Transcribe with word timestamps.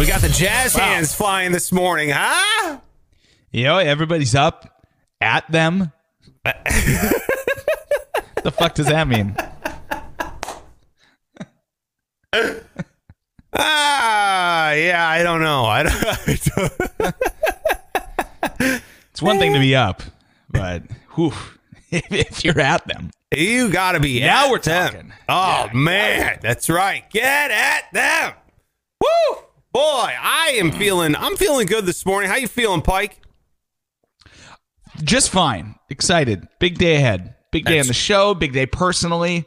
We 0.00 0.06
got 0.06 0.22
the 0.22 0.30
jazz 0.30 0.74
hands 0.74 1.14
flying 1.14 1.52
this 1.52 1.70
morning, 1.70 2.08
huh? 2.10 2.78
You 3.50 3.64
know, 3.64 3.76
everybody's 3.76 4.34
up 4.34 4.82
at 5.20 5.52
them. 5.52 5.92
the 6.42 7.20
fuck 8.50 8.74
does 8.76 8.86
that 8.86 9.06
mean? 9.06 9.36
Ah, 13.52 14.72
yeah, 14.72 15.06
I 15.06 15.22
don't 15.22 15.42
know. 15.42 15.66
I 15.66 15.82
don't. 15.82 17.14
It's 19.10 19.20
one 19.20 19.38
thing 19.38 19.52
to 19.52 19.58
be 19.58 19.76
up, 19.76 20.02
but 20.48 20.82
whew, 21.14 21.34
if, 21.90 22.10
if 22.10 22.42
you're 22.42 22.58
at 22.58 22.86
them, 22.86 23.10
you 23.36 23.68
got 23.68 23.92
to 23.92 24.00
be. 24.00 24.20
Now 24.20 24.46
at 24.46 24.50
we're 24.50 24.60
them. 24.60 24.92
talking. 24.92 25.12
Oh 25.28 25.68
man, 25.74 26.38
that's 26.40 26.70
right. 26.70 27.04
Get 27.10 27.50
at 27.50 27.92
them. 27.92 28.32
Woo, 28.98 29.42
boy, 29.72 30.12
I 30.20 30.54
am 30.58 30.72
feeling. 30.72 31.14
I'm 31.16 31.36
feeling 31.36 31.66
good 31.66 31.86
this 31.86 32.04
morning. 32.06 32.30
How 32.30 32.36
you 32.36 32.48
feeling, 32.48 32.82
Pike? 32.82 33.18
just 35.02 35.30
fine. 35.30 35.76
Excited. 35.88 36.46
Big 36.58 36.76
day 36.78 36.96
ahead. 36.96 37.34
Big 37.52 37.64
day 37.64 37.80
on 37.80 37.86
the 37.86 37.94
show. 37.94 38.34
Big 38.34 38.52
day 38.52 38.66
personally. 38.66 39.46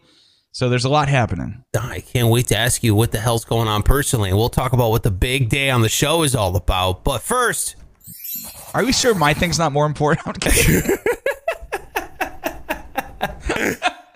So 0.52 0.69
there's 0.69 0.85
a 0.85 0.89
lot 0.89 1.07
happening. 1.09 1.63
I 1.80 1.99
can't 2.02 2.30
wait 2.30 2.47
to 2.47 2.57
ask 2.57 2.83
you 2.83 2.95
what 2.95 3.11
the 3.11 3.19
hell's 3.19 3.45
going 3.45 3.67
on 3.67 3.83
personally, 3.83 4.30
and 4.30 4.38
we'll 4.38 4.49
talk 4.49 4.73
about 4.73 4.89
what 4.91 5.03
the 5.03 5.11
big 5.11 5.49
day 5.49 5.69
on 5.69 5.81
the 5.81 5.89
show 5.89 6.23
is 6.23 6.35
all 6.35 6.55
about. 6.55 7.03
But 7.03 7.21
first, 7.21 7.75
Are 8.73 8.83
we 8.83 8.91
sure 8.93 9.13
my 9.15 9.33
thing's 9.33 9.59
not 9.59 9.71
more 9.71 9.85
important? 9.85 10.43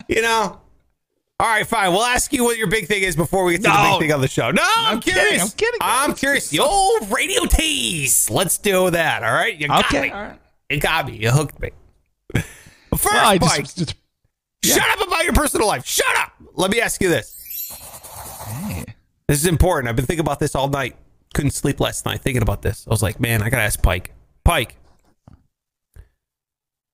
You 0.08 0.22
know. 0.22 0.62
All 1.40 1.48
right, 1.48 1.68
fine. 1.68 1.92
We'll 1.92 2.04
ask 2.04 2.34
you 2.34 2.44
what 2.44 2.58
your 2.58 2.66
big 2.68 2.88
thing 2.88 3.04
is 3.04 3.16
before 3.16 3.44
we 3.44 3.54
get 3.54 3.58
to 3.64 3.70
the 3.70 3.88
big 3.92 4.00
thing 4.00 4.14
on 4.14 4.22
the 4.22 4.28
show. 4.28 4.50
No, 4.50 4.64
I'm, 4.64 4.96
I'm 4.96 5.00
kidding, 5.02 5.22
curious. 5.22 5.44
I'm 5.44 5.50
kidding, 5.52 5.80
I'm 5.82 6.14
curious. 6.16 6.50
The 6.50 6.60
old 6.60 7.12
radio 7.12 7.46
tease. 7.46 8.28
Let's 8.32 8.58
do 8.58 8.90
that. 8.90 9.24
All 9.24 9.34
right. 9.34 9.56
You 9.56 9.68
got 9.68 9.86
okay. 9.86 10.02
me. 10.02 10.12
Right. 10.12 10.40
You 10.72 10.80
got 10.80 11.06
me. 11.08 11.18
You 11.18 11.30
hooked 11.30 11.60
me. 11.60 11.70
First, 12.34 13.06
Well, 13.06 13.28
I 13.28 13.38
Mike, 13.40 13.66
just, 13.66 13.78
just 13.78 13.96
shut 14.64 15.00
up 15.00 15.08
about 15.08 15.26
your 15.26 15.34
personal 15.34 15.68
life. 15.68 15.86
Shut 15.86 16.18
up. 16.18 16.32
Let 16.56 16.72
me 16.72 16.82
ask 16.82 17.00
you 17.02 17.10
this. 17.10 17.36
This 19.28 19.40
is 19.40 19.46
important. 19.46 19.90
I've 19.90 19.96
been 19.96 20.06
thinking 20.06 20.26
about 20.26 20.40
this 20.40 20.56
all 20.56 20.70
night. 20.70 20.96
Couldn't 21.36 21.52
sleep 21.52 21.80
last 21.80 22.06
night 22.08 22.22
thinking 22.22 22.42
about 22.42 22.64
this. 22.64 22.88
I 22.88 22.90
was 22.90 23.04
like, 23.04 23.20
man, 23.20 23.44
I 23.44 23.52
gotta 23.52 23.64
ask 23.64 23.80
Pike. 23.82 24.14
Pike. 24.44 24.76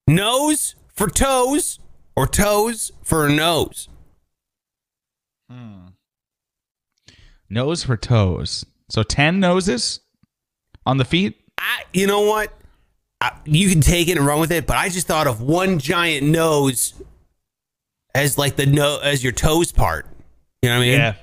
Nose 0.06 0.76
for 0.94 1.10
toes 1.10 1.80
or 2.16 2.28
toes 2.28 2.92
for 3.04 3.30
nose? 3.30 3.88
Nose 7.50 7.84
for 7.84 7.96
toes. 7.96 8.66
So 8.90 9.04
10 9.04 9.40
noses 9.40 10.02
on 10.86 10.98
the 10.98 11.06
feet? 11.06 11.40
I, 11.58 11.84
you 11.94 12.08
know 12.08 12.22
what? 12.22 12.54
I, 13.22 13.38
you 13.46 13.70
can 13.70 13.82
take 13.82 14.08
it 14.10 14.18
and 14.18 14.26
run 14.26 14.40
with 14.40 14.52
it, 14.52 14.68
but 14.68 14.76
I 14.76 14.90
just 14.90 15.08
thought 15.08 15.28
of 15.28 15.42
one 15.42 15.80
giant 15.80 16.28
nose 16.28 16.94
as 18.14 18.38
like 18.38 18.58
the 18.58 18.66
no 18.66 19.00
as 19.02 19.24
your 19.24 19.32
toes 19.32 19.72
part. 19.72 20.06
You 20.62 20.70
know 20.70 20.78
what 20.78 20.84
I 20.84 20.86
mean? 20.86 21.00
Yeah. 21.00 21.16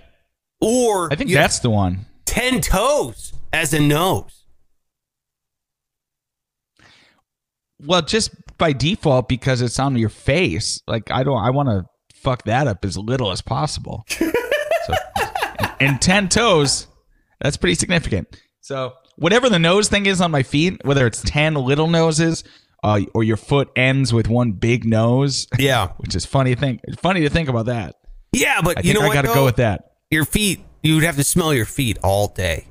Or 0.61 1.13
I 1.13 1.17
think 1.17 1.31
that's 1.31 1.59
the 1.59 1.71
one. 1.71 2.07
ten 2.25 2.61
toes 2.61 3.33
as 3.53 3.75
a 3.75 3.81
nose. 3.81 4.45
Well, 7.83 8.03
just 8.03 8.31
by 8.59 8.73
default 8.73 9.29
because 9.29 9.63
it's 9.63 9.79
on 9.79 9.97
your 9.97 10.09
face. 10.09 10.83
Like 10.87 11.11
I 11.11 11.23
don't 11.23 11.39
I 11.39 11.51
want 11.51 11.69
to 11.69 11.85
fuck 12.23 12.45
that 12.45 12.67
up 12.67 12.85
as 12.85 12.97
little 12.99 13.31
as 13.33 13.41
possible. 13.41 14.05
so, 14.09 14.95
and 15.81 16.01
10 16.01 16.29
toes, 16.29 16.87
that's 17.41 17.57
pretty 17.57 17.75
significant. 17.75 18.41
So, 18.61 18.95
whatever 19.17 19.49
the 19.49 19.59
nose 19.59 19.89
thing 19.89 20.07
is 20.07 20.21
on 20.21 20.31
my 20.31 20.43
feet, 20.43 20.85
whether 20.85 21.07
it's 21.07 21.23
10 21.23 21.55
little 21.55 21.89
noses 21.89 22.45
uh, 22.85 23.01
or 23.15 23.25
your 23.25 23.37
foot 23.37 23.71
ends 23.77 24.13
with 24.13 24.29
one 24.29 24.53
big 24.53 24.85
nose, 24.85 25.47
Yeah, 25.59 25.89
which 25.99 26.15
is 26.15 26.25
funny 26.27 26.55
think 26.55 26.81
funny 26.99 27.21
to 27.23 27.31
think 27.31 27.49
about 27.49 27.67
that. 27.67 27.97
yeah, 28.33 28.61
but 28.63 28.79
I 28.79 28.81
you 28.83 28.95
know 28.95 29.03
I 29.03 29.09
what? 29.09 29.15
got 29.15 29.23
to 29.23 29.29
go 29.29 29.45
with 29.45 29.57
that. 29.57 29.93
Your 30.11 30.25
feet. 30.25 30.61
You 30.83 30.95
would 30.95 31.05
have 31.05 31.17
to 31.17 31.25
smell 31.25 31.53
your 31.53 31.67
feet 31.67 31.99
all 32.03 32.29
day. 32.29 32.67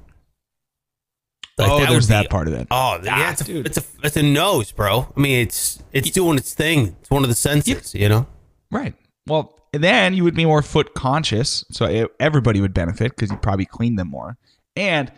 Like, 1.60 1.70
oh, 1.70 1.80
that 1.82 1.90
there's 1.90 2.08
would 2.08 2.14
that 2.14 2.30
part 2.30 2.48
of 2.48 2.54
it. 2.54 2.68
Oh, 2.72 3.00
yeah, 3.04 3.16
Ah, 3.28 3.32
it's 3.32 3.42
a, 3.42 3.44
dude. 3.44 3.66
it's 3.68 3.78
a 3.78 3.84
it's 4.02 4.18
a 4.18 4.24
nose, 4.24 4.72
bro. 4.72 5.14
I 5.16 5.20
mean, 5.20 5.42
it's 5.46 5.84
it's 5.92 6.10
doing 6.10 6.38
its 6.38 6.54
thing. 6.54 6.96
It's 7.02 7.10
one 7.12 7.24
of 7.24 7.30
the 7.30 7.36
senses, 7.36 7.94
you 7.94 8.08
know. 8.10 8.26
Right. 8.72 8.96
Well, 9.28 9.60
then 9.74 10.14
you 10.14 10.24
would 10.24 10.36
be 10.36 10.46
more 10.46 10.62
foot 10.62 10.94
conscious, 10.94 11.64
so 11.72 12.10
everybody 12.20 12.62
would 12.62 12.74
benefit 12.74 13.16
because 13.16 13.30
you 13.30 13.38
probably 13.38 13.66
clean 13.66 13.96
them 13.96 14.10
more. 14.10 14.38
And 14.76 15.12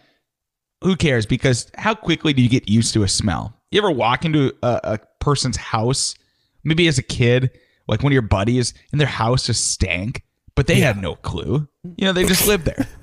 who 0.84 0.96
cares? 0.96 1.26
Because 1.26 1.72
how 1.78 1.94
quickly 1.96 2.34
do 2.34 2.42
you 2.42 2.50
get 2.50 2.68
used 2.68 2.94
to 2.94 3.04
a 3.04 3.08
smell? 3.08 3.56
You 3.72 3.80
ever 3.80 3.92
walk 3.92 4.26
into 4.26 4.54
a, 4.62 4.80
a 4.84 5.00
person's 5.20 5.58
house, 5.58 6.16
maybe 6.64 6.88
as 6.88 6.98
a 6.98 7.04
kid, 7.04 7.52
like 7.88 8.04
one 8.04 8.12
of 8.12 8.14
your 8.14 8.22
buddies, 8.24 8.74
and 8.92 9.00
their 9.00 9.08
house 9.08 9.46
just 9.46 9.72
stank, 9.72 10.24
but 10.56 10.68
they 10.68 10.76
had 10.76 11.02
no 11.02 11.16
clue. 11.16 11.68
You 11.84 12.06
know, 12.06 12.14
they 12.14 12.26
just 12.26 12.48
lived 12.48 12.66
there. 12.66 12.88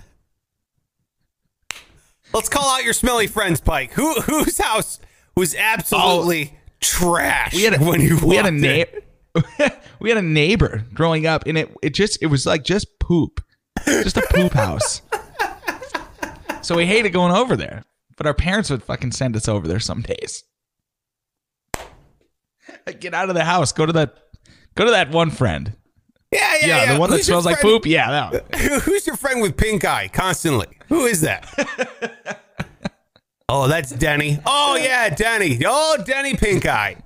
Let's 2.35 2.51
call 2.51 2.69
out 2.69 2.85
your 2.85 2.93
smelly 2.93 3.27
friends, 3.27 3.61
Pike. 3.61 3.93
Who 3.93 4.21
whose 4.21 4.59
house 4.59 5.01
was 5.35 5.55
oh, 5.55 5.59
absolutely 5.59 6.59
trash 6.81 7.55
Oh. 7.55 7.57
We 7.57 7.63
had 7.65 7.75
a 7.75 7.85
when 7.85 8.01
you 8.01 8.19
we 8.23 8.37
had 8.37 8.47
a 8.47 8.51
neighbor. 8.51 9.01
we 10.01 10.09
had 10.09 10.19
a 10.19 10.23
neighbor 10.23 10.85
growing 10.95 11.27
up, 11.27 11.45
and 11.47 11.57
it 11.59 11.75
it 11.83 11.91
just 11.95 12.23
it 12.23 12.27
was 12.27 12.47
like 12.47 12.65
just 12.65 12.99
poop, 12.99 13.43
just 13.85 14.17
a 14.17 14.23
poop 14.31 14.53
house. 14.53 15.03
So 16.63 16.77
we 16.77 16.87
hated 16.87 17.11
going 17.11 17.33
over 17.33 17.57
there, 17.57 17.85
but 18.17 18.27
our 18.27 18.35
parents 18.35 18.69
would 18.71 18.83
fucking 18.83 19.13
send 19.13 19.37
us 19.37 19.49
over 19.49 19.67
there 19.69 19.81
some 19.81 20.03
days. 20.03 20.45
Like, 22.87 23.01
Get 23.01 23.15
out 23.15 23.29
of 23.29 23.35
the 23.35 23.45
house. 23.45 23.73
Go 23.73 23.87
to 23.87 23.93
that. 23.93 24.15
Go 24.75 24.85
to 24.85 24.91
that 24.91 25.11
one 25.11 25.31
friend. 25.31 25.73
Yeah, 26.33 26.55
yeah, 26.61 26.67
Yeah, 26.67 26.85
yeah. 26.85 26.93
the 26.95 27.01
one 27.01 27.11
that 27.11 27.17
Who's 27.19 27.29
your 27.29 27.41
smells 27.41 27.47
like 27.47 27.61
poop. 27.61 27.87
Yeah, 27.87 28.11
that 28.31 28.33
one. 28.53 28.81
Who's 28.81 29.07
your 29.07 29.17
friend 29.17 29.41
with 29.41 29.57
pink 29.57 29.85
eye 29.85 30.09
constantly? 30.13 30.67
Who 30.89 31.07
is 31.07 31.23
that? 31.23 31.49
oh, 33.49 33.67
that's 33.69 33.91
Denny. 33.91 34.39
Oh 34.45 34.77
yeah, 34.77 35.09
Denny. 35.09 35.59
Oh, 35.67 35.97
Denny 36.05 36.35
Pink 36.35 36.67
Eye. 36.67 36.97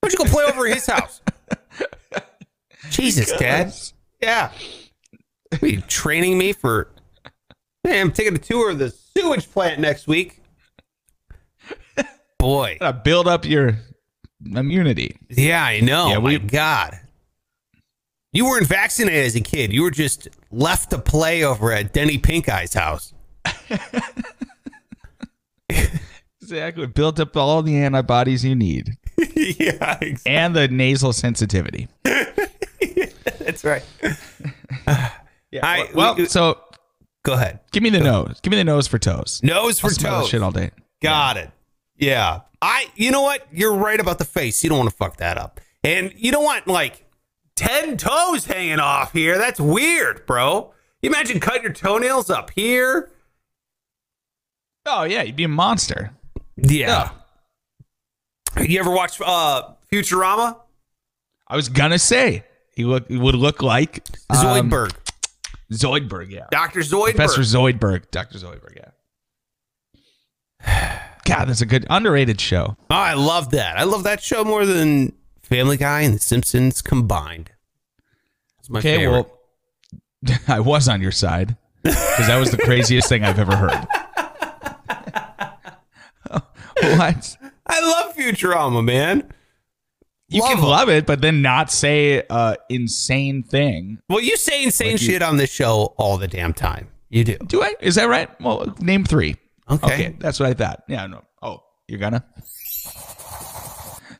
Why 0.00 0.08
don't 0.08 0.12
you 0.12 0.18
go 0.18 0.30
play 0.30 0.44
over 0.44 0.66
at 0.66 0.74
his 0.74 0.86
house? 0.86 1.20
Jesus, 2.90 3.32
Dad. 3.32 3.72
Yeah. 4.20 4.50
Are 5.60 5.66
you 5.66 5.80
training 5.82 6.38
me 6.38 6.52
for? 6.52 6.88
Hey, 7.82 8.00
I'm 8.00 8.12
taking 8.12 8.34
a 8.34 8.38
tour 8.38 8.70
of 8.70 8.78
the 8.78 8.90
sewage 8.90 9.50
plant 9.50 9.80
next 9.80 10.06
week. 10.06 10.40
Boy. 12.38 12.76
Gotta 12.80 12.98
build 12.98 13.26
up 13.28 13.44
your 13.44 13.78
immunity. 14.44 15.16
Yeah, 15.30 15.64
I 15.64 15.80
know. 15.80 16.08
Yeah, 16.08 16.18
we- 16.18 16.38
My 16.38 16.44
God. 16.44 17.00
You 18.32 18.46
weren't 18.46 18.66
vaccinated 18.66 19.24
as 19.26 19.36
a 19.36 19.40
kid. 19.40 19.72
You 19.72 19.82
were 19.82 19.92
just 19.92 20.28
left 20.50 20.90
to 20.90 20.98
play 20.98 21.44
over 21.44 21.70
at 21.72 21.92
Denny 21.92 22.18
Pink 22.18 22.48
Eye's 22.48 22.74
house. 22.74 23.12
Exactly. 26.42 26.86
Built 26.86 27.18
up 27.18 27.36
all 27.38 27.62
the 27.62 27.74
antibodies 27.78 28.44
you 28.44 28.54
need 28.54 28.98
yeah, 29.34 29.96
exactly. 29.98 30.16
and 30.26 30.54
the 30.54 30.68
nasal 30.68 31.14
sensitivity. 31.14 31.88
that's 33.38 33.64
right. 33.64 33.82
yeah. 35.50 35.60
I, 35.62 35.88
Well, 35.94 36.14
we- 36.16 36.26
so 36.26 36.58
go 37.24 37.34
ahead. 37.34 37.60
give 37.72 37.82
me 37.82 37.90
the 37.90 38.00
nose. 38.00 38.40
Give 38.42 38.50
me 38.50 38.56
the 38.56 38.64
nose 38.64 38.86
for 38.86 38.98
toes. 38.98 39.40
Nose 39.42 39.80
for 39.80 39.88
I'll 39.88 40.20
toes. 40.22 40.28
shit 40.28 40.42
all 40.42 40.50
day. 40.52 40.70
Got 41.02 41.36
it. 41.36 41.50
Yeah. 41.96 42.40
I. 42.62 42.86
You 42.96 43.10
know 43.10 43.22
what? 43.22 43.46
You're 43.52 43.74
right 43.74 44.00
about 44.00 44.18
the 44.18 44.24
face. 44.24 44.62
You 44.64 44.70
don't 44.70 44.78
want 44.78 44.90
to 44.90 44.96
fuck 44.96 45.16
that 45.18 45.36
up. 45.38 45.60
And 45.82 46.12
you 46.16 46.32
don't 46.32 46.44
want 46.44 46.66
like 46.66 47.04
ten 47.56 47.96
toes 47.96 48.46
hanging 48.46 48.80
off 48.80 49.12
here. 49.12 49.36
That's 49.38 49.60
weird, 49.60 50.24
bro. 50.26 50.72
You 51.02 51.10
imagine 51.10 51.40
cutting 51.40 51.62
your 51.62 51.72
toenails 51.72 52.30
up 52.30 52.50
here. 52.50 53.10
Oh 54.86 55.04
yeah, 55.04 55.22
you'd 55.22 55.36
be 55.36 55.44
a 55.44 55.48
monster. 55.48 56.10
Yeah. 56.56 57.10
You 58.60 58.78
ever 58.80 58.90
watch 58.90 59.20
uh, 59.20 59.72
Futurama? 59.92 60.56
I 61.48 61.56
was 61.56 61.68
gonna 61.68 61.98
say 61.98 62.44
he 62.76 62.84
look 62.84 63.08
he 63.08 63.16
would 63.16 63.34
look 63.34 63.62
like 63.62 64.06
um, 64.30 64.36
Zoidberg, 64.36 64.94
Zoidberg, 65.72 66.30
yeah. 66.30 66.46
Doctor 66.50 66.80
Zoidberg. 66.80 67.16
Professor 67.16 67.42
Zoidberg, 67.42 68.10
Doctor 68.10 68.38
Zoidberg, 68.38 68.76
yeah. 70.66 71.00
God, 71.24 71.46
that's 71.46 71.60
a 71.60 71.66
good 71.66 71.86
underrated 71.88 72.40
show. 72.40 72.76
Oh, 72.90 72.94
I 72.94 73.14
love 73.14 73.50
that. 73.50 73.78
I 73.78 73.84
love 73.84 74.04
that 74.04 74.22
show 74.22 74.44
more 74.44 74.66
than 74.66 75.14
Family 75.42 75.76
Guy 75.76 76.02
and 76.02 76.14
The 76.14 76.18
Simpsons 76.18 76.82
combined. 76.82 77.50
Okay, 78.70 78.98
favorite. 78.98 79.10
well, 79.12 80.38
I 80.48 80.60
was 80.60 80.88
on 80.88 81.00
your 81.02 81.12
side 81.12 81.56
because 81.82 82.26
that 82.26 82.38
was 82.38 82.50
the 82.50 82.58
craziest 82.58 83.08
thing 83.08 83.24
I've 83.24 83.38
ever 83.38 83.56
heard. 83.56 83.86
what? 86.98 87.36
I 87.66 87.80
love 87.80 88.16
Futurama, 88.16 88.84
man. 88.84 89.32
You 90.34 90.40
Love 90.40 90.50
can 90.50 90.58
'em. 90.58 90.64
love 90.64 90.88
it, 90.88 91.06
but 91.06 91.20
then 91.20 91.40
not 91.42 91.70
say 91.70 92.22
uh 92.28 92.56
insane 92.68 93.42
thing. 93.44 94.00
Well, 94.08 94.20
you 94.20 94.36
say 94.36 94.64
insane 94.64 94.92
Like 94.92 95.00
you- 95.02 95.06
shit 95.06 95.22
on 95.22 95.36
this 95.36 95.50
show 95.50 95.94
all 95.96 96.18
the 96.18 96.28
damn 96.28 96.52
time. 96.52 96.88
You 97.08 97.22
do. 97.24 97.36
Do 97.38 97.62
I? 97.62 97.74
Is 97.80 97.94
that 97.94 98.08
right? 98.08 98.28
Well, 98.40 98.74
name 98.80 99.04
three. 99.04 99.36
Okay. 99.70 99.86
Okay, 99.94 100.16
that's 100.18 100.40
what 100.40 100.48
I 100.48 100.54
thought. 100.54 100.82
Yeah, 100.88 101.06
no. 101.06 101.22
Oh, 101.40 101.62
you're 101.88 102.00
gonna? 102.00 102.24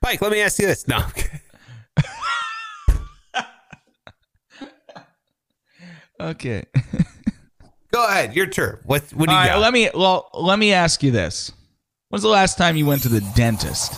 Pike, 0.01 0.23
let 0.23 0.31
me 0.33 0.41
ask 0.41 0.59
you 0.61 0.67
this. 0.67 0.87
No. 0.89 1.05
Okay. 6.21 6.65
Go 7.93 8.07
ahead. 8.07 8.35
Your 8.37 8.47
turn. 8.47 8.79
What, 8.85 9.03
what 9.15 9.27
do 9.29 9.33
you 9.33 9.37
All 9.39 9.43
right, 9.45 9.49
got? 9.55 9.61
let 9.61 9.73
me 9.73 9.91
well, 9.95 10.31
let 10.35 10.59
me 10.59 10.73
ask 10.73 11.03
you 11.03 11.11
this. 11.11 11.53
When's 12.09 12.23
the 12.23 12.29
last 12.29 12.57
time 12.57 12.77
you 12.77 12.87
went 12.87 13.03
to 13.03 13.09
the 13.09 13.21
dentist? 13.35 13.95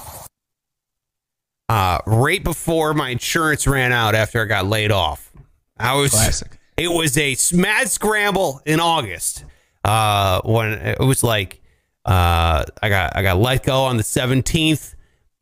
Uh, 1.69 1.99
right 2.07 2.43
before 2.43 2.95
my 2.95 3.11
insurance 3.11 3.67
ran 3.67 3.93
out 3.93 4.15
after 4.15 4.43
I 4.43 4.45
got 4.45 4.67
laid 4.67 4.93
off. 4.93 5.33
I 5.79 5.95
was 5.97 6.13
Classic. 6.13 6.59
It 6.77 6.89
was 6.89 7.17
a 7.17 7.37
mad 7.55 7.91
scramble 7.91 8.61
in 8.67 8.81
August. 8.81 9.45
Uh, 9.85 10.41
when 10.45 10.73
it 10.73 10.99
was 10.99 11.23
like 11.23 11.61
uh, 12.05 12.65
I 12.83 12.89
got 12.89 13.17
I 13.17 13.23
got 13.23 13.39
let 13.39 13.65
go 13.65 13.85
on 13.85 13.97
the 13.97 14.03
17th 14.03 14.95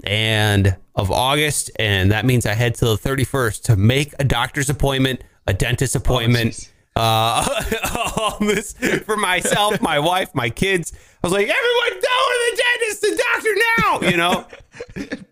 and 0.04 0.76
of 0.94 1.10
August, 1.10 1.70
and 1.78 2.12
that 2.12 2.24
means 2.24 2.46
I 2.46 2.54
had 2.54 2.74
till 2.74 2.96
the 2.96 3.08
31st 3.08 3.62
to 3.64 3.76
make 3.76 4.14
a 4.18 4.24
doctor's 4.24 4.70
appointment, 4.70 5.22
a 5.46 5.52
dentist 5.52 5.96
appointment. 5.96 6.70
Uh, 6.96 7.62
all 8.16 8.38
this 8.40 8.72
for 9.04 9.16
myself, 9.16 9.80
my 9.80 9.98
wife, 9.98 10.34
my 10.34 10.50
kids. 10.50 10.92
I 10.94 11.26
was 11.26 11.32
like, 11.32 11.48
everyone, 11.48 12.00
go 12.00 12.00
to 12.00 12.50
the 12.50 12.62
dentist, 12.62 13.00
the 13.02 13.22
doctor 13.32 13.54
now. 13.78 14.10
You 14.10 14.16
know, 14.16 14.46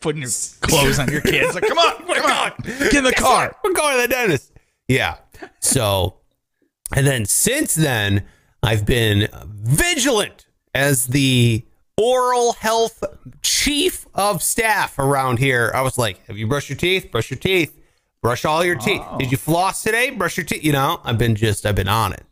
Putting 0.00 0.22
your 0.22 0.30
clothes 0.60 0.98
on 0.98 1.10
your 1.10 1.20
kids. 1.20 1.54
Like, 1.54 1.66
come 1.66 1.78
on, 1.78 1.96
come 2.06 2.30
on. 2.30 2.52
Get 2.64 2.94
in 2.94 3.04
the 3.04 3.10
Guess 3.10 3.20
car. 3.20 3.46
what? 3.48 3.56
We're 3.64 3.72
going 3.72 3.96
to 3.96 4.02
the 4.02 4.08
dentist. 4.08 4.52
Yeah. 4.88 5.18
So, 5.60 6.16
and 6.94 7.06
then 7.06 7.24
since 7.24 7.74
then, 7.74 8.24
I've 8.62 8.84
been 8.86 9.28
vigilant 9.46 10.46
as 10.74 11.06
the 11.06 11.64
oral 11.96 12.54
health 12.54 13.02
chief 13.42 14.06
of 14.14 14.42
staff 14.42 14.98
around 14.98 15.38
here. 15.38 15.72
I 15.74 15.82
was 15.82 15.98
like, 15.98 16.24
have 16.26 16.36
you 16.36 16.46
brushed 16.46 16.68
your 16.68 16.78
teeth? 16.78 17.10
Brush 17.10 17.30
your 17.30 17.38
teeth. 17.38 17.76
Brush 18.22 18.44
all 18.44 18.64
your 18.64 18.76
teeth. 18.76 19.02
Oh. 19.04 19.18
Did 19.18 19.30
you 19.32 19.36
oh. 19.36 19.44
floss 19.44 19.82
today? 19.82 20.10
Brush 20.10 20.36
your 20.36 20.46
teeth. 20.46 20.64
You 20.64 20.72
know, 20.72 21.00
I've 21.04 21.18
been 21.18 21.34
just, 21.34 21.66
I've 21.66 21.74
been 21.74 21.88
on 21.88 22.12
it. 22.12 22.24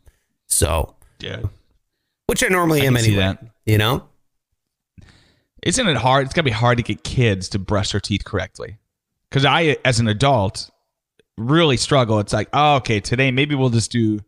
So, 0.47 0.95
Yeah. 1.19 1.41
which 2.27 2.43
I 2.43 2.47
normally 2.47 2.81
I 2.81 2.85
am 2.85 2.97
anyway. 2.97 3.17
that. 3.17 3.45
You 3.65 3.77
know? 3.77 4.07
Isn't 5.63 5.87
it 5.87 5.97
hard? 5.97 6.25
It's 6.25 6.33
gotta 6.33 6.45
be 6.45 6.51
hard 6.51 6.77
to 6.77 6.83
get 6.83 7.03
kids 7.03 7.49
to 7.49 7.59
brush 7.59 7.91
their 7.91 8.01
teeth 8.01 8.23
correctly. 8.25 8.77
Because 9.29 9.45
I, 9.45 9.77
as 9.85 9.99
an 9.99 10.07
adult, 10.07 10.69
really 11.37 11.77
struggle. 11.77 12.19
It's 12.19 12.33
like, 12.33 12.49
oh, 12.53 12.77
okay, 12.77 12.99
today 12.99 13.31
maybe 13.31 13.55
we'll 13.55 13.69
just 13.69 13.91
do 13.91 14.19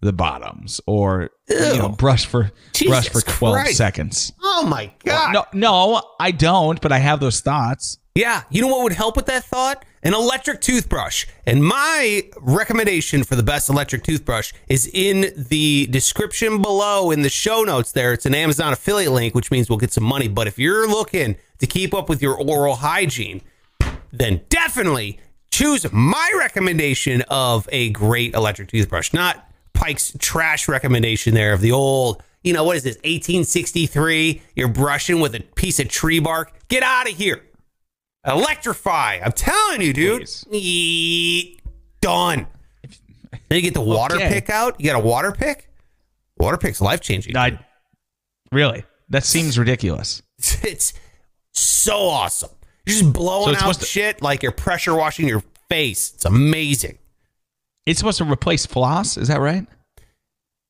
the 0.00 0.12
bottoms 0.12 0.80
or 0.86 1.30
you 1.48 1.78
know 1.78 1.88
brush 1.88 2.26
for 2.26 2.50
brush 2.86 3.08
for 3.08 3.20
twelve 3.20 3.54
Christ. 3.54 3.76
seconds. 3.76 4.32
Oh 4.42 4.66
my 4.66 4.90
God. 5.04 5.32
No, 5.32 5.44
no, 5.52 6.02
I 6.18 6.32
don't. 6.32 6.80
But 6.80 6.90
I 6.90 6.98
have 6.98 7.20
those 7.20 7.40
thoughts. 7.40 7.98
Yeah, 8.14 8.42
you 8.50 8.60
know 8.60 8.68
what 8.68 8.82
would 8.82 8.92
help 8.92 9.16
with 9.16 9.26
that 9.26 9.44
thought? 9.44 9.84
An 10.02 10.12
electric 10.12 10.60
toothbrush. 10.60 11.26
And 11.46 11.64
my 11.64 12.28
recommendation 12.40 13.24
for 13.24 13.36
the 13.36 13.42
best 13.42 13.70
electric 13.70 14.02
toothbrush 14.02 14.52
is 14.68 14.90
in 14.92 15.32
the 15.34 15.86
description 15.86 16.60
below 16.60 17.10
in 17.10 17.22
the 17.22 17.30
show 17.30 17.62
notes 17.62 17.92
there. 17.92 18.12
It's 18.12 18.26
an 18.26 18.34
Amazon 18.34 18.72
affiliate 18.72 19.12
link, 19.12 19.34
which 19.34 19.50
means 19.50 19.70
we'll 19.70 19.78
get 19.78 19.92
some 19.92 20.04
money. 20.04 20.28
But 20.28 20.46
if 20.46 20.58
you're 20.58 20.86
looking 20.86 21.36
to 21.58 21.66
keep 21.66 21.94
up 21.94 22.10
with 22.10 22.20
your 22.20 22.38
oral 22.38 22.76
hygiene, 22.76 23.40
then 24.12 24.42
definitely 24.50 25.18
choose 25.50 25.90
my 25.90 26.32
recommendation 26.36 27.22
of 27.28 27.66
a 27.72 27.90
great 27.90 28.34
electric 28.34 28.68
toothbrush, 28.68 29.14
not 29.14 29.48
Pike's 29.72 30.14
trash 30.18 30.68
recommendation 30.68 31.32
there 31.32 31.54
of 31.54 31.62
the 31.62 31.72
old, 31.72 32.22
you 32.42 32.52
know, 32.52 32.64
what 32.64 32.76
is 32.76 32.82
this, 32.82 32.96
1863? 32.96 34.42
You're 34.54 34.68
brushing 34.68 35.20
with 35.20 35.34
a 35.34 35.40
piece 35.40 35.80
of 35.80 35.88
tree 35.88 36.18
bark. 36.18 36.52
Get 36.68 36.82
out 36.82 37.08
of 37.08 37.16
here. 37.16 37.42
Electrify. 38.26 39.20
I'm 39.24 39.32
telling 39.32 39.80
you, 39.82 39.92
dude. 39.92 40.28
Please. 40.48 41.58
Done. 42.00 42.46
Then 43.48 43.56
you 43.56 43.62
get 43.62 43.74
the 43.74 43.80
water 43.80 44.16
Okay. 44.16 44.28
pick 44.28 44.50
out. 44.50 44.80
You 44.80 44.86
got 44.90 44.96
a 45.00 45.04
water 45.04 45.32
pick? 45.32 45.68
Water 46.38 46.56
pick's 46.56 46.80
life 46.80 47.00
changing. 47.00 47.36
I 47.36 47.58
really 48.50 48.84
that 49.10 49.24
seems 49.24 49.58
ridiculous. 49.58 50.22
It's 50.62 50.92
so 51.54 51.98
awesome. 52.08 52.50
You're 52.86 52.98
just 52.98 53.12
blowing 53.12 53.56
So 53.56 53.66
out 53.66 53.74
to- 53.76 53.84
shit 53.84 54.22
like 54.22 54.42
you're 54.42 54.52
pressure 54.52 54.94
washing 54.94 55.28
your 55.28 55.42
face. 55.68 56.12
It's 56.14 56.24
amazing. 56.24 56.98
It's 57.86 57.98
supposed 57.98 58.18
to 58.18 58.24
replace 58.24 58.64
floss. 58.66 59.16
Is 59.16 59.28
that 59.28 59.40
right? 59.40 59.66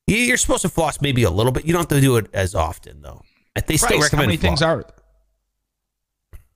You- 0.07 0.17
You're 0.17 0.37
supposed 0.37 0.61
to 0.63 0.69
floss 0.69 1.01
maybe 1.01 1.23
a 1.23 1.29
little 1.31 1.51
bit. 1.51 1.65
You 1.65 1.73
don't 1.73 1.81
have 1.81 1.87
to 1.89 2.01
do 2.01 2.17
it 2.17 2.27
as 2.33 2.53
often 2.53 3.01
though. 3.01 3.21
They 3.67 3.77
still 3.77 3.89
Christ, 3.99 4.03
recommend 4.13 4.21
how 4.23 4.27
many 4.27 4.37
things 4.37 4.59
floss. 4.59 4.85
are? 4.85 4.85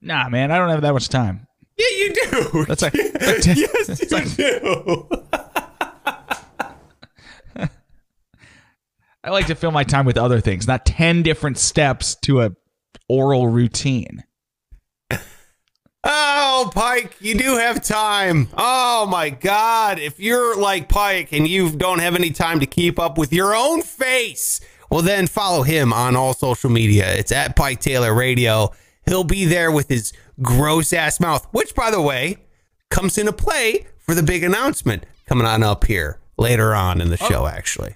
Nah, 0.00 0.28
man, 0.28 0.50
I 0.50 0.58
don't 0.58 0.70
have 0.70 0.82
that 0.82 0.92
much 0.92 1.08
time. 1.08 1.46
Yeah, 1.76 1.86
you 1.96 2.12
do. 2.12 2.64
That's 2.66 2.82
like, 2.82 2.94
yes, 2.94 4.10
you 4.10 4.36
do. 4.36 5.08
I 9.24 9.30
like 9.30 9.46
to 9.46 9.54
fill 9.54 9.72
my 9.72 9.84
time 9.84 10.06
with 10.06 10.16
other 10.16 10.40
things, 10.40 10.66
not 10.66 10.86
ten 10.86 11.22
different 11.22 11.58
steps 11.58 12.14
to 12.22 12.42
a 12.42 12.52
oral 13.08 13.48
routine. 13.48 14.24
Oh, 16.04 16.70
Pike, 16.74 17.16
you 17.20 17.36
do 17.36 17.56
have 17.56 17.82
time. 17.82 18.48
Oh 18.56 19.04
my 19.06 19.30
God. 19.30 19.98
If 19.98 20.20
you're 20.20 20.58
like 20.58 20.88
Pike 20.88 21.32
and 21.32 21.46
you 21.46 21.70
don't 21.70 21.98
have 21.98 22.14
any 22.14 22.30
time 22.30 22.60
to 22.60 22.66
keep 22.66 22.98
up 22.98 23.18
with 23.18 23.32
your 23.32 23.54
own 23.54 23.82
face, 23.82 24.60
well, 24.90 25.02
then 25.02 25.26
follow 25.26 25.64
him 25.64 25.92
on 25.92 26.16
all 26.16 26.32
social 26.32 26.70
media. 26.70 27.12
It's 27.14 27.32
at 27.32 27.56
Pike 27.56 27.80
Taylor 27.80 28.14
Radio. 28.14 28.70
He'll 29.08 29.24
be 29.24 29.46
there 29.46 29.72
with 29.72 29.88
his 29.88 30.12
gross 30.42 30.92
ass 30.92 31.18
mouth, 31.18 31.46
which, 31.52 31.74
by 31.74 31.90
the 31.90 32.00
way, 32.00 32.36
comes 32.90 33.18
into 33.18 33.32
play 33.32 33.86
for 33.98 34.14
the 34.14 34.22
big 34.22 34.44
announcement 34.44 35.04
coming 35.26 35.46
on 35.46 35.62
up 35.62 35.86
here 35.86 36.20
later 36.36 36.74
on 36.74 37.00
in 37.00 37.08
the 37.08 37.18
oh. 37.20 37.28
show, 37.28 37.46
actually. 37.46 37.94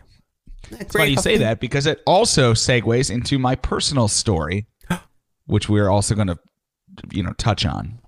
It's 0.71 0.95
funny 0.95 1.11
you 1.11 1.17
say 1.19 1.37
that 1.39 1.61
because 1.61 1.87
it 1.87 2.01
also 2.07 2.55
segues 2.55 3.11
into 3.11 3.39
my 3.39 3.55
personal 3.55 4.09
story, 4.09 4.67
which 5.47 5.69
we're 5.69 5.91
also 5.91 6.15
going 6.15 6.29
to, 6.29 6.39
you 7.11 7.23
know, 7.23 7.33
touch 7.35 7.67
on. 7.67 7.99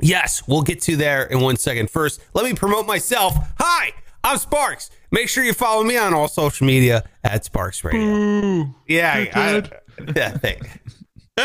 Yes, 0.00 0.42
we'll 0.48 0.62
get 0.62 0.80
to 0.82 0.96
there 0.96 1.24
in 1.24 1.40
one 1.40 1.56
second. 1.56 1.90
First, 1.90 2.20
let 2.32 2.44
me 2.44 2.54
promote 2.54 2.86
myself. 2.86 3.34
Hi, 3.58 3.92
I'm 4.22 4.38
Sparks. 4.38 4.90
Make 5.10 5.28
sure 5.28 5.44
you 5.44 5.52
follow 5.52 5.84
me 5.84 5.96
on 5.96 6.14
all 6.14 6.28
social 6.28 6.66
media 6.66 7.04
at 7.22 7.44
Sparks 7.44 7.84
Radio. 7.84 8.74
yeah, 8.88 9.26
I, 9.34 9.62
yeah, 10.16 10.30
thank. 10.30 10.80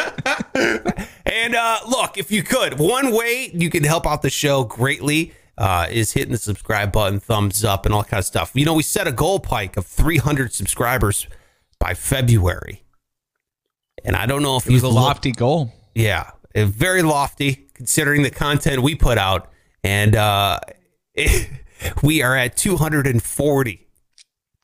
and 1.26 1.56
uh, 1.56 1.80
look, 1.88 2.18
if 2.18 2.32
you 2.32 2.44
could, 2.44 2.78
one 2.80 3.12
way 3.14 3.50
you 3.54 3.70
could 3.70 3.86
help 3.86 4.06
out 4.06 4.22
the 4.22 4.30
show 4.30 4.64
greatly 4.64 5.34
uh, 5.58 5.88
is 5.90 6.14
hitting 6.14 6.32
the 6.32 6.38
subscribe 6.38 6.92
button, 6.92 7.20
thumbs 7.20 7.64
up, 7.64 7.86
and 7.86 7.94
all 7.94 8.04
kind 8.04 8.20
of 8.20 8.26
stuff. 8.26 8.52
You 8.54 8.66
know, 8.66 8.74
we 8.74 8.84
set 8.84 9.08
a 9.08 9.12
goal, 9.12 9.40
Pike, 9.40 9.78
of 9.78 9.86
300 9.86 10.54
subscribers 10.54 11.28
by 11.80 11.94
February, 11.94 12.84
and 14.04 14.16
I 14.16 14.26
don't 14.26 14.44
know 14.44 14.58
if 14.58 14.68
It 14.68 14.74
was 14.74 14.84
a 14.84 14.88
looked- 14.88 14.96
lofty 14.96 15.32
goal. 15.32 15.74
yeah, 15.96 16.32
very 16.56 17.02
lofty 17.02 17.68
considering 17.74 18.22
the 18.24 18.30
content 18.30 18.82
we 18.84 18.94
put 18.96 19.18
out, 19.18 19.50
and 19.84 20.16
uh, 20.16 20.60
we 22.04 22.22
are 22.22 22.36
at 22.36 22.56
240. 22.58 23.88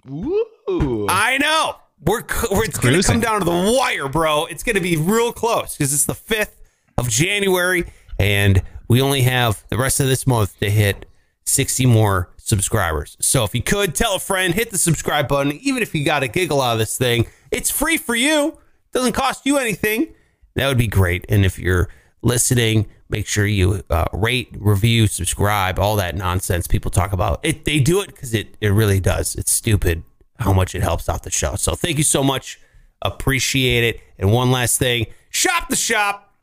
Ooh. 0.10 1.08
I 1.10 1.38
know 1.40 1.76
we're, 2.06 2.24
we're 2.52 2.66
it's 2.66 2.78
going 2.78 3.02
to 3.02 3.04
come 3.04 3.20
down 3.20 3.40
to 3.40 3.46
the 3.46 3.76
wire, 3.78 4.08
bro. 4.08 4.46
It's 4.46 4.64
going 4.64 4.76
to 4.76 4.82
be 4.82 4.98
real 4.98 5.32
close 5.32 5.76
because 5.76 5.94
it's 5.94 6.06
the 6.06 6.16
fifth 6.16 6.62
of 6.98 7.10
January, 7.10 7.86
and 8.20 8.62
we 8.88 9.02
only 9.02 9.22
have 9.22 9.64
the 9.70 9.78
rest 9.78 10.00
of 10.00 10.08
this 10.08 10.26
month 10.26 10.60
to 10.60 10.70
hit 10.70 11.06
60 11.46 11.86
more 11.86 12.30
subscribers. 12.38 13.18
So 13.20 13.44
if 13.44 13.56
you 13.56 13.62
could 13.62 13.96
tell 13.96 14.16
a 14.16 14.20
friend, 14.20 14.54
hit 14.54 14.72
the 14.72 14.78
subscribe 14.78 15.28
button, 15.28 15.54
even 15.54 15.82
if 15.82 15.94
you 15.96 16.06
got 16.06 16.24
a 16.24 16.28
giggle 16.28 16.62
out 16.62 16.74
of 16.74 16.80
this 16.80 16.98
thing, 16.98 17.28
it's 17.52 17.72
free 17.72 17.98
for 17.98 18.16
you. 18.16 18.50
It 18.50 18.94
Doesn't 18.94 19.14
cost 19.14 19.46
you 19.46 19.58
anything. 19.58 20.14
That 20.56 20.68
would 20.68 20.78
be 20.78 20.88
great. 20.88 21.26
And 21.28 21.46
if 21.46 21.60
you're 21.60 21.90
listening. 22.26 22.88
Make 23.08 23.28
sure 23.28 23.46
you 23.46 23.84
uh, 23.90 24.06
rate, 24.12 24.50
review, 24.58 25.08
subscribe, 25.08 25.80
all 25.80 25.96
that 25.98 26.16
nonsense 26.16 26.68
people 26.68 26.92
talk 26.92 27.14
about. 27.14 27.40
It 27.44 27.64
they 27.64 27.80
do 27.80 28.02
it 28.02 28.08
because 28.08 28.34
it 28.34 28.58
it 28.60 28.70
really 28.70 29.00
does. 29.00 29.36
It's 29.36 29.52
stupid 29.52 30.04
how 30.40 30.54
much 30.54 30.76
it 30.76 30.82
helps 30.82 31.08
out 31.10 31.24
the 31.24 31.32
show. 31.32 31.56
So 31.56 31.76
thank 31.76 31.98
you 31.98 32.04
so 32.04 32.24
much. 32.24 32.60
Appreciate 33.02 33.84
it. 33.84 34.02
And 34.18 34.32
one 34.32 34.52
last 34.52 34.80
thing, 34.80 35.08
shop 35.30 35.70
the 35.70 35.76
shop. 35.76 36.34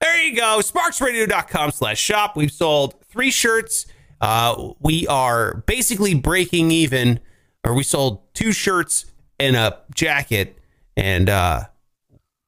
There 0.00 0.22
you 0.24 0.36
go. 0.36 0.60
Sparksradio.com 0.60 1.70
slash 1.70 2.00
shop. 2.00 2.36
We've 2.36 2.50
sold 2.50 2.94
three 3.04 3.30
shirts. 3.30 3.86
Uh, 4.20 4.72
we 4.80 5.06
are 5.06 5.62
basically 5.66 6.14
breaking 6.14 6.70
even, 6.70 7.20
or 7.64 7.74
we 7.74 7.82
sold 7.82 8.20
two 8.34 8.52
shirts 8.52 9.06
and 9.38 9.56
a 9.56 9.78
jacket, 9.94 10.58
and 10.96 11.28
uh, 11.28 11.64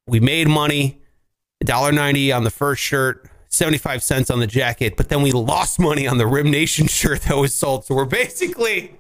we 0.06 0.20
made 0.20 0.49
money. 0.49 1.00
$1.90 1.64 2.37
on 2.37 2.44
the 2.44 2.50
first 2.50 2.82
shirt, 2.82 3.28
75 3.49 4.02
cents 4.02 4.30
on 4.30 4.40
the 4.40 4.46
jacket, 4.46 4.96
but 4.96 5.08
then 5.08 5.23
we 5.23 5.32
lost 5.32 5.78
money 5.78 6.06
on 6.06 6.18
the 6.18 6.26
Rim 6.26 6.50
Nation 6.50 6.87
shirt 6.88 7.23
that 7.23 7.37
was 7.37 7.54
sold. 7.54 7.84
So 7.84 7.94
we're 7.94 8.04
basically 8.04 8.96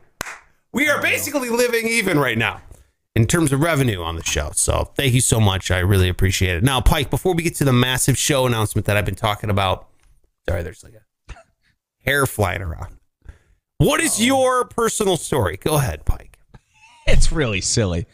we 0.74 0.88
are 0.88 1.00
basically 1.00 1.48
living 1.48 1.86
even 1.86 2.18
right 2.18 2.36
now 2.36 2.60
in 3.14 3.26
terms 3.26 3.52
of 3.52 3.60
revenue 3.60 4.02
on 4.02 4.16
the 4.16 4.24
show. 4.24 4.50
So 4.54 4.90
thank 4.96 5.14
you 5.14 5.20
so 5.20 5.40
much. 5.40 5.70
I 5.70 5.78
really 5.78 6.08
appreciate 6.08 6.56
it. 6.56 6.64
Now, 6.64 6.80
Pike, 6.80 7.10
before 7.10 7.32
we 7.32 7.44
get 7.44 7.54
to 7.56 7.64
the 7.64 7.72
massive 7.72 8.18
show 8.18 8.44
announcement 8.44 8.86
that 8.86 8.96
I've 8.96 9.04
been 9.04 9.14
talking 9.14 9.50
about, 9.50 9.88
sorry, 10.48 10.64
there's 10.64 10.82
like 10.82 10.94
a 10.94 11.34
hair 12.04 12.26
flying 12.26 12.60
around. 12.60 12.98
What 13.78 14.00
is 14.00 14.18
oh. 14.20 14.24
your 14.24 14.64
personal 14.64 15.16
story? 15.16 15.56
Go 15.56 15.76
ahead, 15.76 16.04
Pike. 16.04 16.38
It's 17.06 17.30
really 17.30 17.60
silly. 17.60 18.06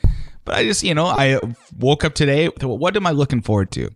But 0.44 0.56
I 0.56 0.64
just, 0.64 0.82
you 0.82 0.96
know, 0.96 1.06
I 1.06 1.38
woke 1.78 2.04
up 2.04 2.12
today. 2.12 2.48
What 2.48 2.96
am 2.96 3.06
I 3.06 3.12
looking 3.12 3.40
forward 3.40 3.70
to? 3.72 3.88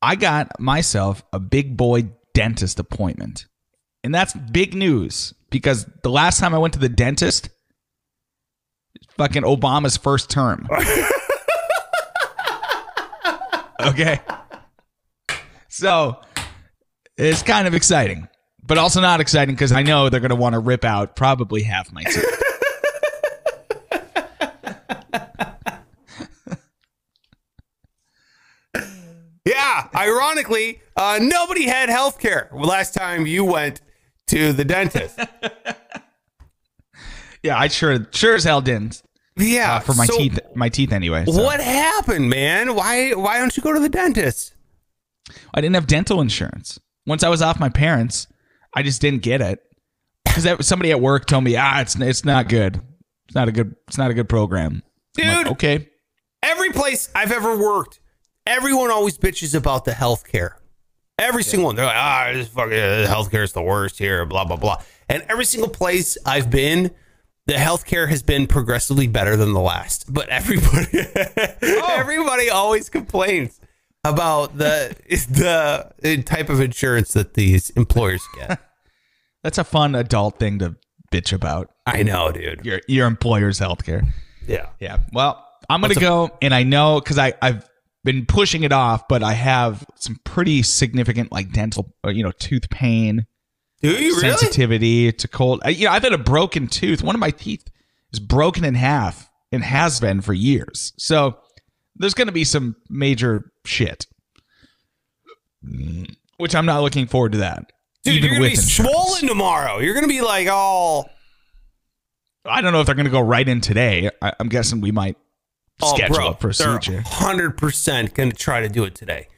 I 0.00 0.16
got 0.16 0.58
myself 0.58 1.22
a 1.34 1.38
big 1.38 1.76
boy 1.76 2.08
dentist 2.32 2.80
appointment. 2.80 3.44
And 4.02 4.14
that's 4.14 4.32
big 4.32 4.72
news 4.72 5.34
because 5.50 5.84
the 6.02 6.08
last 6.08 6.40
time 6.40 6.54
I 6.54 6.58
went 6.58 6.72
to 6.74 6.80
the 6.80 6.88
dentist, 6.88 7.50
fucking 9.16 9.42
Obama's 9.42 9.96
first 9.96 10.30
term. 10.30 10.68
okay. 13.80 14.20
So 15.68 16.20
it's 17.16 17.42
kind 17.42 17.66
of 17.66 17.74
exciting, 17.74 18.28
but 18.62 18.78
also 18.78 19.00
not 19.00 19.20
exciting 19.20 19.54
because 19.54 19.72
I 19.72 19.82
know 19.82 20.08
they're 20.08 20.20
going 20.20 20.30
to 20.30 20.36
want 20.36 20.54
to 20.54 20.58
rip 20.58 20.84
out 20.84 21.16
probably 21.16 21.62
half 21.62 21.92
my 21.92 22.02
teeth. 22.04 22.42
Yeah, 29.46 29.88
ironically, 29.94 30.80
uh, 30.96 31.20
nobody 31.22 31.66
had 31.68 31.88
health 31.88 32.18
care 32.18 32.48
last 32.52 32.94
time 32.94 33.28
you 33.28 33.44
went 33.44 33.80
to 34.26 34.52
the 34.52 34.64
dentist. 34.64 35.20
Yeah, 37.46 37.58
I 37.58 37.68
sure 37.68 38.06
sure 38.12 38.34
as 38.34 38.44
hell 38.44 38.60
didn't. 38.60 39.02
Yeah, 39.38 39.76
Uh, 39.76 39.80
for 39.80 39.94
my 39.94 40.06
so 40.06 40.16
teeth, 40.16 40.38
my 40.54 40.68
teeth 40.68 40.92
anyway. 40.92 41.24
so. 41.26 41.42
What 41.42 41.60
happened, 41.60 42.30
man? 42.30 42.74
Why 42.74 43.12
why 43.12 43.38
don't 43.38 43.54
you 43.56 43.62
go 43.62 43.72
to 43.72 43.80
the 43.80 43.88
dentist? 43.88 44.54
I 45.54 45.60
didn't 45.60 45.74
have 45.74 45.86
dental 45.86 46.20
insurance. 46.20 46.78
Once 47.06 47.22
I 47.22 47.28
was 47.28 47.42
off 47.42 47.60
my 47.60 47.68
parents, 47.68 48.26
I 48.74 48.82
just 48.82 49.00
didn't 49.00 49.22
get 49.22 49.40
it 49.40 49.60
because 50.24 50.66
somebody 50.66 50.90
at 50.90 51.00
work 51.00 51.26
told 51.26 51.44
me, 51.44 51.56
ah, 51.56 51.80
it's 51.80 51.96
it's 51.96 52.24
not 52.24 52.48
good. 52.48 52.80
It's 53.26 53.34
not 53.34 53.48
a 53.48 53.52
good. 53.52 53.74
It's 53.88 53.98
not 53.98 54.10
a 54.10 54.14
good 54.14 54.28
program. 54.28 54.82
I'm 55.18 55.24
like, 55.28 55.36
Dude. 55.44 55.52
okay. 55.52 55.88
Every 56.42 56.70
place 56.70 57.08
I've 57.14 57.32
ever 57.32 57.56
worked, 57.58 58.00
everyone 58.46 58.90
always 58.90 59.18
bitches 59.18 59.54
about 59.54 59.84
the 59.84 59.92
health 59.92 60.24
care. 60.30 60.58
Every 61.18 61.42
single 61.42 61.66
one. 61.66 61.76
They're 61.76 61.86
like, 61.86 61.96
ah, 61.96 62.30
this 62.32 62.48
fucking 62.48 62.70
healthcare 62.72 63.42
is 63.42 63.52
the 63.52 63.62
worst 63.62 63.98
here, 63.98 64.24
blah, 64.26 64.44
blah, 64.44 64.56
blah. 64.56 64.82
And 65.08 65.24
every 65.28 65.44
single 65.46 65.70
place 65.70 66.18
I've 66.26 66.50
been, 66.50 66.90
the 67.46 67.54
healthcare 67.54 68.08
has 68.08 68.22
been 68.22 68.46
progressively 68.46 69.06
better 69.06 69.36
than 69.36 69.52
the 69.52 69.60
last. 69.60 70.12
But 70.12 70.28
everybody 70.28 71.06
oh. 71.62 71.86
everybody 71.96 72.50
always 72.50 72.88
complains 72.88 73.60
about 74.04 74.56
the 74.58 74.96
the 75.08 76.22
type 76.22 76.48
of 76.48 76.60
insurance 76.60 77.12
that 77.12 77.34
these 77.34 77.70
employers 77.70 78.22
get. 78.36 78.60
That's 79.42 79.58
a 79.58 79.64
fun 79.64 79.94
adult 79.94 80.38
thing 80.38 80.58
to 80.58 80.76
bitch 81.12 81.32
about. 81.32 81.70
I 81.86 82.02
know, 82.02 82.32
dude. 82.32 82.64
Your 82.64 82.80
your 82.88 83.06
employer's 83.06 83.60
healthcare. 83.60 84.06
Yeah. 84.46 84.68
Yeah. 84.80 84.98
Well, 85.12 85.44
I'm 85.68 85.80
gonna 85.80 85.94
go, 85.94 86.36
and 86.42 86.52
I 86.52 86.64
know 86.64 87.00
because 87.00 87.18
I 87.18 87.34
I've 87.40 87.68
been 88.06 88.24
pushing 88.24 88.62
it 88.62 88.72
off, 88.72 89.06
but 89.08 89.22
I 89.22 89.34
have 89.34 89.84
some 89.96 90.16
pretty 90.24 90.62
significant 90.62 91.32
like 91.32 91.52
dental, 91.52 91.92
or, 92.02 92.12
you 92.12 92.22
know, 92.22 92.32
tooth 92.38 92.70
pain, 92.70 93.26
Do 93.82 93.90
you 93.90 94.16
really? 94.16 94.20
sensitivity 94.20 95.12
to 95.12 95.28
cold. 95.28 95.60
I, 95.64 95.70
you 95.70 95.86
know, 95.86 95.92
I've 95.92 96.02
had 96.02 96.12
a 96.12 96.18
broken 96.18 96.66
tooth. 96.66 97.02
One 97.02 97.14
of 97.14 97.20
my 97.20 97.30
teeth 97.30 97.68
is 98.12 98.18
broken 98.20 98.64
in 98.64 98.74
half 98.74 99.30
and 99.52 99.62
has 99.62 100.00
been 100.00 100.20
for 100.22 100.32
years. 100.32 100.92
So 100.98 101.38
there's 101.94 102.14
going 102.14 102.28
to 102.28 102.32
be 102.32 102.44
some 102.44 102.76
major 102.88 103.52
shit, 103.64 104.06
which 106.38 106.54
I'm 106.54 106.66
not 106.66 106.82
looking 106.82 107.06
forward 107.06 107.32
to 107.32 107.38
that. 107.38 107.72
Dude, 108.04 108.22
you're 108.22 108.30
gonna 108.34 108.40
be 108.42 108.50
insurance. 108.54 108.92
swollen 108.92 109.26
tomorrow. 109.26 109.78
You're 109.78 109.94
gonna 109.94 110.06
be 110.06 110.20
like 110.20 110.48
all 110.48 111.10
I 112.48 112.60
don't 112.60 112.72
know 112.72 112.80
if 112.80 112.86
they're 112.86 112.94
going 112.94 113.06
to 113.06 113.10
go 113.10 113.20
right 113.20 113.46
in 113.48 113.60
today. 113.60 114.10
I, 114.22 114.32
I'm 114.38 114.48
guessing 114.48 114.80
we 114.80 114.92
might 114.92 115.16
Oh, 115.82 115.94
schedule 115.94 116.16
bro, 116.16 116.28
a 116.30 116.34
procedure. 116.34 117.02
Hundred 117.04 117.58
percent 117.58 118.14
going 118.14 118.30
to 118.30 118.36
try 118.36 118.60
to 118.60 118.68
do 118.68 118.84
it 118.84 118.94
today 118.94 119.28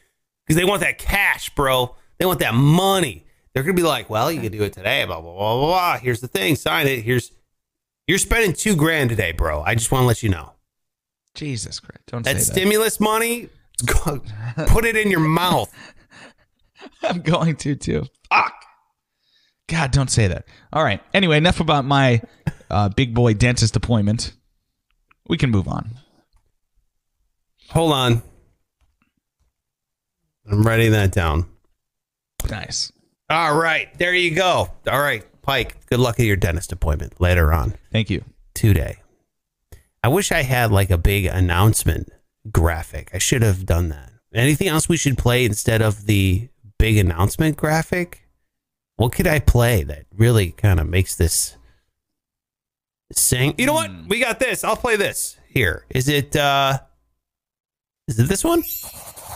because 0.47 0.55
they 0.57 0.65
want 0.65 0.83
that 0.83 0.97
cash, 0.99 1.51
bro. 1.51 1.97
They 2.19 2.27
want 2.27 2.39
that 2.41 2.55
money. 2.55 3.25
They're 3.59 3.65
going 3.65 3.75
to 3.75 3.83
be 3.83 3.89
like, 3.89 4.09
"Well, 4.09 4.31
you 4.31 4.41
can 4.41 4.53
do 4.53 4.63
it 4.63 4.73
today." 4.73 5.05
Blah 5.05 5.21
blah 5.21 5.33
blah 5.33 5.57
blah. 5.59 5.67
blah. 5.67 5.99
Here's 5.99 6.21
the 6.21 6.29
thing. 6.29 6.55
Sign 6.55 6.87
it. 6.87 7.03
Here's 7.03 7.33
you're 8.07 8.19
spending 8.19 8.53
two 8.53 8.77
grand 8.77 9.11
today, 9.11 9.33
bro. 9.33 9.63
I 9.63 9.75
just 9.75 9.91
want 9.91 10.03
to 10.05 10.07
let 10.07 10.23
you 10.23 10.29
know 10.29 10.53
Jesus 11.35 11.81
Christ! 11.81 12.03
Don't 12.07 12.23
that 12.25 12.37
say 12.37 12.45
that. 12.45 12.53
stimulus 12.53 13.01
money. 13.01 13.49
go- 13.85 14.23
Put 14.69 14.85
it 14.85 14.97
in 14.97 15.11
your 15.11 15.19
mouth. 15.19 15.75
I'm 17.03 17.21
going 17.21 17.57
to 17.57 17.75
too. 17.75 18.05
Fuck. 18.33 18.55
God, 19.67 19.91
don't 19.91 20.09
say 20.09 20.29
that. 20.29 20.45
All 20.73 20.85
right. 20.85 21.03
Anyway, 21.13 21.37
enough 21.37 21.59
about 21.59 21.85
my 21.85 22.23
uh, 22.71 22.91
big 22.91 23.13
boy 23.13 23.35
dentist 23.35 23.75
appointment. 23.75 24.35
We 25.27 25.37
can 25.37 25.51
move 25.51 25.67
on. 25.67 25.97
Hold 27.71 27.93
on. 27.93 28.23
I'm 30.49 30.63
writing 30.63 30.93
that 30.93 31.11
down. 31.11 31.47
Nice. 32.49 32.93
All 33.31 33.57
right, 33.59 33.97
there 33.99 34.15
you 34.15 34.35
go. 34.35 34.71
All 34.91 35.01
right, 35.01 35.25
Pike. 35.43 35.87
Good 35.87 36.01
luck 36.01 36.19
at 36.19 36.27
your 36.27 36.37
dentist 36.37 36.73
appointment 36.73 37.21
later 37.21 37.53
on. 37.53 37.75
Thank 37.93 38.11
you. 38.11 38.25
today. 38.55 38.99
I 40.03 40.09
wish 40.09 40.33
I 40.33 40.43
had 40.43 40.71
like 40.71 40.91
a 40.91 40.99
big 40.99 41.27
announcement 41.27 42.11
graphic. 42.51 43.11
I 43.13 43.19
should 43.19 43.43
have 43.43 43.67
done 43.67 43.89
that. 43.91 44.13
Anything 44.33 44.69
else 44.69 44.89
we 44.89 44.97
should 44.97 45.19
play 45.19 45.45
instead 45.45 45.83
of 45.83 46.07
the 46.07 46.49
big 46.79 46.97
announcement 46.97 47.57
graphic? 47.57 48.27
What 48.97 49.13
could 49.13 49.27
I 49.27 49.39
play 49.41 49.83
that 49.85 50.07
really 50.17 50.51
kind 50.53 50.81
of 50.81 50.89
makes 50.89 51.15
this 51.15 51.57
sing? 53.13 53.55
You 53.59 53.67
know 53.67 53.75
what? 53.75 53.91
We 54.09 54.21
got 54.21 54.39
this. 54.39 54.65
I'll 54.65 54.77
play 54.77 54.97
this. 54.97 55.37
Here. 55.49 55.85
Is 55.91 56.09
it 56.09 56.35
uh 56.37 56.79
Is 58.07 58.19
it 58.19 58.29
this 58.29 58.45
one? 58.45 58.63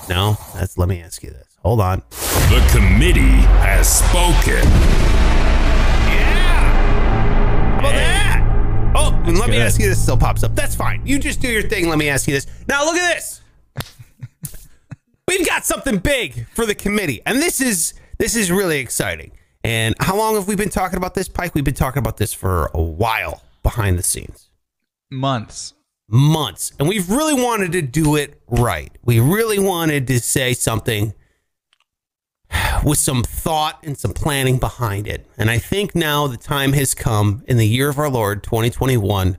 No, 0.09 0.37
that's 0.55 0.79
let 0.79 0.89
me 0.89 1.01
ask 1.01 1.23
you 1.23 1.31
this. 1.31 1.52
Hold 1.63 1.81
on. 1.81 2.03
The 2.11 2.69
committee 2.73 3.47
has 3.63 3.99
spoken. 3.99 4.65
Yeah. 6.09 6.59
How 7.75 7.79
about 7.79 7.93
that? 7.93 8.93
Oh, 8.97 9.23
and 9.27 9.39
let 9.39 9.49
me 9.49 9.59
ask 9.59 9.81
you 9.81 9.89
this 9.89 10.03
still 10.03 10.17
pops 10.17 10.43
up. 10.43 10.57
That's 10.57 10.75
fine. 10.75 11.07
You 11.07 11.21
just 11.21 11.41
do 11.41 11.47
your 11.47 11.63
thing. 11.63 11.89
Let 11.89 11.99
me 11.99 12.09
ask 12.09 12.27
you 12.27 12.35
this. 12.35 12.49
Now 12.67 12.85
look 12.85 12.97
at 12.97 13.15
this. 13.15 13.41
We've 15.29 15.47
got 15.47 15.65
something 15.65 15.99
big 15.99 16.49
for 16.49 16.67
the 16.67 16.75
committee. 16.75 17.23
And 17.27 17.39
this 17.39 17.61
is 17.61 17.95
this 18.19 18.35
is 18.35 18.51
really 18.51 18.81
exciting. 18.81 19.31
And 19.63 19.95
how 20.01 20.17
long 20.17 20.35
have 20.35 20.49
we 20.49 20.57
been 20.57 20.69
talking 20.69 20.97
about 20.97 21.15
this, 21.15 21.29
Pike? 21.29 21.55
We've 21.55 21.63
been 21.63 21.75
talking 21.75 22.01
about 22.01 22.17
this 22.17 22.33
for 22.33 22.73
a 22.75 22.83
while 22.83 23.45
behind 23.63 24.01
the 24.01 24.03
scenes. 24.03 24.49
Months. 25.13 25.75
Months. 26.09 26.73
And 26.81 26.89
we've 26.89 27.09
really 27.09 27.41
wanted 27.41 27.71
to 27.73 27.83
do 27.83 28.17
it 28.17 28.43
right. 28.49 28.91
We 29.05 29.21
really 29.21 29.61
wanted 29.61 30.09
to 30.09 30.19
say 30.19 30.55
something 30.55 31.15
with 32.85 32.99
some 32.99 33.23
thought 33.23 33.79
and 33.83 33.97
some 33.99 34.13
planning 34.13 34.59
behind 34.59 35.07
it. 35.07 35.27
And 35.39 35.51
I 35.51 35.59
think 35.59 35.95
now 35.95 36.27
the 36.27 36.37
time 36.37 36.73
has 36.73 36.95
come 36.95 37.45
in 37.47 37.57
the 37.57 37.67
year 37.67 37.89
of 37.89 37.99
our 37.99 38.11
Lord 38.11 38.43
2021 38.43 39.39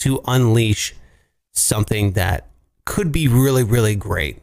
to 0.00 0.20
unleash 0.26 0.94
something 1.52 2.12
that 2.12 2.48
could 2.84 3.12
be 3.12 3.28
really, 3.28 3.62
really 3.62 3.94
great 3.94 4.42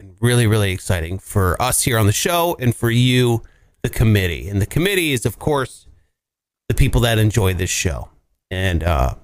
and 0.00 0.16
really, 0.20 0.46
really 0.46 0.72
exciting 0.72 1.18
for 1.18 1.60
us 1.60 1.82
here 1.82 1.98
on 1.98 2.06
the 2.06 2.12
show 2.12 2.56
and 2.60 2.74
for 2.74 2.90
you, 2.90 3.42
the 3.82 3.88
committee. 3.88 4.48
And 4.48 4.60
the 4.60 4.66
committee 4.66 5.12
is, 5.12 5.24
of 5.24 5.38
course, 5.38 5.86
the 6.68 6.74
people 6.74 7.00
that 7.02 7.18
enjoy 7.18 7.54
this 7.54 7.70
show. 7.70 8.10
And, 8.50 8.82
uh, 8.82 9.14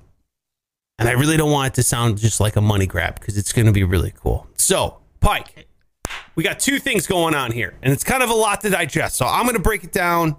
and 0.98 1.08
I 1.08 1.12
really 1.12 1.36
don't 1.36 1.50
want 1.50 1.72
it 1.72 1.74
to 1.74 1.82
sound 1.82 2.18
just 2.18 2.40
like 2.40 2.56
a 2.56 2.60
money 2.60 2.86
grab 2.86 3.18
because 3.18 3.36
it's 3.36 3.52
going 3.52 3.66
to 3.66 3.72
be 3.72 3.84
really 3.84 4.12
cool. 4.16 4.46
So, 4.56 4.98
Pike, 5.20 5.66
we 6.34 6.42
got 6.42 6.60
two 6.60 6.78
things 6.78 7.06
going 7.06 7.34
on 7.34 7.52
here, 7.52 7.74
and 7.82 7.92
it's 7.92 8.04
kind 8.04 8.22
of 8.22 8.30
a 8.30 8.34
lot 8.34 8.60
to 8.62 8.70
digest. 8.70 9.16
So 9.16 9.26
I'm 9.26 9.44
going 9.44 9.56
to 9.56 9.62
break 9.62 9.84
it 9.84 9.92
down 9.92 10.36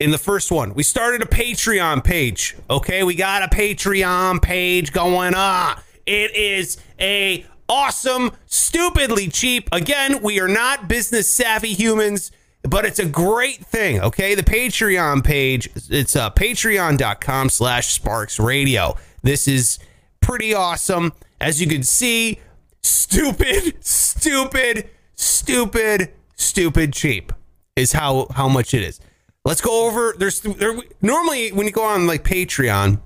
in 0.00 0.10
the 0.10 0.18
first 0.18 0.50
one. 0.50 0.74
We 0.74 0.82
started 0.82 1.22
a 1.22 1.26
Patreon 1.26 2.04
page. 2.04 2.56
Okay, 2.68 3.02
we 3.02 3.14
got 3.14 3.42
a 3.42 3.48
Patreon 3.48 4.42
page 4.42 4.92
going 4.92 5.34
on. 5.34 5.80
It 6.04 6.34
is 6.36 6.78
a 7.00 7.46
awesome, 7.68 8.32
stupidly 8.46 9.28
cheap. 9.28 9.68
Again, 9.72 10.22
we 10.22 10.40
are 10.40 10.48
not 10.48 10.88
business 10.88 11.28
savvy 11.28 11.72
humans, 11.72 12.30
but 12.62 12.84
it's 12.84 12.98
a 12.98 13.06
great 13.06 13.64
thing. 13.64 14.00
Okay, 14.00 14.34
the 14.34 14.42
Patreon 14.42 15.24
page. 15.24 15.68
It's 15.88 16.16
uh, 16.16 16.30
patreon.com 16.30 17.48
slash 17.48 17.92
sparks 17.92 18.38
radio. 18.38 18.96
This 19.22 19.48
is 19.48 19.78
pretty 20.20 20.54
awesome. 20.54 21.12
As 21.40 21.60
you 21.60 21.66
can 21.66 21.82
see, 21.82 22.40
stupid, 22.82 23.76
stupid, 23.84 24.88
stupid, 25.16 26.12
stupid 26.36 26.92
cheap 26.92 27.32
is 27.74 27.92
how 27.92 28.28
how 28.34 28.48
much 28.48 28.72
it 28.74 28.82
is. 28.82 29.00
Let's 29.44 29.60
go 29.60 29.86
over. 29.86 30.14
There's 30.18 30.40
there, 30.40 30.76
normally 31.02 31.52
when 31.52 31.66
you 31.66 31.72
go 31.72 31.84
on 31.84 32.06
like 32.06 32.24
Patreon, 32.24 33.00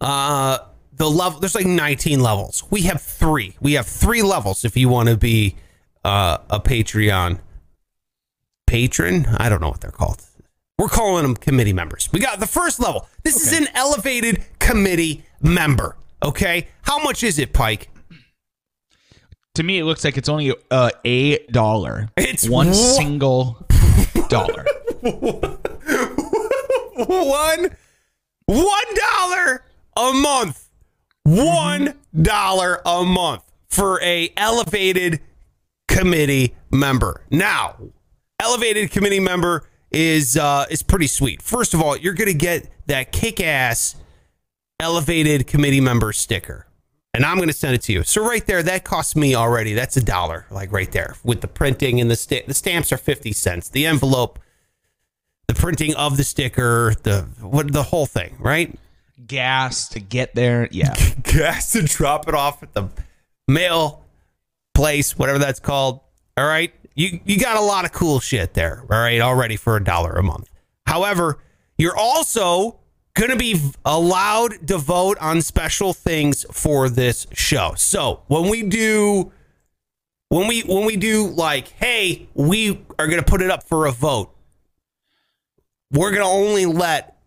uh, 0.00 0.58
the 0.92 1.10
level 1.10 1.40
there's 1.40 1.54
like 1.54 1.66
19 1.66 2.20
levels. 2.20 2.64
We 2.70 2.82
have 2.82 3.00
three. 3.00 3.56
We 3.60 3.74
have 3.74 3.86
three 3.86 4.22
levels 4.22 4.64
if 4.64 4.76
you 4.76 4.88
want 4.88 5.08
to 5.08 5.16
be 5.16 5.56
uh, 6.04 6.38
a 6.48 6.60
Patreon 6.60 7.40
patron. 8.66 9.26
I 9.36 9.48
don't 9.48 9.60
know 9.60 9.68
what 9.68 9.80
they're 9.80 9.90
called. 9.90 10.24
We're 10.78 10.88
calling 10.88 11.24
them 11.24 11.36
committee 11.36 11.74
members. 11.74 12.08
We 12.12 12.20
got 12.20 12.40
the 12.40 12.46
first 12.46 12.80
level. 12.80 13.06
This 13.22 13.36
is 13.36 13.52
an 13.58 13.68
elevated 13.74 14.42
committee 14.58 15.24
member. 15.42 15.96
Okay, 16.22 16.68
how 16.82 17.02
much 17.02 17.22
is 17.22 17.38
it, 17.38 17.52
Pike? 17.52 17.90
To 19.60 19.64
me, 19.66 19.78
it 19.78 19.84
looks 19.84 20.04
like 20.04 20.16
it's 20.16 20.30
only 20.30 20.54
uh, 20.70 20.88
a 21.04 21.36
dollar. 21.48 22.08
It's 22.16 22.48
one 22.48 22.68
wha- 22.68 22.72
single 22.72 23.66
dollar. 24.30 24.64
one 26.96 27.68
one 28.46 28.94
dollar 28.94 29.62
a 29.98 30.12
month 30.14 30.66
one 31.24 31.92
dollar 32.22 32.80
a 32.86 33.04
month 33.04 33.42
for 33.68 34.00
a 34.00 34.32
elevated 34.38 35.20
committee 35.88 36.54
member 36.70 37.22
now 37.30 37.76
elevated 38.40 38.90
committee 38.90 39.20
member 39.20 39.68
is 39.90 40.38
uh 40.38 40.64
is 40.70 40.82
pretty 40.82 41.06
sweet 41.06 41.42
first 41.42 41.74
of 41.74 41.82
all 41.82 41.96
you're 41.98 42.14
gonna 42.14 42.32
get 42.32 42.66
that 42.86 43.12
kick-ass 43.12 43.94
elevated 44.80 45.46
committee 45.46 45.80
member 45.82 46.12
sticker 46.12 46.66
and 47.14 47.24
i'm 47.24 47.38
gonna 47.38 47.52
send 47.52 47.74
it 47.74 47.82
to 47.82 47.92
you 47.92 48.02
so 48.02 48.24
right 48.26 48.46
there 48.46 48.62
that 48.62 48.84
costs 48.84 49.16
me 49.16 49.34
already 49.34 49.74
that's 49.74 49.96
a 49.96 50.04
dollar 50.04 50.46
like 50.50 50.70
right 50.72 50.92
there 50.92 51.16
with 51.22 51.40
the 51.40 51.48
printing 51.48 52.00
and 52.00 52.10
the 52.10 52.16
sta- 52.16 52.44
the 52.46 52.54
stamps 52.54 52.92
are 52.92 52.96
50 52.96 53.32
cents 53.32 53.68
the 53.68 53.86
envelope 53.86 54.38
the 55.50 55.60
printing 55.60 55.96
of 55.96 56.16
the 56.16 56.22
sticker, 56.22 56.94
the 57.02 57.22
what 57.40 57.72
the 57.72 57.82
whole 57.82 58.06
thing, 58.06 58.36
right? 58.38 58.72
Gas 59.26 59.88
to 59.88 60.00
get 60.00 60.34
there. 60.36 60.68
Yeah. 60.70 60.94
Gas 61.24 61.72
to 61.72 61.82
drop 61.82 62.28
it 62.28 62.34
off 62.34 62.62
at 62.62 62.72
the 62.72 62.88
mail 63.48 64.04
place, 64.74 65.18
whatever 65.18 65.40
that's 65.40 65.58
called. 65.58 66.00
All 66.36 66.46
right. 66.46 66.72
You 66.94 67.18
you 67.24 67.38
got 67.38 67.56
a 67.56 67.60
lot 67.60 67.84
of 67.84 67.92
cool 67.92 68.20
shit 68.20 68.54
there, 68.54 68.84
all 68.90 69.00
right, 69.00 69.20
already 69.20 69.56
for 69.56 69.76
a 69.76 69.82
dollar 69.82 70.12
a 70.12 70.22
month. 70.22 70.48
However, 70.86 71.38
you're 71.78 71.96
also 71.96 72.78
going 73.20 73.30
to 73.30 73.36
be 73.36 73.60
allowed 73.84 74.66
to 74.66 74.78
vote 74.78 75.18
on 75.20 75.42
special 75.42 75.92
things 75.92 76.46
for 76.50 76.88
this 76.88 77.26
show. 77.34 77.74
So, 77.76 78.22
when 78.28 78.48
we 78.48 78.62
do 78.62 79.30
when 80.30 80.48
we 80.48 80.62
when 80.62 80.86
we 80.86 80.96
do 80.96 81.26
like, 81.26 81.68
hey, 81.68 82.28
we 82.32 82.80
are 82.98 83.06
going 83.06 83.22
to 83.22 83.30
put 83.30 83.42
it 83.42 83.50
up 83.50 83.64
for 83.64 83.86
a 83.86 83.92
vote. 83.92 84.34
We're 85.92 86.12
going 86.12 86.22
to 86.22 86.28
only 86.28 86.64
let 86.64 87.18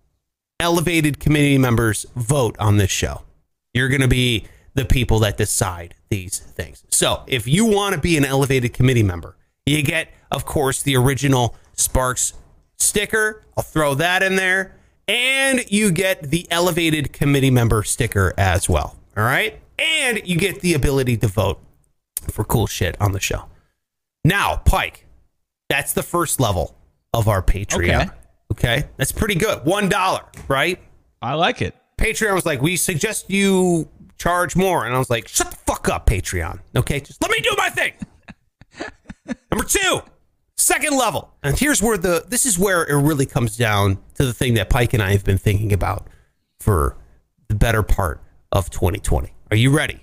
elevated 0.59 1.19
committee 1.19 1.59
members 1.59 2.07
vote 2.15 2.55
on 2.57 2.77
this 2.77 2.89
show. 2.89 3.21
You're 3.73 3.89
going 3.89 4.01
to 4.01 4.07
be 4.07 4.45
the 4.73 4.85
people 4.85 5.19
that 5.19 5.37
decide 5.37 5.93
these 6.09 6.39
things. 6.39 6.83
So, 6.89 7.23
if 7.27 7.47
you 7.47 7.65
want 7.65 7.93
to 7.93 8.01
be 8.01 8.17
an 8.17 8.25
elevated 8.25 8.73
committee 8.73 9.03
member, 9.03 9.37
you 9.67 9.83
get, 9.83 10.09
of 10.31 10.43
course, 10.43 10.81
the 10.81 10.95
original 10.95 11.55
Sparks 11.73 12.33
sticker. 12.77 13.43
I'll 13.55 13.63
throw 13.63 13.93
that 13.95 14.23
in 14.23 14.37
there. 14.37 14.75
And 15.07 15.69
you 15.69 15.91
get 15.91 16.29
the 16.29 16.47
elevated 16.49 17.11
committee 17.13 17.51
member 17.51 17.83
sticker 17.83 18.33
as 18.37 18.69
well. 18.69 18.97
All 19.17 19.23
right. 19.23 19.59
And 19.77 20.21
you 20.25 20.37
get 20.37 20.61
the 20.61 20.73
ability 20.73 21.17
to 21.17 21.27
vote 21.27 21.59
for 22.29 22.43
cool 22.43 22.67
shit 22.67 22.99
on 23.01 23.11
the 23.11 23.19
show. 23.19 23.45
Now, 24.23 24.57
Pike, 24.57 25.05
that's 25.69 25.93
the 25.93 26.03
first 26.03 26.39
level 26.39 26.77
of 27.13 27.27
our 27.27 27.41
Patreon. 27.41 28.03
Okay. 28.03 28.09
Okay. 28.51 28.83
That's 28.97 29.11
pretty 29.11 29.35
good. 29.35 29.59
$1, 29.59 30.47
right? 30.47 30.79
I 31.21 31.33
like 31.33 31.61
it. 31.61 31.75
Patreon 31.97 32.33
was 32.33 32.45
like, 32.45 32.61
we 32.61 32.75
suggest 32.77 33.29
you 33.29 33.89
charge 34.17 34.55
more. 34.55 34.85
And 34.85 34.95
I 34.95 34.99
was 34.99 35.09
like, 35.09 35.27
shut 35.27 35.51
the 35.51 35.57
fuck 35.57 35.89
up, 35.89 36.05
Patreon. 36.05 36.59
Okay, 36.75 36.99
just 36.99 37.21
let 37.21 37.31
me 37.31 37.39
do 37.39 37.53
my 37.57 37.69
thing. 37.69 37.93
Number 39.51 39.65
two, 39.65 40.01
second 40.57 40.97
level. 40.97 41.33
And 41.43 41.57
here's 41.57 41.81
where 41.81 41.97
the 41.97 42.25
this 42.27 42.45
is 42.45 42.57
where 42.57 42.83
it 42.83 42.95
really 42.95 43.25
comes 43.25 43.57
down 43.57 43.97
to 44.15 44.25
the 44.25 44.33
thing 44.33 44.53
that 44.55 44.69
Pike 44.69 44.93
and 44.93 45.01
I 45.01 45.11
have 45.11 45.23
been 45.23 45.37
thinking 45.37 45.73
about 45.73 46.07
for 46.59 46.97
the 47.47 47.55
better 47.55 47.83
part 47.83 48.21
of 48.51 48.69
2020. 48.69 49.33
Are 49.51 49.57
you 49.57 49.75
ready? 49.75 49.99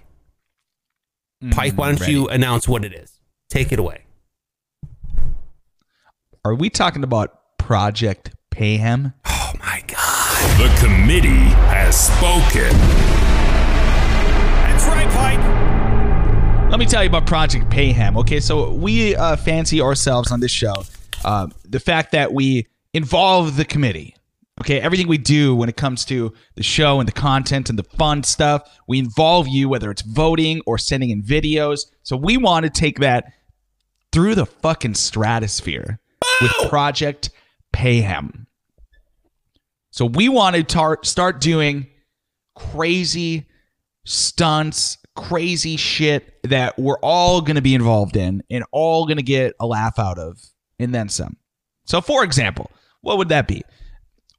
Mm, 1.43 1.53
Pike, 1.55 1.75
why 1.75 1.93
don't 1.93 2.09
you 2.09 2.29
announce 2.29 2.69
what 2.69 2.85
it 2.85 2.93
is? 2.93 3.21
Take 3.49 3.73
it 3.73 3.79
away. 3.79 4.05
Are 6.45 6.55
we 6.55 6.71
talking 6.71 7.05
about 7.05 7.59
Project 7.59 8.31
Payhem? 8.51 9.15
Oh 9.27 9.53
my 9.59 9.83
god. 9.87 10.59
The 10.59 10.87
committee 10.87 11.51
has 11.69 12.07
spoken. 12.07 13.20
Me 16.81 16.87
tell 16.87 17.03
you 17.03 17.11
about 17.11 17.27
Project 17.27 17.69
Payhem. 17.69 18.17
Okay, 18.17 18.41
so 18.41 18.73
we 18.73 19.15
uh, 19.15 19.37
fancy 19.37 19.83
ourselves 19.83 20.33
on 20.33 20.41
this 20.41 20.51
show 20.51 20.73
uh, 21.27 21.47
the 21.69 21.79
fact 21.79 22.13
that 22.13 22.33
we 22.33 22.69
involve 22.95 23.57
the 23.57 23.67
committee. 23.67 24.17
Okay, 24.63 24.81
everything 24.81 25.07
we 25.07 25.19
do 25.19 25.55
when 25.55 25.69
it 25.69 25.77
comes 25.77 26.07
to 26.07 26.33
the 26.55 26.63
show 26.63 26.99
and 26.99 27.07
the 27.07 27.13
content 27.13 27.69
and 27.69 27.79
the 27.79 27.83
fun 27.83 28.23
stuff, 28.23 28.81
we 28.89 28.99
involve 28.99 29.47
you, 29.47 29.69
whether 29.69 29.91
it's 29.91 30.01
voting 30.01 30.63
or 30.65 30.79
sending 30.79 31.11
in 31.11 31.23
videos. 31.23 31.81
So 32.03 32.17
we 32.17 32.39
want 32.39 32.65
to 32.65 32.71
take 32.71 33.01
that 33.01 33.31
through 34.11 34.35
the 34.35 34.47
fucking 34.47 34.95
stratosphere 34.95 35.99
with 36.41 36.53
Project 36.71 37.29
Payhem. 37.75 38.47
So 39.91 40.07
we 40.07 40.31
want 40.31 40.57
to 40.57 40.63
tar- 40.63 41.01
start 41.03 41.43
doing 41.43 41.89
crazy 42.55 43.49
stunts, 44.07 44.97
crazy 45.17 45.77
shit 45.77 46.39
that 46.45 46.79
we're 46.79 46.99
all 47.03 47.41
going 47.41 47.57
to 47.57 47.63
be 47.63 47.75
involved 47.75 48.17
in 48.17 48.43
and 48.51 48.65
all 48.73 49.07
going 49.07 49.17
to 49.19 49.23
get 49.23 49.55
a 49.61 49.67
laugh 49.67 49.99
out 49.99 50.19
of, 50.19 50.39
and 50.79 50.95
then 50.95 51.09
some. 51.09 51.37
So, 51.87 52.01
for 52.01 52.25
example, 52.25 52.71
what 53.01 53.19
would 53.19 53.29
that 53.31 53.49
be? 53.49 53.63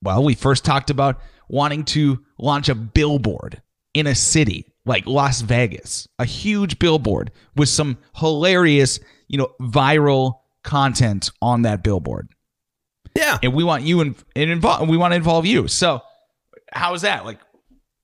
Well, 0.02 0.24
we 0.24 0.34
first 0.36 0.64
talked 0.66 0.90
about 0.90 1.22
wanting 1.50 1.84
to 1.86 2.24
launch 2.40 2.70
a 2.70 2.76
billboard 2.76 3.62
in 3.94 4.08
a 4.08 4.16
city 4.16 4.66
like 4.86 5.06
Las 5.06 5.42
Vegas, 5.42 6.08
a 6.18 6.26
huge 6.26 6.80
billboard 6.80 7.32
with 7.56 7.70
some 7.70 7.98
hilarious, 8.16 9.00
you 9.28 9.38
know, 9.38 9.54
viral 9.62 10.40
content 10.64 11.30
on 11.42 11.64
that 11.64 11.84
billboard 11.84 12.30
Yeah. 13.16 13.38
and 13.44 13.54
we 13.54 13.64
want 13.64 13.84
you 13.84 14.02
in, 14.02 14.16
and 14.36 14.50
involve 14.52 14.88
we 14.88 14.96
want 14.98 15.12
to 15.12 15.16
involve 15.16 15.46
you. 15.46 15.68
So 15.68 16.02
how 16.72 16.94
is 16.94 17.02
that? 17.02 17.26
Like 17.26 17.40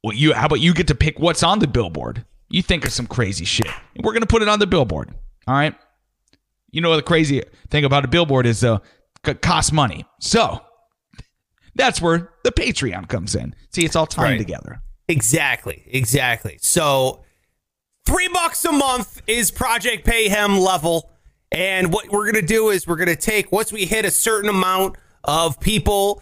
well 0.03 0.15
you 0.15 0.33
how 0.33 0.47
about 0.47 0.59
you 0.59 0.73
get 0.73 0.87
to 0.87 0.95
pick 0.95 1.19
what's 1.19 1.43
on 1.43 1.59
the 1.59 1.67
billboard? 1.67 2.25
You 2.49 2.61
think 2.61 2.85
of 2.85 2.91
some 2.93 3.07
crazy 3.07 3.45
shit. 3.45 3.67
And 3.95 4.05
we're 4.05 4.13
gonna 4.13 4.25
put 4.25 4.41
it 4.41 4.47
on 4.47 4.59
the 4.59 4.67
billboard. 4.67 5.11
All 5.47 5.55
right. 5.55 5.75
You 6.71 6.81
know 6.81 6.95
the 6.95 7.01
crazy 7.01 7.41
thing 7.69 7.85
about 7.85 8.05
a 8.05 8.07
billboard 8.07 8.45
is 8.45 8.63
uh 8.63 8.79
c- 9.25 9.33
costs 9.35 9.71
money. 9.71 10.05
So 10.19 10.61
that's 11.75 12.01
where 12.01 12.31
the 12.43 12.51
Patreon 12.51 13.07
comes 13.07 13.35
in. 13.35 13.53
See, 13.71 13.83
it's 13.85 13.95
all 13.95 14.07
tied 14.07 14.23
Right. 14.23 14.37
together. 14.37 14.81
Exactly, 15.07 15.83
exactly. 15.87 16.57
So 16.61 17.23
three 18.05 18.27
bucks 18.29 18.63
a 18.65 18.71
month 18.71 19.21
is 19.27 19.51
Project 19.51 20.05
Payhem 20.05 20.59
level. 20.59 21.11
And 21.51 21.93
what 21.93 22.09
we're 22.09 22.25
gonna 22.31 22.45
do 22.45 22.69
is 22.69 22.87
we're 22.87 22.95
gonna 22.97 23.15
take 23.15 23.51
once 23.51 23.71
we 23.71 23.85
hit 23.85 24.05
a 24.05 24.11
certain 24.11 24.49
amount 24.49 24.97
of 25.23 25.59
people, 25.59 26.21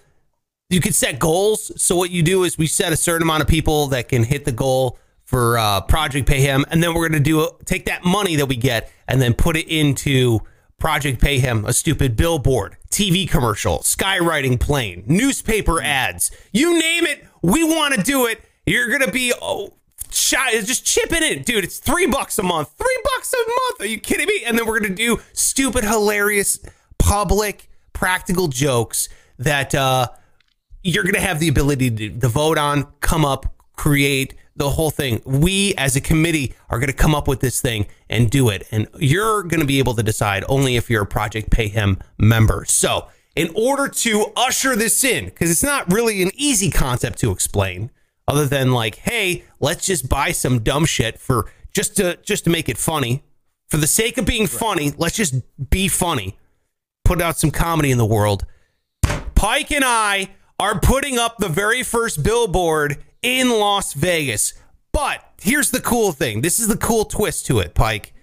you 0.69 0.79
can 0.81 0.93
set 0.93 1.19
goals. 1.19 1.71
So 1.81 1.95
what 1.95 2.09
you 2.11 2.21
do 2.23 2.43
is 2.43 2.57
we 2.57 2.67
set 2.67 2.91
a 2.93 2.97
certain 2.97 3.23
amount 3.23 3.41
of 3.41 3.47
people 3.47 3.88
that 3.88 4.07
can 4.09 4.23
hit 4.23 4.45
the 4.45 4.51
goal 4.51 4.99
for 5.35 5.57
uh, 5.57 5.81
Project 5.81 6.29
Payhem, 6.29 6.63
and 6.69 6.81
then 6.81 6.93
we're 6.93 7.09
gonna 7.09 7.19
do 7.19 7.49
take 7.65 7.87
that 7.87 8.05
money 8.05 8.37
that 8.37 8.45
we 8.45 8.55
get 8.55 8.89
and 9.05 9.21
then 9.21 9.33
put 9.33 9.57
it 9.57 9.67
into 9.67 10.39
Project 10.79 11.19
Payhem, 11.19 11.67
a 11.67 11.73
stupid 11.73 12.15
billboard, 12.15 12.77
TV 12.89 13.29
commercial, 13.29 13.79
skywriting 13.79 14.57
plane, 14.57 15.03
newspaper 15.07 15.81
ads, 15.81 16.31
you 16.53 16.79
name 16.79 17.05
it. 17.05 17.25
We 17.41 17.65
want 17.65 17.95
to 17.95 18.01
do 18.01 18.27
it. 18.27 18.45
You're 18.65 18.89
gonna 18.89 19.11
be 19.11 19.33
oh, 19.41 19.73
shot 20.09 20.51
just 20.53 20.85
chipping 20.85 21.21
it 21.21 21.33
in, 21.33 21.43
dude. 21.43 21.65
It's 21.65 21.79
three 21.79 22.07
bucks 22.07 22.39
a 22.39 22.43
month. 22.43 22.69
Three 22.77 22.99
bucks 23.03 23.33
a 23.33 23.37
month. 23.37 23.81
Are 23.81 23.87
you 23.87 23.99
kidding 23.99 24.27
me? 24.27 24.41
And 24.45 24.57
then 24.57 24.65
we're 24.65 24.79
gonna 24.79 24.95
do 24.95 25.19
stupid, 25.33 25.83
hilarious, 25.83 26.59
public, 26.97 27.69
practical 27.91 28.47
jokes 28.47 29.09
that 29.37 29.75
uh, 29.75 30.07
you're 30.81 31.03
gonna 31.03 31.19
have 31.19 31.41
the 31.41 31.49
ability 31.49 31.91
to, 31.91 32.19
to 32.21 32.27
vote 32.29 32.57
on, 32.57 32.85
come 33.01 33.25
up, 33.25 33.53
create 33.75 34.35
the 34.55 34.71
whole 34.71 34.89
thing. 34.91 35.21
We 35.25 35.73
as 35.75 35.95
a 35.95 36.01
committee 36.01 36.53
are 36.69 36.79
gonna 36.79 36.93
come 36.93 37.13
up 37.15 37.27
with 37.27 37.39
this 37.39 37.61
thing 37.61 37.87
and 38.09 38.29
do 38.29 38.49
it, 38.49 38.67
and 38.71 38.87
you're 38.97 39.43
gonna 39.43 39.65
be 39.65 39.79
able 39.79 39.93
to 39.95 40.03
decide 40.03 40.43
only 40.47 40.75
if 40.75 40.89
you're 40.89 41.03
a 41.03 41.07
Project 41.07 41.49
Payhem 41.49 42.01
member. 42.17 42.65
So. 42.65 43.07
In 43.35 43.51
order 43.53 43.89
to 43.89 44.31
usher 44.37 44.77
this 44.77 45.03
in, 45.03 45.25
because 45.25 45.51
it's 45.51 45.61
not 45.61 45.91
really 45.91 46.21
an 46.21 46.31
easy 46.35 46.71
concept 46.71 47.19
to 47.19 47.31
explain, 47.31 47.91
other 48.29 48.45
than 48.45 48.71
like, 48.71 48.95
hey, 48.95 49.43
let's 49.59 49.85
just 49.85 50.09
buy 50.09 50.31
some 50.31 50.59
dumb 50.59 50.85
shit 50.85 51.19
for 51.19 51.51
just 51.73 51.97
to 51.97 52.17
just 52.23 52.45
to 52.45 52.49
make 52.49 52.69
it 52.69 52.77
funny. 52.77 53.23
For 53.67 53.77
the 53.77 53.87
sake 53.87 54.17
of 54.17 54.25
being 54.25 54.47
funny, 54.47 54.93
let's 54.97 55.17
just 55.17 55.35
be 55.69 55.87
funny. 55.87 56.37
Put 57.03 57.21
out 57.21 57.37
some 57.37 57.51
comedy 57.51 57.91
in 57.91 57.97
the 57.97 58.05
world. 58.05 58.45
Pike 59.35 59.71
and 59.71 59.83
I 59.83 60.29
are 60.59 60.79
putting 60.79 61.17
up 61.17 61.37
the 61.37 61.49
very 61.49 61.83
first 61.83 62.23
billboard 62.23 63.03
in 63.25 63.49
Las 63.49 63.93
Vegas. 63.93 64.53
But 64.91 65.21
here's 65.41 65.71
the 65.71 65.81
cool 65.81 66.11
thing. 66.11 66.41
This 66.41 66.59
is 66.59 66.67
the 66.67 66.77
cool 66.77 67.05
twist 67.05 67.45
to 67.47 67.59
it, 67.59 67.73
Pike. 67.73 68.13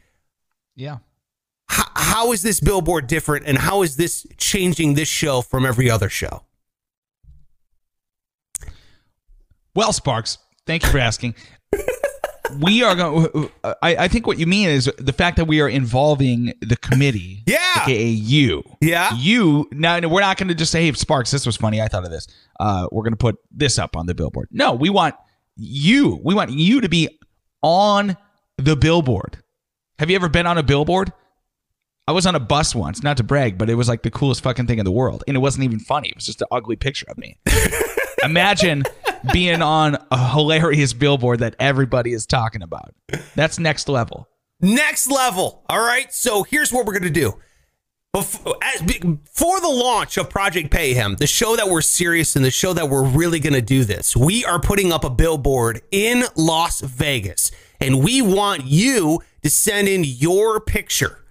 Yeah. 0.74 0.98
H- 1.70 1.84
how 1.94 2.32
is 2.32 2.42
this 2.42 2.60
billboard 2.60 3.06
different 3.06 3.46
and 3.46 3.58
how 3.58 3.82
is 3.82 3.96
this 3.96 4.26
changing 4.38 4.94
this 4.94 5.08
show 5.08 5.42
from 5.42 5.66
every 5.66 5.90
other 5.90 6.08
show? 6.08 6.44
Well, 9.74 9.92
Sparks, 9.92 10.38
thank 10.66 10.82
you 10.84 10.90
for 10.90 10.98
asking. 10.98 11.34
we 12.60 12.82
are 12.82 12.94
going. 12.94 13.50
I, 13.64 13.96
I 13.96 14.08
think 14.08 14.26
what 14.26 14.38
you 14.38 14.46
mean 14.46 14.68
is 14.68 14.90
the 14.98 15.12
fact 15.12 15.36
that 15.38 15.46
we 15.46 15.60
are 15.60 15.68
involving 15.68 16.52
the 16.60 16.76
committee. 16.76 17.42
Yeah. 17.46 17.82
AKA 17.82 18.08
you. 18.08 18.62
Yeah. 18.80 19.14
You. 19.16 19.68
Now 19.72 20.00
we're 20.06 20.20
not 20.20 20.36
going 20.36 20.48
to 20.48 20.54
just 20.54 20.72
say, 20.72 20.84
"Hey, 20.84 20.92
Sparks, 20.92 21.30
this 21.30 21.46
was 21.46 21.56
funny. 21.56 21.80
I 21.80 21.88
thought 21.88 22.04
of 22.04 22.10
this." 22.10 22.26
Uh, 22.62 22.86
we're 22.92 23.02
going 23.02 23.12
to 23.12 23.16
put 23.16 23.38
this 23.50 23.76
up 23.76 23.96
on 23.96 24.06
the 24.06 24.14
billboard. 24.14 24.46
No, 24.52 24.72
we 24.72 24.88
want 24.88 25.16
you. 25.56 26.20
We 26.22 26.32
want 26.32 26.52
you 26.52 26.80
to 26.80 26.88
be 26.88 27.08
on 27.60 28.16
the 28.56 28.76
billboard. 28.76 29.38
Have 29.98 30.10
you 30.10 30.14
ever 30.14 30.28
been 30.28 30.46
on 30.46 30.58
a 30.58 30.62
billboard? 30.62 31.12
I 32.06 32.12
was 32.12 32.24
on 32.24 32.36
a 32.36 32.40
bus 32.40 32.72
once, 32.72 33.02
not 33.02 33.16
to 33.16 33.24
brag, 33.24 33.58
but 33.58 33.68
it 33.68 33.74
was 33.74 33.88
like 33.88 34.04
the 34.04 34.12
coolest 34.12 34.44
fucking 34.44 34.68
thing 34.68 34.78
in 34.78 34.84
the 34.84 34.92
world. 34.92 35.24
And 35.26 35.36
it 35.36 35.40
wasn't 35.40 35.64
even 35.64 35.80
funny. 35.80 36.10
It 36.10 36.14
was 36.14 36.26
just 36.26 36.40
an 36.40 36.46
ugly 36.52 36.76
picture 36.76 37.06
of 37.08 37.18
me. 37.18 37.36
Imagine 38.22 38.84
being 39.32 39.60
on 39.60 39.98
a 40.12 40.30
hilarious 40.30 40.92
billboard 40.92 41.40
that 41.40 41.56
everybody 41.58 42.12
is 42.12 42.26
talking 42.26 42.62
about. 42.62 42.94
That's 43.34 43.58
next 43.58 43.88
level. 43.88 44.28
Next 44.60 45.10
level. 45.10 45.64
All 45.68 45.84
right. 45.84 46.12
So 46.14 46.44
here's 46.44 46.72
what 46.72 46.86
we're 46.86 46.92
going 46.92 47.12
to 47.12 47.20
do. 47.20 47.40
Before, 48.12 48.56
as, 48.62 48.82
before 48.82 49.58
the 49.60 49.70
launch 49.70 50.18
of 50.18 50.28
Project 50.28 50.70
Payhem, 50.70 51.16
the 51.16 51.26
show 51.26 51.56
that 51.56 51.70
we're 51.70 51.80
serious 51.80 52.36
and 52.36 52.44
the 52.44 52.50
show 52.50 52.74
that 52.74 52.90
we're 52.90 53.04
really 53.04 53.40
going 53.40 53.54
to 53.54 53.62
do 53.62 53.84
this, 53.84 54.14
we 54.14 54.44
are 54.44 54.60
putting 54.60 54.92
up 54.92 55.02
a 55.02 55.08
billboard 55.08 55.80
in 55.90 56.24
Las 56.36 56.82
Vegas. 56.82 57.50
And 57.80 58.04
we 58.04 58.20
want 58.20 58.66
you 58.66 59.20
to 59.42 59.48
send 59.48 59.88
in 59.88 60.04
your 60.04 60.60
picture. 60.60 61.24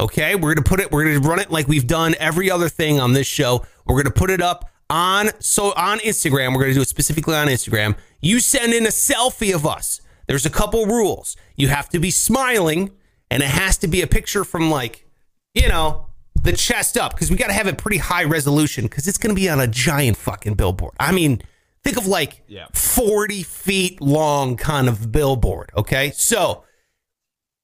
Okay. 0.00 0.34
We're 0.34 0.54
going 0.54 0.64
to 0.64 0.68
put 0.68 0.80
it, 0.80 0.90
we're 0.90 1.04
going 1.04 1.22
to 1.22 1.28
run 1.28 1.38
it 1.38 1.52
like 1.52 1.68
we've 1.68 1.86
done 1.86 2.16
every 2.18 2.50
other 2.50 2.68
thing 2.68 2.98
on 2.98 3.12
this 3.12 3.28
show. 3.28 3.64
We're 3.86 3.94
going 3.94 4.12
to 4.12 4.20
put 4.20 4.30
it 4.30 4.42
up 4.42 4.68
on 4.90 5.30
so 5.38 5.72
on 5.76 5.98
Instagram. 6.00 6.52
We're 6.52 6.62
going 6.62 6.70
to 6.70 6.74
do 6.74 6.82
it 6.82 6.88
specifically 6.88 7.36
on 7.36 7.46
Instagram. 7.46 7.96
You 8.20 8.40
send 8.40 8.72
in 8.72 8.86
a 8.86 8.90
selfie 8.90 9.54
of 9.54 9.64
us. 9.64 10.00
There's 10.26 10.46
a 10.46 10.50
couple 10.50 10.86
rules. 10.86 11.36
You 11.54 11.68
have 11.68 11.88
to 11.90 12.00
be 12.00 12.10
smiling, 12.10 12.90
and 13.30 13.40
it 13.40 13.50
has 13.50 13.76
to 13.78 13.88
be 13.88 14.02
a 14.02 14.08
picture 14.08 14.42
from 14.42 14.68
like, 14.68 15.06
you 15.54 15.68
know, 15.68 16.08
the 16.44 16.52
chest 16.52 16.96
up 16.96 17.12
because 17.14 17.30
we 17.30 17.36
got 17.36 17.46
to 17.48 17.52
have 17.54 17.66
it 17.66 17.78
pretty 17.78 17.96
high 17.96 18.24
resolution 18.24 18.84
because 18.84 19.08
it's 19.08 19.18
going 19.18 19.34
to 19.34 19.40
be 19.40 19.48
on 19.48 19.60
a 19.60 19.66
giant 19.66 20.16
fucking 20.16 20.54
billboard. 20.54 20.94
I 21.00 21.10
mean, 21.10 21.40
think 21.82 21.96
of 21.96 22.06
like 22.06 22.42
Yeah. 22.46 22.66
40 22.72 23.42
feet 23.42 24.00
long 24.00 24.56
kind 24.56 24.86
of 24.88 25.10
billboard. 25.10 25.70
Okay, 25.76 26.10
so 26.10 26.64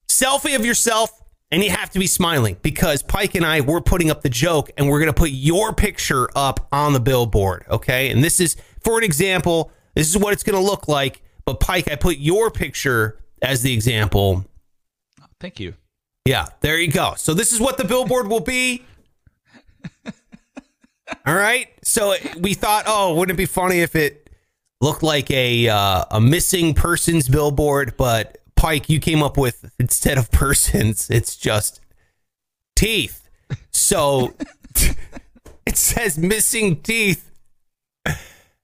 selfie 0.09 0.57
of 0.57 0.64
yourself 0.64 1.11
and 1.51 1.62
you 1.62 1.71
have 1.71 1.90
to 1.90 1.99
be 1.99 2.07
smiling 2.07 2.57
because 2.62 3.03
Pike 3.03 3.35
and 3.35 3.45
I 3.45 3.61
we're 3.61 3.81
putting 3.83 4.11
up 4.11 4.23
the 4.23 4.31
joke 4.31 4.71
and 4.77 4.88
we're 4.88 4.99
going 4.99 5.12
to 5.12 5.19
put 5.19 5.31
your 5.31 5.75
picture 5.75 6.31
up 6.35 6.66
on 6.73 6.95
the 6.95 7.01
billboard, 7.01 7.66
okay? 7.69 8.11
And 8.11 8.25
this 8.25 8.40
is 8.40 8.57
for 8.81 8.97
an 8.97 9.05
example, 9.05 9.71
this 9.95 10.09
is 10.09 10.16
what 10.16 10.33
it's 10.33 10.43
going 10.43 10.59
to 10.59 10.64
look 10.64 10.88
like, 10.88 11.23
but 11.45 11.61
Pike 11.61 11.90
I 11.90 11.97
put 11.97 12.16
your 12.16 12.51
picture 12.51 13.19
as 13.43 13.62
the 13.62 13.75
example. 13.75 14.47
Thank 15.38 15.61
you. 15.61 15.75
Yeah, 16.24 16.46
there 16.61 16.78
you 16.78 16.90
go. 16.90 17.14
So 17.16 17.35
this 17.35 17.52
is 17.52 17.61
what 17.61 17.78
the 17.78 17.85
billboard 17.85 18.28
will 18.28 18.40
be. 18.40 18.85
All 21.26 21.35
right. 21.35 21.68
So 21.83 22.14
we 22.38 22.54
thought, 22.54 22.85
oh, 22.87 23.14
wouldn't 23.14 23.37
it 23.37 23.38
be 23.38 23.46
funny 23.46 23.80
if 23.80 23.96
it 23.96 24.30
looked 24.80 25.02
like 25.02 25.30
a 25.30 25.68
uh, 25.68 26.04
a 26.11 26.20
missing 26.20 26.74
persons 26.74 27.28
billboard? 27.28 27.96
But 27.96 28.38
Pike, 28.54 28.88
you 28.88 29.00
came 29.00 29.22
up 29.22 29.37
with 29.37 29.72
instead 29.78 30.18
of 30.18 30.30
persons, 30.30 31.11
it's 31.11 31.37
just 31.37 31.80
teeth. 32.76 33.28
So 33.72 34.35
it 35.66 35.76
says 35.76 36.18
missing 36.18 36.80
teeth, 36.83 37.30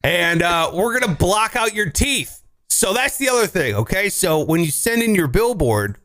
and 0.02 0.42
uh, 0.42 0.70
we're 0.74 0.98
gonna 1.00 1.14
block 1.14 1.56
out 1.56 1.74
your 1.74 1.90
teeth. 1.90 2.42
So 2.68 2.92
that's 2.92 3.16
the 3.16 3.28
other 3.28 3.46
thing. 3.46 3.74
Okay. 3.74 4.08
So 4.08 4.44
when 4.44 4.60
you 4.60 4.70
send 4.70 5.02
in 5.02 5.14
your 5.14 5.28
billboard, 5.28 5.98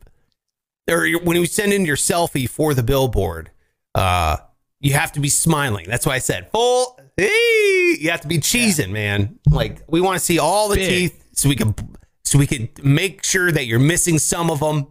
or 0.89 1.07
when 1.19 1.37
you 1.37 1.45
send 1.45 1.73
in 1.73 1.85
your 1.85 1.95
selfie 1.95 2.49
for 2.49 2.73
the 2.73 2.83
billboard, 2.83 3.51
uh, 3.95 4.37
you 4.79 4.93
have 4.93 5.11
to 5.13 5.19
be 5.19 5.29
smiling. 5.29 5.85
That's 5.87 6.05
why 6.05 6.13
I 6.13 6.19
said 6.19 6.49
full. 6.51 6.99
Hey, 7.17 7.97
you 7.99 8.09
have 8.09 8.21
to 8.21 8.27
be 8.27 8.39
cheesing, 8.39 8.91
man. 8.91 9.39
Like 9.49 9.81
we 9.87 10.01
want 10.01 10.17
to 10.17 10.23
see 10.25 10.39
all 10.39 10.69
the 10.69 10.75
Big. 10.75 10.89
teeth, 10.89 11.25
so 11.33 11.49
we 11.49 11.55
can 11.55 11.75
so 12.23 12.39
we 12.39 12.47
can 12.47 12.69
make 12.83 13.23
sure 13.23 13.51
that 13.51 13.65
you're 13.65 13.79
missing 13.79 14.17
some 14.17 14.49
of 14.49 14.59
them, 14.59 14.87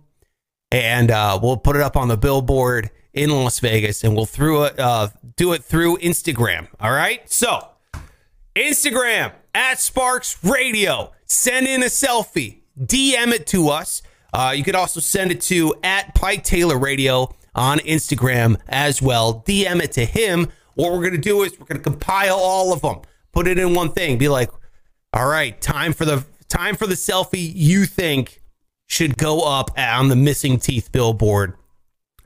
and 0.70 1.10
uh, 1.10 1.38
we'll 1.42 1.56
put 1.56 1.76
it 1.76 1.82
up 1.82 1.96
on 1.96 2.08
the 2.08 2.16
billboard 2.16 2.90
in 3.12 3.30
Las 3.30 3.58
Vegas, 3.58 4.04
and 4.04 4.14
we'll 4.14 4.26
through 4.26 4.64
it 4.64 4.78
uh, 4.78 5.08
do 5.36 5.52
it 5.52 5.64
through 5.64 5.96
Instagram. 5.98 6.68
All 6.78 6.92
right, 6.92 7.28
so 7.30 7.66
Instagram 8.54 9.32
at 9.54 9.80
Sparks 9.80 10.42
Radio. 10.44 11.12
Send 11.26 11.66
in 11.66 11.82
a 11.82 11.86
selfie. 11.86 12.60
DM 12.78 13.32
it 13.32 13.46
to 13.48 13.68
us. 13.68 14.02
Uh, 14.32 14.52
you 14.56 14.64
could 14.64 14.74
also 14.74 15.00
send 15.00 15.30
it 15.30 15.40
to 15.42 15.74
at 15.82 16.14
Pike 16.14 16.44
Taylor 16.44 16.78
Radio 16.78 17.34
on 17.54 17.78
Instagram 17.80 18.60
as 18.68 19.02
well. 19.02 19.42
DM 19.46 19.82
it 19.82 19.92
to 19.92 20.04
him. 20.04 20.48
What 20.74 20.92
we're 20.92 21.02
gonna 21.02 21.18
do 21.18 21.42
is 21.42 21.58
we're 21.58 21.66
gonna 21.66 21.80
compile 21.80 22.38
all 22.38 22.72
of 22.72 22.82
them, 22.82 23.00
put 23.32 23.46
it 23.48 23.58
in 23.58 23.74
one 23.74 23.92
thing. 23.92 24.18
Be 24.18 24.28
like, 24.28 24.50
all 25.12 25.26
right, 25.26 25.60
time 25.60 25.92
for 25.92 26.04
the 26.04 26.24
time 26.48 26.76
for 26.76 26.86
the 26.86 26.94
selfie 26.94 27.52
you 27.54 27.84
think 27.84 28.42
should 28.86 29.16
go 29.16 29.40
up 29.42 29.70
on 29.78 30.08
the 30.08 30.16
missing 30.16 30.58
teeth 30.58 30.90
billboard. 30.92 31.54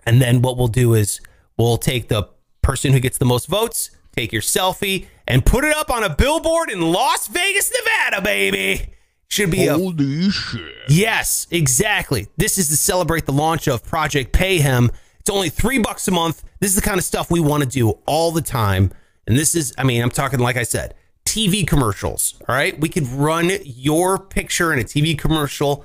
And 0.06 0.20
then 0.20 0.42
what 0.42 0.56
we'll 0.56 0.68
do 0.68 0.94
is 0.94 1.20
we'll 1.58 1.76
take 1.76 2.08
the 2.08 2.28
person 2.62 2.92
who 2.92 3.00
gets 3.00 3.18
the 3.18 3.24
most 3.24 3.46
votes, 3.46 3.90
take 4.14 4.32
your 4.32 4.42
selfie, 4.42 5.06
and 5.26 5.44
put 5.44 5.64
it 5.64 5.76
up 5.76 5.90
on 5.90 6.02
a 6.02 6.14
billboard 6.14 6.70
in 6.70 6.80
Las 6.80 7.26
Vegas, 7.28 7.70
Nevada, 7.70 8.22
baby. 8.22 8.93
Should 9.34 9.50
be 9.50 9.66
a 9.66 9.74
Holy 9.74 10.30
shit. 10.30 10.76
Yes, 10.88 11.48
exactly. 11.50 12.28
This 12.36 12.56
is 12.56 12.68
to 12.68 12.76
celebrate 12.76 13.26
the 13.26 13.32
launch 13.32 13.66
of 13.66 13.84
Project 13.84 14.32
Payhem. 14.32 14.94
It's 15.18 15.28
only 15.28 15.48
three 15.48 15.78
bucks 15.78 16.06
a 16.06 16.12
month. 16.12 16.44
This 16.60 16.70
is 16.70 16.76
the 16.76 16.82
kind 16.82 16.98
of 16.98 17.04
stuff 17.04 17.32
we 17.32 17.40
want 17.40 17.64
to 17.64 17.68
do 17.68 17.90
all 18.06 18.30
the 18.30 18.40
time. 18.40 18.92
And 19.26 19.36
this 19.36 19.56
is, 19.56 19.74
I 19.76 19.82
mean, 19.82 20.04
I'm 20.04 20.10
talking, 20.10 20.38
like 20.38 20.56
I 20.56 20.62
said, 20.62 20.94
TV 21.24 21.66
commercials. 21.66 22.34
All 22.48 22.54
right. 22.54 22.78
We 22.78 22.88
could 22.88 23.08
run 23.08 23.50
your 23.64 24.20
picture 24.20 24.72
in 24.72 24.78
a 24.78 24.84
TV 24.84 25.18
commercial. 25.18 25.84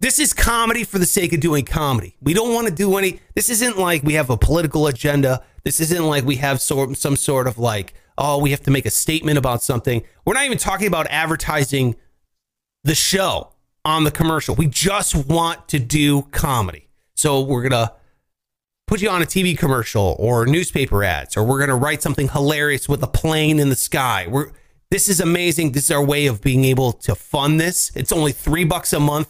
This 0.00 0.18
is 0.18 0.34
comedy 0.34 0.84
for 0.84 0.98
the 0.98 1.06
sake 1.06 1.32
of 1.32 1.40
doing 1.40 1.64
comedy. 1.64 2.14
We 2.20 2.34
don't 2.34 2.52
want 2.52 2.68
to 2.68 2.74
do 2.74 2.94
any, 2.98 3.20
this 3.34 3.48
isn't 3.48 3.78
like 3.78 4.02
we 4.02 4.14
have 4.14 4.28
a 4.28 4.36
political 4.36 4.86
agenda. 4.86 5.42
This 5.64 5.80
isn't 5.80 6.04
like 6.04 6.26
we 6.26 6.36
have 6.36 6.60
sort, 6.60 6.94
some 6.98 7.16
sort 7.16 7.46
of 7.46 7.56
like, 7.56 7.94
oh, 8.18 8.36
we 8.36 8.50
have 8.50 8.62
to 8.64 8.70
make 8.70 8.84
a 8.84 8.90
statement 8.90 9.38
about 9.38 9.62
something. 9.62 10.02
We're 10.26 10.34
not 10.34 10.44
even 10.44 10.58
talking 10.58 10.88
about 10.88 11.06
advertising 11.08 11.96
the 12.84 12.94
show 12.94 13.52
on 13.84 14.04
the 14.04 14.10
commercial. 14.10 14.54
We 14.54 14.66
just 14.66 15.14
want 15.14 15.68
to 15.68 15.78
do 15.78 16.22
comedy. 16.22 16.88
So 17.14 17.40
we're 17.40 17.68
going 17.68 17.72
to 17.72 17.92
put 18.86 19.00
you 19.00 19.08
on 19.08 19.22
a 19.22 19.26
TV 19.26 19.56
commercial 19.56 20.16
or 20.18 20.46
newspaper 20.46 21.04
ads, 21.04 21.36
or 21.36 21.44
we're 21.44 21.58
going 21.58 21.70
to 21.70 21.76
write 21.76 22.02
something 22.02 22.28
hilarious 22.28 22.88
with 22.88 23.02
a 23.02 23.06
plane 23.06 23.58
in 23.58 23.68
the 23.68 23.76
sky. 23.76 24.26
We're, 24.28 24.50
this 24.90 25.08
is 25.08 25.20
amazing. 25.20 25.72
This 25.72 25.84
is 25.84 25.90
our 25.92 26.04
way 26.04 26.26
of 26.26 26.42
being 26.42 26.64
able 26.64 26.92
to 26.92 27.14
fund 27.14 27.60
this. 27.60 27.92
It's 27.94 28.12
only 28.12 28.32
three 28.32 28.64
bucks 28.64 28.92
a 28.92 29.00
month 29.00 29.28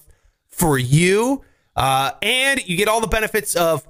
for 0.49 0.79
you. 0.79 1.45
Uh, 1.77 2.13
and 2.23 2.67
you 2.67 2.77
get 2.77 2.89
all 2.89 3.01
the 3.01 3.07
benefits 3.07 3.55
of 3.55 3.87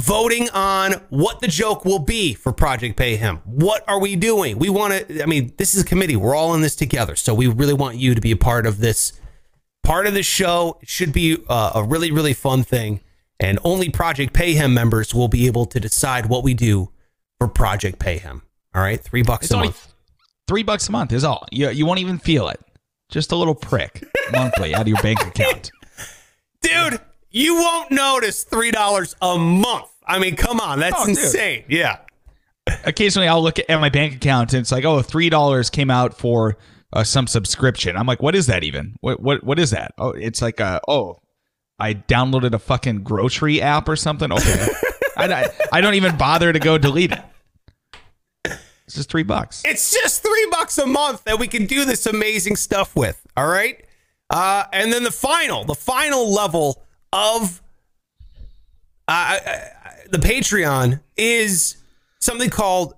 voting 0.00 0.48
on 0.50 0.92
what 1.10 1.40
the 1.40 1.48
joke 1.48 1.84
will 1.84 1.98
be 1.98 2.34
for 2.34 2.52
Project 2.52 2.98
Payhem. 2.98 3.40
What 3.44 3.84
are 3.88 4.00
we 4.00 4.16
doing? 4.16 4.58
We 4.58 4.68
want 4.70 4.94
to, 5.08 5.22
I 5.22 5.26
mean, 5.26 5.52
this 5.58 5.74
is 5.74 5.82
a 5.82 5.84
committee. 5.86 6.16
We're 6.16 6.34
all 6.34 6.54
in 6.54 6.60
this 6.62 6.74
together. 6.74 7.16
So 7.16 7.34
we 7.34 7.46
really 7.46 7.74
want 7.74 7.96
you 7.96 8.14
to 8.14 8.20
be 8.20 8.30
a 8.32 8.36
part 8.36 8.66
of 8.66 8.78
this 8.78 9.12
part 9.82 10.06
of 10.06 10.14
the 10.14 10.22
show. 10.22 10.78
It 10.82 10.88
should 10.88 11.12
be 11.12 11.38
uh, 11.48 11.72
a 11.76 11.84
really, 11.84 12.10
really 12.10 12.34
fun 12.34 12.62
thing. 12.62 13.00
And 13.38 13.58
only 13.64 13.88
Project 13.88 14.32
Payhem 14.34 14.72
members 14.72 15.14
will 15.14 15.28
be 15.28 15.46
able 15.46 15.66
to 15.66 15.80
decide 15.80 16.26
what 16.26 16.42
we 16.44 16.54
do 16.54 16.90
for 17.38 17.48
Project 17.48 17.98
Payhem. 17.98 18.42
All 18.74 18.82
right, 18.82 19.00
three 19.00 19.22
bucks 19.22 19.46
It's 19.46 19.54
a 19.54 19.56
month. 19.56 19.92
three 20.46 20.62
bucks 20.62 20.88
a 20.88 20.92
month 20.92 21.12
is 21.12 21.24
all. 21.24 21.46
You 21.50 21.70
you 21.70 21.86
won't 21.86 21.98
even 22.00 22.18
feel 22.18 22.48
it. 22.48 22.60
Just 23.08 23.32
a 23.32 23.36
little 23.36 23.54
prick 23.54 24.04
monthly 24.32 24.74
out 24.74 24.82
of 24.82 24.88
your 24.88 25.02
bank 25.02 25.20
account. 25.26 25.72
Dude, 26.62 27.00
you 27.30 27.54
won't 27.54 27.90
notice 27.90 28.44
three 28.44 28.70
dollars 28.70 29.14
a 29.22 29.38
month. 29.38 29.86
I 30.06 30.18
mean, 30.18 30.36
come 30.36 30.60
on, 30.60 30.80
that's 30.80 30.96
Oh, 30.98 31.06
dude. 31.06 31.18
insane. 31.18 31.64
Yeah. 31.68 31.98
Occasionally, 32.84 33.28
I'll 33.28 33.42
look 33.42 33.58
at 33.58 33.80
my 33.80 33.88
bank 33.88 34.14
account 34.14 34.52
and 34.52 34.60
it's 34.60 34.70
like, 34.72 34.84
oh, 34.84 35.02
three 35.02 35.28
dollars 35.30 35.70
came 35.70 35.90
out 35.90 36.14
for 36.16 36.56
uh, 36.92 37.04
some 37.04 37.26
subscription. 37.26 37.96
I'm 37.96 38.06
like, 38.06 38.22
what 38.22 38.34
is 38.34 38.46
that 38.46 38.64
even? 38.64 38.96
What 39.00 39.20
what 39.20 39.44
what 39.44 39.58
is 39.58 39.70
that? 39.70 39.92
Oh, 39.98 40.10
it's 40.10 40.42
like 40.42 40.60
a 40.60 40.80
oh, 40.88 41.18
I 41.78 41.94
downloaded 41.94 42.52
a 42.52 42.58
fucking 42.58 43.02
grocery 43.04 43.60
app 43.62 43.88
or 43.88 43.96
something. 43.96 44.32
Okay, 44.32 44.66
I, 45.16 45.32
I 45.32 45.46
I 45.72 45.80
don't 45.80 45.94
even 45.94 46.16
bother 46.16 46.52
to 46.52 46.58
go 46.58 46.78
delete 46.78 47.12
it. 47.12 47.22
It's 48.86 48.96
just 48.96 49.10
three 49.10 49.22
bucks. 49.22 49.62
It's 49.64 49.92
just 49.92 50.22
three 50.22 50.48
bucks 50.50 50.76
a 50.78 50.86
month 50.86 51.22
that 51.24 51.38
we 51.38 51.46
can 51.46 51.66
do 51.66 51.84
this 51.84 52.06
amazing 52.06 52.56
stuff 52.56 52.96
with. 52.96 53.24
All 53.36 53.46
right. 53.46 53.84
Uh, 54.30 54.64
and 54.72 54.92
then 54.92 55.04
the 55.04 55.12
final, 55.12 55.64
the 55.64 55.74
final 55.76 56.32
level 56.32 56.82
of 57.12 57.62
uh, 59.08 59.38
the 60.10 60.18
Patreon 60.18 61.00
is 61.16 61.76
something 62.20 62.50
called 62.50 62.94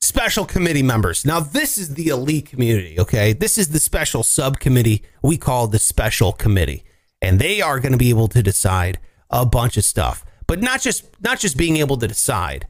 special 0.00 0.44
committee 0.44 0.82
members. 0.82 1.24
Now, 1.24 1.40
this 1.40 1.78
is 1.78 1.94
the 1.94 2.08
elite 2.08 2.46
community. 2.46 3.00
Okay. 3.00 3.32
This 3.32 3.56
is 3.56 3.68
the 3.68 3.80
special 3.80 4.22
subcommittee 4.22 5.02
we 5.22 5.36
call 5.36 5.66
the 5.66 5.78
special 5.78 6.32
committee. 6.32 6.84
And 7.22 7.38
they 7.38 7.62
are 7.62 7.80
going 7.80 7.92
to 7.92 7.98
be 7.98 8.10
able 8.10 8.28
to 8.28 8.42
decide 8.42 8.98
a 9.30 9.46
bunch 9.46 9.78
of 9.78 9.84
stuff, 9.84 10.24
but 10.46 10.60
not 10.60 10.82
just 10.82 11.06
not 11.22 11.40
just 11.40 11.56
being 11.56 11.78
able 11.78 11.96
to 11.96 12.06
decide. 12.06 12.68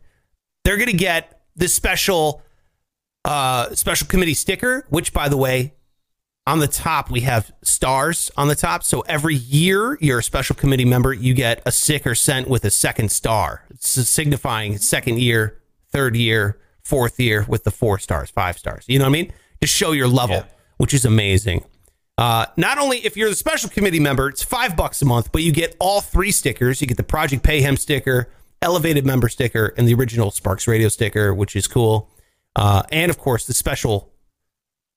They're 0.64 0.76
going 0.76 0.90
to 0.90 0.96
get 0.96 1.42
this 1.56 1.74
special 1.74 2.42
uh, 3.24 3.74
special 3.74 4.06
committee 4.06 4.34
sticker, 4.34 4.86
which, 4.90 5.12
by 5.12 5.28
the 5.28 5.36
way, 5.36 5.74
on 6.46 6.58
the 6.58 6.68
top 6.68 7.10
we 7.10 7.20
have 7.20 7.52
stars 7.62 8.30
on 8.36 8.48
the 8.48 8.54
top. 8.54 8.82
So 8.84 9.00
every 9.02 9.34
year 9.34 9.96
you're 10.00 10.18
a 10.18 10.22
special 10.22 10.54
committee 10.54 10.84
member, 10.84 11.12
you 11.12 11.34
get 11.34 11.62
a 11.64 11.72
sticker 11.72 12.14
sent 12.14 12.48
with 12.48 12.64
a 12.64 12.70
second 12.70 13.10
star, 13.10 13.64
it's 13.70 13.88
signifying 13.88 14.78
second 14.78 15.18
year, 15.20 15.62
third 15.90 16.16
year, 16.16 16.58
fourth 16.82 17.18
year 17.18 17.44
with 17.48 17.64
the 17.64 17.70
four 17.70 17.98
stars, 17.98 18.30
five 18.30 18.58
stars. 18.58 18.84
You 18.88 18.98
know 18.98 19.06
what 19.06 19.10
I 19.10 19.12
mean? 19.12 19.32
To 19.60 19.66
show 19.66 19.92
your 19.92 20.08
level, 20.08 20.44
which 20.76 20.92
is 20.92 21.04
amazing. 21.04 21.64
Uh, 22.16 22.46
not 22.56 22.78
only 22.78 22.98
if 22.98 23.16
you're 23.16 23.28
the 23.28 23.34
special 23.34 23.68
committee 23.68 23.98
member, 23.98 24.28
it's 24.28 24.42
five 24.42 24.76
bucks 24.76 25.02
a 25.02 25.04
month, 25.04 25.32
but 25.32 25.42
you 25.42 25.50
get 25.50 25.74
all 25.80 26.00
three 26.00 26.30
stickers. 26.30 26.80
You 26.80 26.86
get 26.86 26.96
the 26.96 27.02
Project 27.02 27.42
Payhem 27.42 27.78
sticker, 27.78 28.30
Elevated 28.62 29.04
member 29.04 29.28
sticker, 29.28 29.74
and 29.76 29.86
the 29.86 29.92
original 29.92 30.30
Sparks 30.30 30.66
Radio 30.66 30.88
sticker, 30.88 31.34
which 31.34 31.54
is 31.54 31.66
cool. 31.66 32.08
Uh, 32.56 32.82
and 32.90 33.10
of 33.10 33.18
course, 33.18 33.46
the 33.46 33.52
special 33.52 34.13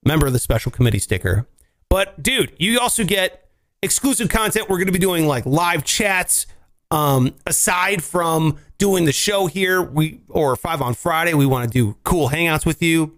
member 0.07 0.27
of 0.27 0.33
the 0.33 0.39
special 0.39 0.71
committee 0.71 0.99
sticker. 0.99 1.47
But 1.89 2.21
dude, 2.21 2.53
you 2.57 2.79
also 2.79 3.03
get 3.03 3.49
exclusive 3.81 4.29
content. 4.29 4.69
We're 4.69 4.77
going 4.77 4.87
to 4.87 4.93
be 4.93 4.99
doing 4.99 5.27
like 5.27 5.45
live 5.45 5.83
chats. 5.83 6.47
Um, 6.89 7.35
aside 7.45 8.01
from 8.01 8.59
doing 8.77 9.03
the 9.03 9.11
show 9.11 9.47
here, 9.47 9.81
we 9.81 10.21
or 10.29 10.55
five 10.55 10.81
on 10.81 10.93
Friday, 10.93 11.33
we 11.33 11.45
want 11.45 11.69
to 11.69 11.77
do 11.77 11.97
cool 12.03 12.29
hangouts 12.29 12.65
with 12.65 12.81
you. 12.81 13.17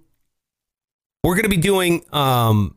We're 1.23 1.36
going 1.36 1.43
to 1.43 1.49
be 1.49 1.58
doing 1.58 2.04
um, 2.12 2.75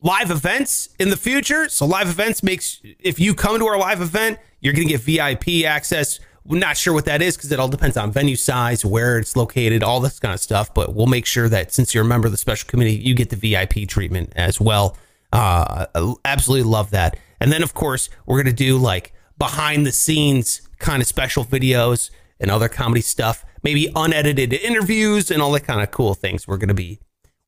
live 0.00 0.30
events 0.30 0.88
in 0.98 1.10
the 1.10 1.16
future. 1.16 1.68
So 1.68 1.86
live 1.86 2.08
events 2.08 2.42
makes 2.42 2.80
if 2.98 3.20
you 3.20 3.34
come 3.34 3.58
to 3.58 3.66
our 3.66 3.78
live 3.78 4.00
event, 4.00 4.38
you're 4.60 4.72
going 4.72 4.88
to 4.88 4.96
get 4.96 5.00
VIP 5.00 5.64
access. 5.64 6.18
We're 6.44 6.58
not 6.58 6.76
sure 6.76 6.92
what 6.92 7.04
that 7.04 7.22
is 7.22 7.36
because 7.36 7.52
it 7.52 7.60
all 7.60 7.68
depends 7.68 7.96
on 7.96 8.10
venue 8.10 8.36
size, 8.36 8.84
where 8.84 9.18
it's 9.18 9.36
located, 9.36 9.82
all 9.82 10.00
this 10.00 10.18
kind 10.18 10.34
of 10.34 10.40
stuff. 10.40 10.74
But 10.74 10.94
we'll 10.94 11.06
make 11.06 11.26
sure 11.26 11.48
that 11.48 11.72
since 11.72 11.94
you're 11.94 12.04
a 12.04 12.08
member 12.08 12.26
of 12.26 12.32
the 12.32 12.38
special 12.38 12.68
committee, 12.68 12.94
you 12.94 13.14
get 13.14 13.30
the 13.30 13.36
VIP 13.36 13.88
treatment 13.88 14.32
as 14.34 14.60
well. 14.60 14.96
Uh, 15.32 15.86
absolutely 16.24 16.68
love 16.68 16.90
that. 16.90 17.16
And 17.40 17.50
then 17.50 17.62
of 17.62 17.74
course 17.74 18.08
we're 18.26 18.36
going 18.36 18.54
to 18.54 18.64
do 18.64 18.78
like 18.78 19.14
behind 19.38 19.86
the 19.86 19.92
scenes 19.92 20.68
kind 20.78 21.00
of 21.00 21.08
special 21.08 21.44
videos 21.44 22.10
and 22.38 22.50
other 22.50 22.68
comedy 22.68 23.00
stuff, 23.00 23.44
maybe 23.62 23.90
unedited 23.96 24.52
interviews 24.52 25.30
and 25.30 25.40
all 25.40 25.52
that 25.52 25.60
kind 25.60 25.80
of 25.80 25.90
cool 25.90 26.14
things. 26.14 26.46
We're 26.46 26.58
going 26.58 26.68
to 26.68 26.74
be 26.74 26.98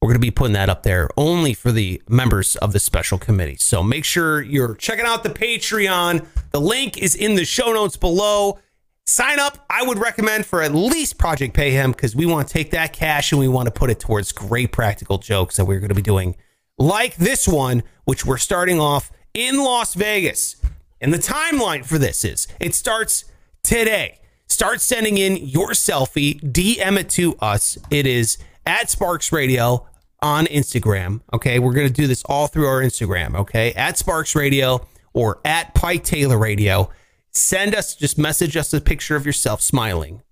we're 0.00 0.08
going 0.08 0.20
to 0.20 0.26
be 0.26 0.30
putting 0.30 0.52
that 0.52 0.68
up 0.68 0.82
there 0.82 1.08
only 1.16 1.54
for 1.54 1.72
the 1.72 2.02
members 2.08 2.56
of 2.56 2.74
the 2.74 2.78
special 2.78 3.16
committee. 3.16 3.56
So 3.56 3.82
make 3.82 4.04
sure 4.04 4.42
you're 4.42 4.74
checking 4.74 5.06
out 5.06 5.22
the 5.22 5.30
Patreon. 5.30 6.26
The 6.50 6.60
link 6.60 6.98
is 6.98 7.14
in 7.14 7.36
the 7.36 7.44
show 7.46 7.72
notes 7.72 7.96
below. 7.96 8.58
Sign 9.06 9.38
up, 9.38 9.66
I 9.68 9.82
would 9.82 9.98
recommend 9.98 10.46
for 10.46 10.62
at 10.62 10.74
least 10.74 11.18
Project 11.18 11.54
Payhem 11.54 11.92
because 11.92 12.16
we 12.16 12.24
want 12.24 12.48
to 12.48 12.52
take 12.52 12.70
that 12.70 12.94
cash 12.94 13.32
and 13.32 13.38
we 13.38 13.48
want 13.48 13.66
to 13.66 13.70
put 13.70 13.90
it 13.90 14.00
towards 14.00 14.32
great 14.32 14.72
practical 14.72 15.18
jokes 15.18 15.56
that 15.56 15.66
we're 15.66 15.78
going 15.78 15.90
to 15.90 15.94
be 15.94 16.00
doing, 16.00 16.36
like 16.78 17.16
this 17.16 17.46
one, 17.46 17.82
which 18.04 18.24
we're 18.24 18.38
starting 18.38 18.80
off 18.80 19.10
in 19.34 19.58
Las 19.58 19.92
Vegas. 19.92 20.56
And 21.02 21.12
the 21.12 21.18
timeline 21.18 21.84
for 21.84 21.98
this 21.98 22.24
is 22.24 22.48
it 22.58 22.74
starts 22.74 23.26
today. 23.62 24.20
Start 24.48 24.80
sending 24.80 25.18
in 25.18 25.36
your 25.36 25.70
selfie, 25.70 26.40
DM 26.40 26.98
it 26.98 27.10
to 27.10 27.36
us. 27.40 27.76
It 27.90 28.06
is 28.06 28.38
at 28.64 28.88
Sparks 28.88 29.32
Radio 29.32 29.86
on 30.22 30.46
Instagram. 30.46 31.20
Okay. 31.34 31.58
We're 31.58 31.74
going 31.74 31.88
to 31.88 31.92
do 31.92 32.06
this 32.06 32.22
all 32.24 32.46
through 32.46 32.66
our 32.66 32.80
Instagram. 32.80 33.34
Okay. 33.36 33.74
At 33.74 33.98
Sparks 33.98 34.34
Radio 34.34 34.86
or 35.12 35.40
at 35.44 35.74
Pike 35.74 36.04
Taylor 36.04 36.38
Radio. 36.38 36.88
Send 37.34 37.74
us, 37.74 37.94
just 37.94 38.16
message 38.16 38.56
us 38.56 38.72
a 38.72 38.80
picture 38.80 39.16
of 39.16 39.26
yourself 39.26 39.60
smiling. 39.60 40.22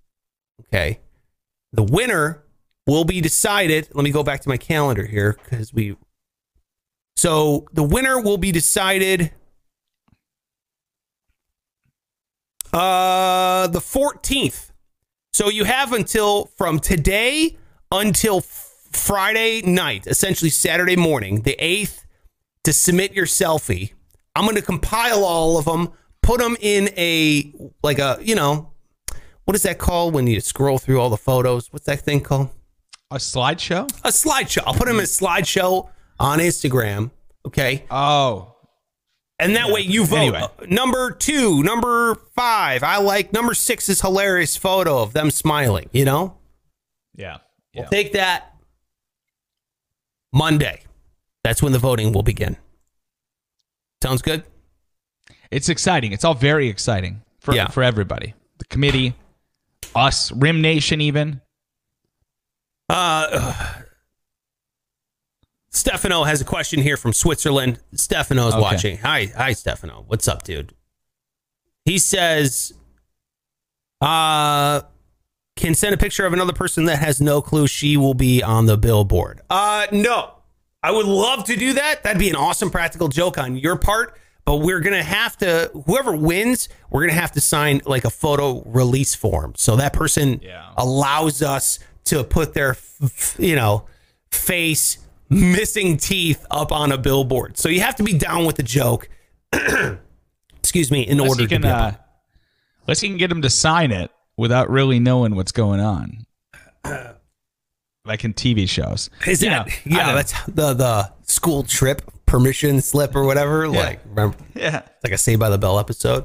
Okay. 0.60 1.00
The 1.72 1.82
winner 1.82 2.44
will 2.86 3.04
be 3.04 3.20
decided. 3.20 3.88
Let 3.92 4.04
me 4.04 4.10
go 4.10 4.22
back 4.22 4.40
to 4.42 4.48
my 4.48 4.56
calendar 4.56 5.06
here 5.06 5.36
because 5.42 5.72
we. 5.72 5.96
So 7.16 7.66
the 7.72 7.82
winner 7.82 8.20
will 8.20 8.38
be 8.38 8.52
decided 8.52 9.32
uh 12.72 13.66
the 13.66 13.80
14th. 13.80 14.70
So 15.32 15.48
you 15.48 15.64
have 15.64 15.92
until 15.92 16.46
from 16.56 16.78
today 16.78 17.56
until 17.90 18.40
Friday 18.40 19.62
night, 19.62 20.06
essentially 20.06 20.50
Saturday 20.50 20.96
morning, 20.96 21.42
the 21.42 21.56
8th, 21.58 22.04
to 22.64 22.72
submit 22.72 23.12
your 23.12 23.26
selfie. 23.26 23.92
I'm 24.34 24.44
going 24.44 24.56
to 24.56 24.62
compile 24.62 25.24
all 25.24 25.58
of 25.58 25.64
them, 25.64 25.92
put 26.22 26.40
them 26.40 26.56
in 26.60 26.88
a, 26.96 27.52
like 27.82 27.98
a, 27.98 28.18
you 28.22 28.34
know, 28.34 28.70
what 29.44 29.54
is 29.54 29.62
that 29.62 29.78
called 29.78 30.14
when 30.14 30.26
you 30.26 30.40
scroll 30.40 30.78
through 30.78 31.00
all 31.00 31.10
the 31.10 31.16
photos? 31.16 31.72
What's 31.72 31.86
that 31.86 32.00
thing 32.00 32.20
called? 32.20 32.50
A 33.10 33.16
slideshow? 33.16 33.84
A 34.04 34.08
slideshow. 34.08 34.62
I'll 34.66 34.74
put 34.74 34.86
them 34.86 34.96
in 34.96 35.02
a 35.04 35.06
slideshow 35.06 35.88
on 36.18 36.38
Instagram. 36.38 37.10
Okay. 37.46 37.84
Oh, 37.90 38.54
And 39.38 39.56
that 39.56 39.70
way 39.70 39.80
you 39.80 40.06
vote. 40.06 40.16
Anyway. 40.16 40.46
Number 40.68 41.10
two, 41.10 41.62
number 41.64 42.14
five. 42.36 42.82
I 42.84 42.98
like 42.98 43.32
number 43.32 43.52
six 43.54 43.88
is 43.88 44.00
hilarious 44.00 44.56
photo 44.56 45.02
of 45.02 45.12
them 45.12 45.30
smiling, 45.30 45.88
you 45.92 46.04
know? 46.04 46.38
yeah. 47.14 47.38
We'll 47.74 47.88
take 47.88 48.12
that 48.12 48.54
Monday. 50.32 50.82
That's 51.42 51.62
when 51.62 51.72
the 51.72 51.78
voting 51.78 52.12
will 52.12 52.22
begin. 52.22 52.56
Sounds 54.02 54.22
good? 54.22 54.44
It's 55.52 55.68
exciting. 55.68 56.12
It's 56.12 56.24
all 56.24 56.34
very 56.34 56.68
exciting 56.68 57.22
for 57.40 57.54
Yeah. 57.54 57.68
for 57.68 57.82
everybody. 57.82 58.34
The 58.58 58.64
committee, 58.64 59.14
us, 59.94 60.32
Rim 60.32 60.60
Nation, 60.62 61.00
even. 61.00 61.40
Uh, 62.88 63.74
Stefano 65.70 66.24
has 66.24 66.40
a 66.40 66.44
question 66.44 66.80
here 66.80 66.96
from 66.96 67.12
Switzerland. 67.12 67.78
Stefano's 67.94 68.52
Okay. 68.54 68.60
watching. 68.62 68.98
Hi, 68.98 69.26
hi, 69.36 69.52
Stefano. 69.52 70.04
What's 70.06 70.28
up, 70.28 70.42
dude? 70.42 70.74
He 71.84 71.98
says, 71.98 72.72
uh, 74.00 74.82
can 75.56 75.74
send 75.74 75.94
a 75.94 75.98
picture 75.98 76.26
of 76.26 76.32
another 76.32 76.52
person 76.52 76.84
that 76.86 76.98
has 76.98 77.20
no 77.20 77.40
clue 77.42 77.66
she 77.66 77.96
will 77.96 78.14
be 78.14 78.42
on 78.42 78.66
the 78.66 78.76
billboard. 78.76 79.40
Uh, 79.50 79.86
no. 79.92 80.34
I 80.82 80.90
would 80.90 81.06
love 81.06 81.44
to 81.44 81.56
do 81.56 81.72
that. 81.74 82.02
That'd 82.02 82.18
be 82.18 82.28
an 82.30 82.36
awesome 82.36 82.70
practical 82.70 83.08
joke 83.08 83.38
on 83.38 83.56
your 83.56 83.76
part. 83.76 84.18
But 84.44 84.56
we're 84.56 84.80
gonna 84.80 85.02
have 85.04 85.36
to. 85.38 85.70
Whoever 85.86 86.16
wins, 86.16 86.68
we're 86.90 87.02
gonna 87.06 87.20
have 87.20 87.32
to 87.32 87.40
sign 87.40 87.80
like 87.86 88.04
a 88.04 88.10
photo 88.10 88.62
release 88.66 89.14
form. 89.14 89.54
So 89.56 89.76
that 89.76 89.92
person 89.92 90.40
Yeah. 90.42 90.68
allows 90.76 91.42
us 91.42 91.78
to 92.06 92.24
put 92.24 92.52
their, 92.54 92.76
you 93.38 93.54
know, 93.54 93.86
face, 94.32 94.98
missing 95.28 95.96
teeth 95.96 96.44
up 96.50 96.72
on 96.72 96.90
a 96.90 96.98
billboard. 96.98 97.56
So 97.56 97.68
you 97.68 97.80
have 97.82 97.94
to 97.96 98.02
be 98.02 98.14
down 98.18 98.44
with 98.44 98.56
the 98.56 98.62
joke. 98.64 99.08
Excuse 100.58 100.90
me. 100.90 101.02
In 101.02 101.18
Unless 101.18 101.28
order 101.30 101.46
can, 101.46 101.62
to 101.62 101.68
be 101.68 101.72
uh, 101.72 101.92
unless 102.86 103.02
you 103.02 103.08
can 103.10 103.18
get 103.18 103.28
them 103.28 103.42
to 103.42 103.50
sign 103.50 103.92
it 103.92 104.10
without 104.36 104.68
really 104.70 104.98
knowing 104.98 105.34
what's 105.36 105.52
going 105.52 105.80
on, 105.80 106.26
like 108.04 108.24
in 108.24 108.34
TV 108.34 108.68
shows. 108.68 109.08
Is 109.26 109.42
You 109.42 109.50
that 109.50 109.66
know, 109.68 109.72
yeah? 109.84 110.14
That's 110.14 110.32
the 110.46 110.74
the 110.74 111.12
school 111.22 111.62
trip 111.62 112.02
permission 112.32 112.80
slip 112.80 113.14
or 113.14 113.24
whatever. 113.24 113.68
Like, 113.68 114.00
remember, 114.08 114.36
Yeah. 114.54 114.82
like 115.04 115.12
a 115.12 115.18
Saved 115.18 115.38
by 115.38 115.50
the 115.50 115.58
Bell 115.58 115.78
episode. 115.78 116.24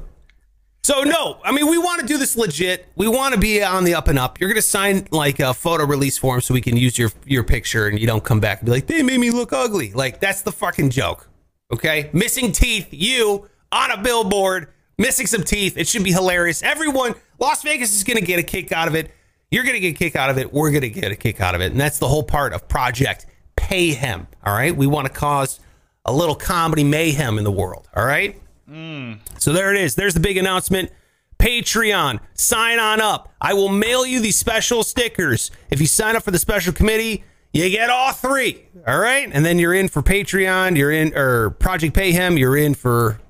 So 0.82 1.02
no, 1.02 1.38
I 1.44 1.52
mean 1.52 1.68
we 1.68 1.76
want 1.76 2.00
to 2.00 2.06
do 2.06 2.16
this 2.16 2.34
legit. 2.34 2.86
We 2.96 3.08
want 3.08 3.34
to 3.34 3.40
be 3.40 3.62
on 3.62 3.84
the 3.84 3.94
up 3.94 4.08
and 4.08 4.18
up. 4.18 4.40
You're 4.40 4.48
gonna 4.48 4.62
sign 4.62 5.06
like 5.10 5.38
a 5.38 5.52
photo 5.52 5.84
release 5.84 6.16
form 6.16 6.40
so 6.40 6.54
we 6.54 6.62
can 6.62 6.78
use 6.78 6.96
your 6.98 7.10
your 7.26 7.44
picture 7.44 7.88
and 7.88 7.98
you 8.00 8.06
don't 8.06 8.24
come 8.24 8.40
back 8.40 8.60
and 8.60 8.66
be 8.66 8.72
like 8.72 8.86
they 8.86 9.02
made 9.02 9.20
me 9.20 9.30
look 9.30 9.52
ugly. 9.52 9.92
Like 9.92 10.18
that's 10.18 10.40
the 10.40 10.52
fucking 10.52 10.88
joke. 10.90 11.28
Okay, 11.74 12.08
missing 12.14 12.52
teeth, 12.52 12.88
you 12.90 13.46
on 13.70 13.90
a 13.90 13.98
billboard, 14.02 14.68
missing 14.96 15.26
some 15.26 15.42
teeth. 15.42 15.76
It 15.76 15.86
should 15.86 16.04
be 16.04 16.12
hilarious. 16.12 16.62
Everyone, 16.62 17.14
Las 17.38 17.62
Vegas 17.62 17.94
is 17.94 18.02
gonna 18.02 18.22
get 18.22 18.38
a 18.38 18.42
kick 18.42 18.72
out 18.72 18.88
of 18.88 18.94
it. 18.94 19.10
You're 19.50 19.64
gonna 19.64 19.80
get 19.80 19.90
a 19.94 19.98
kick 19.98 20.16
out 20.16 20.30
of 20.30 20.38
it. 20.38 20.54
We're 20.54 20.70
gonna 20.70 20.88
get 20.88 21.12
a 21.12 21.16
kick 21.16 21.38
out 21.42 21.54
of 21.54 21.60
it, 21.60 21.72
and 21.72 21.78
that's 21.80 21.98
the 21.98 22.08
whole 22.08 22.22
part 22.22 22.54
of 22.54 22.66
Project 22.66 23.26
Payhem. 23.58 24.26
All 24.42 24.54
right, 24.54 24.74
we 24.74 24.86
want 24.86 25.06
to 25.06 25.12
cause 25.12 25.60
a 26.04 26.12
little 26.12 26.34
comedy 26.34 26.84
mayhem 26.84 27.38
in 27.38 27.44
the 27.44 27.52
world. 27.52 27.88
All 27.94 28.04
right. 28.04 28.40
Mm. 28.68 29.20
So 29.38 29.52
there 29.52 29.74
it 29.74 29.80
is. 29.80 29.94
There's 29.94 30.14
the 30.14 30.20
big 30.20 30.36
announcement. 30.36 30.90
Patreon, 31.38 32.18
sign 32.34 32.78
on 32.78 33.00
up. 33.00 33.32
I 33.40 33.54
will 33.54 33.68
mail 33.68 34.04
you 34.04 34.20
these 34.20 34.36
special 34.36 34.82
stickers. 34.82 35.50
If 35.70 35.80
you 35.80 35.86
sign 35.86 36.16
up 36.16 36.24
for 36.24 36.32
the 36.32 36.38
special 36.38 36.72
committee, 36.72 37.24
you 37.52 37.70
get 37.70 37.90
all 37.90 38.12
three. 38.12 38.66
All 38.86 38.98
right? 38.98 39.28
And 39.32 39.44
then 39.44 39.58
you're 39.58 39.74
in 39.74 39.88
for 39.88 40.02
Patreon, 40.02 40.76
you're 40.76 40.90
in 40.90 41.16
or 41.16 41.50
Project 41.50 41.94
Payhem, 41.94 42.38
you're 42.38 42.56
in 42.56 42.74
for 42.74 43.20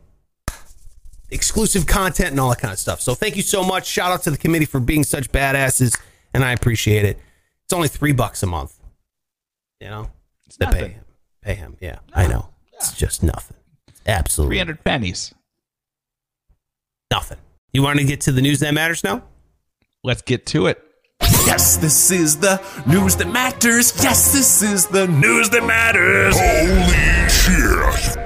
exclusive 1.31 1.87
content 1.87 2.31
and 2.31 2.41
all 2.41 2.49
that 2.51 2.61
kind 2.61 2.73
of 2.73 2.79
stuff. 2.79 3.01
So 3.01 3.15
thank 3.15 3.37
you 3.37 3.43
so 3.43 3.63
much. 3.63 3.87
Shout 3.87 4.11
out 4.11 4.23
to 4.23 4.31
the 4.31 4.39
committee 4.39 4.65
for 4.65 4.81
being 4.81 5.05
such 5.05 5.31
badasses, 5.31 5.99
and 6.33 6.45
I 6.45 6.53
appreciate 6.53 7.05
it. 7.05 7.19
It's 7.65 7.73
only 7.73 7.89
three 7.89 8.13
bucks 8.13 8.43
a 8.43 8.47
month. 8.47 8.75
You 9.81 9.89
know? 9.89 10.11
It's 10.47 10.57
to 10.57 10.71
pay 10.71 10.89
him. 10.89 11.05
Pay 11.43 11.55
him. 11.55 11.77
Yeah, 11.81 11.99
I 12.15 12.27
know. 12.27 12.49
It's 12.79 12.93
just 12.97 13.23
nothing. 13.23 13.57
Absolutely 14.07 14.57
300 14.57 14.85
pennies. 14.85 15.35
nothing. 17.11 17.39
You 17.73 17.83
want 17.83 17.99
to 17.99 18.05
get 18.05 18.21
to 18.23 18.33
the 18.33 18.41
news 18.41 18.61
that 18.61 18.73
matters 18.73 19.05
now? 19.05 19.23
Let's 20.03 20.23
get 20.23 20.47
to 20.47 20.67
it. 20.67 20.83
Yes, 21.21 21.77
this 21.77 22.11
is 22.11 22.39
the 22.39 22.63
news 22.87 23.17
that 23.17 23.29
matters. 23.29 23.93
Yes, 24.03 24.33
this 24.33 24.63
is 24.63 24.87
the 24.87 25.07
news 25.09 25.51
that 25.51 25.65
matters. 25.65 26.35
Holy 26.39 27.29
shit. 27.29 28.17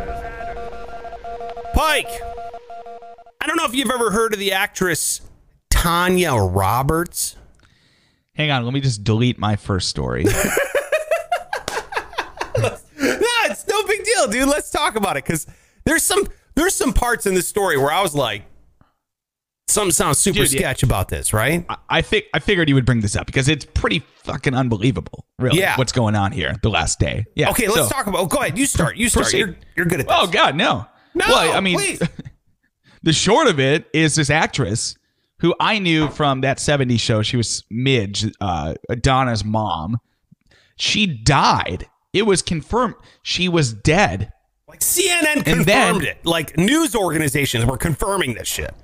Pike. 1.75 2.23
I 3.41 3.47
don't 3.47 3.57
know 3.57 3.65
if 3.65 3.75
you've 3.75 3.91
ever 3.91 4.11
heard 4.11 4.33
of 4.35 4.39
the 4.39 4.53
actress 4.53 5.21
Tanya 5.71 6.35
Roberts. 6.35 7.37
Hang 8.35 8.51
on, 8.51 8.65
let 8.65 8.73
me 8.75 8.81
just 8.81 9.03
delete 9.05 9.39
my 9.39 9.57
first 9.57 9.89
story. 9.89 10.25
no, 10.25 10.33
it's 12.59 13.65
deal, 14.31 14.41
dude. 14.41 14.49
Let's 14.49 14.71
talk 14.71 14.97
about 14.97 15.17
it 15.17 15.25
because 15.25 15.47
there's 15.85 16.03
some 16.03 16.27
there's 16.55 16.75
some 16.75 16.93
parts 16.93 17.27
in 17.27 17.35
this 17.35 17.47
story 17.49 17.77
where 17.79 17.91
I 17.91 18.03
was 18.03 18.15
like, 18.15 18.45
something 19.69 19.91
sounds 19.93 20.19
super 20.19 20.41
Dude, 20.41 20.53
yeah. 20.53 20.59
sketch 20.61 20.83
about 20.83 21.09
this, 21.09 21.33
right? 21.33 21.65
I- 21.69 21.77
I 21.89 22.03
think 22.03 22.25
I 22.35 22.39
figured 22.39 22.69
you 22.69 22.75
would 22.75 22.87
bring 22.87 23.01
this 23.01 23.17
up 23.17 23.27
because 23.27 23.49
it's 23.49 23.65
pretty 23.65 24.03
fucking 24.25 24.55
unbelievable, 24.55 25.27
really. 25.39 25.59
Yeah. 25.61 25.77
What's 25.77 25.93
going 25.93 26.15
on 26.17 26.33
here 26.33 26.55
the 26.63 26.71
last 26.71 26.99
day? 26.99 27.25
Yeah. 27.35 27.51
Okay, 27.51 27.69
let's 27.69 27.89
so- 27.89 27.95
talk 27.95 28.07
about. 28.07 28.21
Oh, 28.21 28.27
go 28.27 28.39
ahead. 28.39 28.59
You 28.59 28.67
start. 28.67 28.97
You 28.97 29.09
start. 29.09 29.33
You're, 29.33 29.57
you're 29.77 29.87
good 29.87 30.01
at 30.01 30.07
this. 30.09 30.17
Oh 30.19 30.27
God, 30.27 30.57
no. 30.57 30.87
No, 31.15 31.27
Well, 31.29 31.55
I 31.57 31.61
mean, 31.61 31.79
the 33.03 33.13
short 33.13 33.47
of 33.49 33.61
it 33.61 33.87
is 33.93 34.15
this 34.15 34.31
actress 34.31 34.97
who 35.41 35.55
I 35.61 35.79
knew 35.79 36.09
from 36.09 36.41
that 36.43 36.57
70s 36.59 37.01
show. 37.01 37.21
She 37.23 37.37
was 37.37 37.65
Midge, 37.71 38.25
uh, 38.41 38.75
Donna's 39.01 39.45
mom. 39.45 39.99
She 40.77 41.07
died. 41.07 41.87
It 42.13 42.27
was 42.27 42.43
confirmed 42.43 42.95
she 43.23 43.49
was 43.49 43.73
dead. 43.73 44.33
Like 44.69 44.81
CNN 44.81 45.45
confirmed 45.45 45.67
then- 45.67 46.03
it. 46.03 46.25
Like 46.25 46.57
news 46.57 46.95
organizations 46.95 47.65
were 47.67 47.77
confirming 47.79 48.35
this 48.35 48.49
shit. 48.49 48.75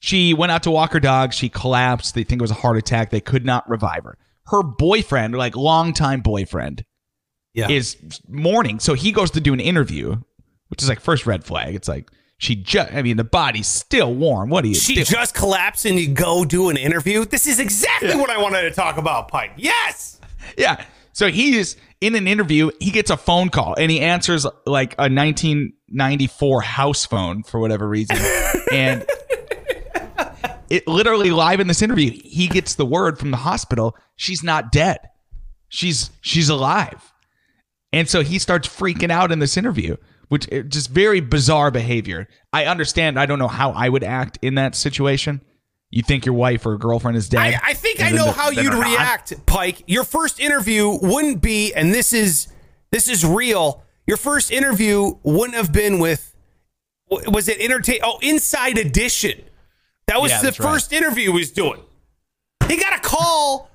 She 0.00 0.34
went 0.34 0.52
out 0.52 0.62
to 0.64 0.70
walk 0.70 0.92
her 0.92 1.00
dog. 1.00 1.32
She 1.32 1.48
collapsed. 1.48 2.14
They 2.14 2.22
think 2.24 2.40
it 2.40 2.42
was 2.44 2.50
a 2.50 2.54
heart 2.54 2.76
attack. 2.76 3.10
They 3.10 3.20
could 3.20 3.44
not 3.44 3.68
revive 3.68 4.04
her. 4.04 4.18
Her 4.46 4.62
boyfriend, 4.62 5.34
like 5.34 5.56
longtime 5.56 6.20
boyfriend, 6.20 6.84
Yeah. 7.54 7.68
is 7.70 7.96
mourning. 8.28 8.78
So 8.78 8.94
he 8.94 9.10
goes 9.10 9.30
to 9.32 9.40
do 9.40 9.52
an 9.52 9.60
interview, 9.60 10.16
which 10.68 10.82
is 10.82 10.88
like 10.88 11.00
first 11.00 11.26
red 11.26 11.42
flag. 11.44 11.74
It's 11.74 11.88
like 11.88 12.10
she 12.38 12.54
just, 12.54 12.92
I 12.92 13.02
mean, 13.02 13.16
the 13.16 13.24
body's 13.24 13.66
still 13.66 14.14
warm. 14.14 14.50
What 14.50 14.62
do 14.62 14.68
you 14.68 14.74
she 14.74 14.96
do? 14.96 15.04
just 15.04 15.34
collapsed 15.34 15.86
and 15.86 15.98
you 15.98 16.08
go 16.08 16.44
do 16.44 16.68
an 16.68 16.76
interview. 16.76 17.24
This 17.24 17.46
is 17.46 17.58
exactly 17.58 18.14
what 18.14 18.30
I 18.30 18.38
wanted 18.40 18.62
to 18.62 18.70
talk 18.70 18.98
about, 18.98 19.28
Pike. 19.28 19.52
Yes. 19.56 20.12
Yeah. 20.56 20.84
So 21.16 21.28
he's 21.28 21.76
in 22.02 22.14
an 22.14 22.28
interview. 22.28 22.70
He 22.78 22.90
gets 22.90 23.10
a 23.10 23.16
phone 23.16 23.48
call 23.48 23.74
and 23.78 23.90
he 23.90 24.00
answers 24.00 24.44
like 24.66 24.92
a 24.98 25.08
1994 25.08 26.60
house 26.60 27.06
phone 27.06 27.42
for 27.42 27.58
whatever 27.58 27.88
reason. 27.88 28.18
and 28.70 29.02
it 30.68 30.86
literally 30.86 31.30
live 31.30 31.58
in 31.58 31.68
this 31.68 31.80
interview, 31.80 32.10
he 32.22 32.48
gets 32.48 32.74
the 32.74 32.84
word 32.84 33.18
from 33.18 33.30
the 33.30 33.38
hospital 33.38 33.96
she's 34.16 34.42
not 34.42 34.70
dead. 34.70 34.98
She's 35.70 36.10
she's 36.20 36.50
alive. 36.50 37.14
And 37.94 38.10
so 38.10 38.22
he 38.22 38.38
starts 38.38 38.68
freaking 38.68 39.10
out 39.10 39.32
in 39.32 39.38
this 39.38 39.56
interview, 39.56 39.96
which 40.28 40.46
eh, 40.52 40.64
just 40.68 40.90
very 40.90 41.20
bizarre 41.20 41.70
behavior. 41.70 42.28
I 42.52 42.66
understand. 42.66 43.18
I 43.18 43.24
don't 43.24 43.38
know 43.38 43.48
how 43.48 43.70
I 43.70 43.88
would 43.88 44.04
act 44.04 44.38
in 44.42 44.56
that 44.56 44.74
situation. 44.74 45.40
You 45.96 46.02
think 46.02 46.26
your 46.26 46.34
wife 46.34 46.66
or 46.66 46.76
girlfriend 46.76 47.16
is 47.16 47.28
dead? 47.28 47.40
I, 47.54 47.70
I 47.70 47.72
think 47.74 48.02
I 48.02 48.10
know 48.10 48.26
the- 48.26 48.32
how 48.32 48.50
you'd 48.50 48.66
they're 48.66 48.72
not. 48.80 48.86
react, 48.86 49.46
Pike. 49.46 49.82
Your 49.86 50.04
first 50.04 50.38
interview 50.38 50.90
wouldn't 51.00 51.40
be, 51.40 51.72
and 51.72 51.94
this 51.94 52.12
is 52.12 52.48
this 52.92 53.08
is 53.08 53.24
real. 53.24 53.82
Your 54.06 54.18
first 54.18 54.50
interview 54.50 55.14
wouldn't 55.22 55.56
have 55.56 55.72
been 55.72 55.98
with 55.98 56.34
was 57.08 57.48
it 57.48 57.58
entertain? 57.60 58.00
Oh, 58.02 58.18
Inside 58.20 58.76
Edition. 58.78 59.42
That 60.08 60.20
was 60.20 60.30
Yeah, 60.32 60.38
the 60.40 60.44
that's 60.48 60.60
right. 60.60 60.72
first 60.72 60.92
interview 60.92 61.32
he 61.32 61.38
was 61.38 61.50
doing. 61.50 61.80
He 62.68 62.76
got 62.76 62.94
a 62.94 63.00
call 63.00 63.70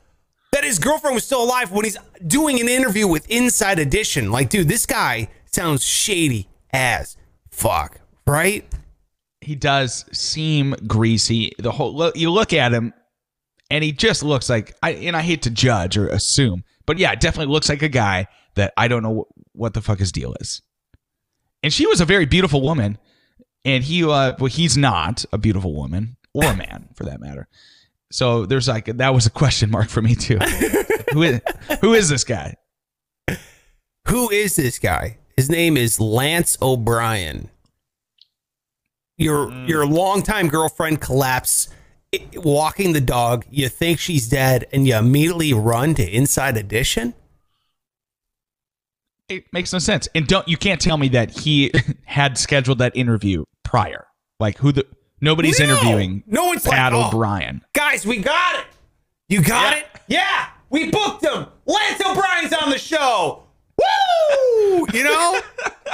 that 0.51 0.63
his 0.63 0.77
girlfriend 0.79 1.15
was 1.15 1.23
still 1.23 1.43
alive 1.43 1.71
when 1.71 1.85
he's 1.85 1.97
doing 2.27 2.59
an 2.61 2.67
interview 2.69 3.07
with 3.07 3.27
Inside 3.31 3.79
Edition. 3.79 4.31
Like, 4.31 4.49
dude, 4.49 4.67
this 4.67 4.85
guy 4.85 5.29
sounds 5.45 5.83
shady 5.83 6.49
as 6.71 7.17
fuck, 7.49 7.99
right? 8.27 8.65
He 9.41 9.55
does 9.55 10.05
seem 10.11 10.75
greasy. 10.87 11.51
The 11.57 11.71
whole 11.71 12.11
you 12.15 12.31
look 12.31 12.53
at 12.53 12.71
him, 12.71 12.93
and 13.69 13.83
he 13.83 13.91
just 13.91 14.23
looks 14.23 14.49
like 14.49 14.75
I. 14.81 14.91
And 14.91 15.17
I 15.17 15.21
hate 15.21 15.41
to 15.43 15.49
judge 15.49 15.97
or 15.97 16.07
assume, 16.07 16.63
but 16.85 16.97
yeah, 16.97 17.13
definitely 17.15 17.51
looks 17.51 17.69
like 17.69 17.81
a 17.81 17.89
guy 17.89 18.27
that 18.55 18.73
I 18.77 18.87
don't 18.87 19.03
know 19.03 19.27
what 19.53 19.73
the 19.73 19.81
fuck 19.81 19.99
his 19.99 20.11
deal 20.11 20.35
is. 20.39 20.61
And 21.63 21.73
she 21.73 21.85
was 21.85 22.01
a 22.01 22.05
very 22.05 22.25
beautiful 22.25 22.61
woman, 22.61 22.97
and 23.65 23.83
he, 23.83 24.03
uh, 24.03 24.33
well, 24.39 24.45
he's 24.47 24.77
not 24.77 25.25
a 25.31 25.37
beautiful 25.37 25.75
woman 25.75 26.17
or 26.33 26.45
a 26.45 26.55
man 26.55 26.89
for 26.95 27.03
that 27.05 27.19
matter. 27.19 27.47
So 28.11 28.45
there's 28.45 28.67
like 28.67 28.85
that 28.85 29.13
was 29.13 29.25
a 29.25 29.31
question 29.31 29.71
mark 29.71 29.89
for 29.89 30.01
me 30.01 30.15
too. 30.15 30.37
who 31.13 31.23
is 31.23 31.41
who 31.81 31.93
is 31.93 32.09
this 32.09 32.23
guy? 32.23 32.55
Who 34.07 34.29
is 34.29 34.55
this 34.55 34.79
guy? 34.79 35.17
His 35.37 35.49
name 35.49 35.77
is 35.77 35.99
Lance 35.99 36.57
O'Brien. 36.61 37.49
Your 39.21 39.47
mm. 39.47 39.67
your 39.67 39.85
longtime 39.85 40.47
girlfriend 40.47 41.01
collapse 41.01 41.69
walking 42.35 42.93
the 42.93 43.01
dog. 43.01 43.45
You 43.49 43.69
think 43.69 43.99
she's 43.99 44.27
dead, 44.27 44.67
and 44.73 44.87
you 44.87 44.95
immediately 44.95 45.53
run 45.53 45.93
to 45.95 46.09
Inside 46.09 46.57
Edition. 46.57 47.13
It 49.29 49.45
makes 49.53 49.71
no 49.71 49.79
sense. 49.79 50.07
And 50.13 50.27
don't 50.27 50.47
you 50.47 50.57
can't 50.57 50.81
tell 50.81 50.97
me 50.97 51.07
that 51.09 51.31
he 51.31 51.71
had 52.03 52.37
scheduled 52.37 52.79
that 52.79 52.95
interview 52.95 53.45
prior. 53.63 54.07
Like 54.39 54.57
who 54.57 54.71
the 54.71 54.85
nobody's 55.21 55.59
No! 55.59 55.65
interviewing 55.65 56.23
No 56.27 56.45
one's 56.45 56.65
like, 56.65 56.75
Pat 56.75 56.93
"Oh, 56.93 57.07
O'Brien. 57.07 57.61
Guys, 57.73 58.05
we 58.05 58.17
got 58.17 58.55
it. 58.59 58.65
You 59.29 59.41
got 59.41 59.73
Yeah. 59.73 59.79
it. 59.79 59.85
Yeah, 60.07 60.45
we 60.69 60.89
booked 60.91 61.23
him. 61.23 61.45
Lance 61.65 62.01
O'Brien's 62.05 62.51
on 62.53 62.69
the 62.69 62.77
show. 62.77 63.43
Woo! 63.77 64.87
You 64.93 65.03
know, 65.05 65.39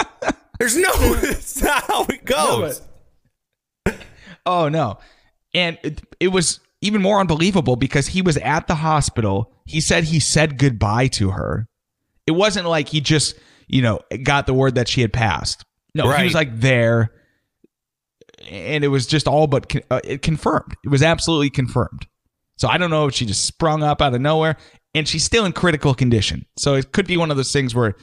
there's 0.60 0.76
no. 0.76 0.92
That's 1.22 1.62
not 1.62 1.84
how 1.84 2.04
it 2.06 2.26
goes. 2.26 2.82
Oh 4.48 4.70
no. 4.70 4.98
And 5.54 5.78
it, 5.84 6.02
it 6.20 6.28
was 6.30 6.60
even 6.82 7.02
more 7.02 7.20
unbelievable 7.20 7.76
because 7.76 8.08
he 8.08 8.22
was 8.22 8.38
at 8.38 8.68
the 8.68 8.76
hospital. 8.76 9.54
He 9.66 9.82
said 9.82 10.06
he 10.06 10.20
said 10.20 10.58
goodbye 10.58 11.08
to 11.10 11.32
her. 11.32 11.68
It 12.26 12.32
wasn't 12.32 12.68
like 12.68 12.90
he 12.90 13.02
just, 13.02 13.36
you 13.68 13.82
know, 13.82 14.00
got 14.24 14.48
the 14.48 14.54
word 14.54 14.76
that 14.76 14.88
she 14.88 15.02
had 15.02 15.14
passed. 15.14 15.64
No, 15.94 16.10
he 16.12 16.24
was 16.24 16.34
like 16.34 16.60
there 16.60 17.12
and 18.50 18.84
it 18.84 18.90
was 18.90 19.08
just 19.08 19.28
all 19.28 19.48
but 19.48 19.70
con- 19.70 19.84
uh, 19.90 20.02
it 20.04 20.22
confirmed. 20.22 20.76
It 20.84 20.90
was 20.90 21.04
absolutely 21.04 21.50
confirmed. 21.50 22.08
So 22.58 22.68
I 22.68 22.78
don't 22.78 22.90
know 22.90 23.08
if 23.08 23.14
she 23.14 23.26
just 23.26 23.46
sprung 23.46 23.84
up 23.84 24.02
out 24.02 24.14
of 24.14 24.22
nowhere 24.22 24.58
and 24.94 25.08
she's 25.08 25.24
still 25.24 25.46
in 25.46 25.54
critical 25.54 25.94
condition. 25.94 26.46
So 26.58 26.76
it 26.76 26.92
could 26.92 27.08
be 27.08 27.18
one 27.18 27.32
of 27.32 27.38
those 27.38 27.52
things 27.52 27.76
where, 27.76 27.96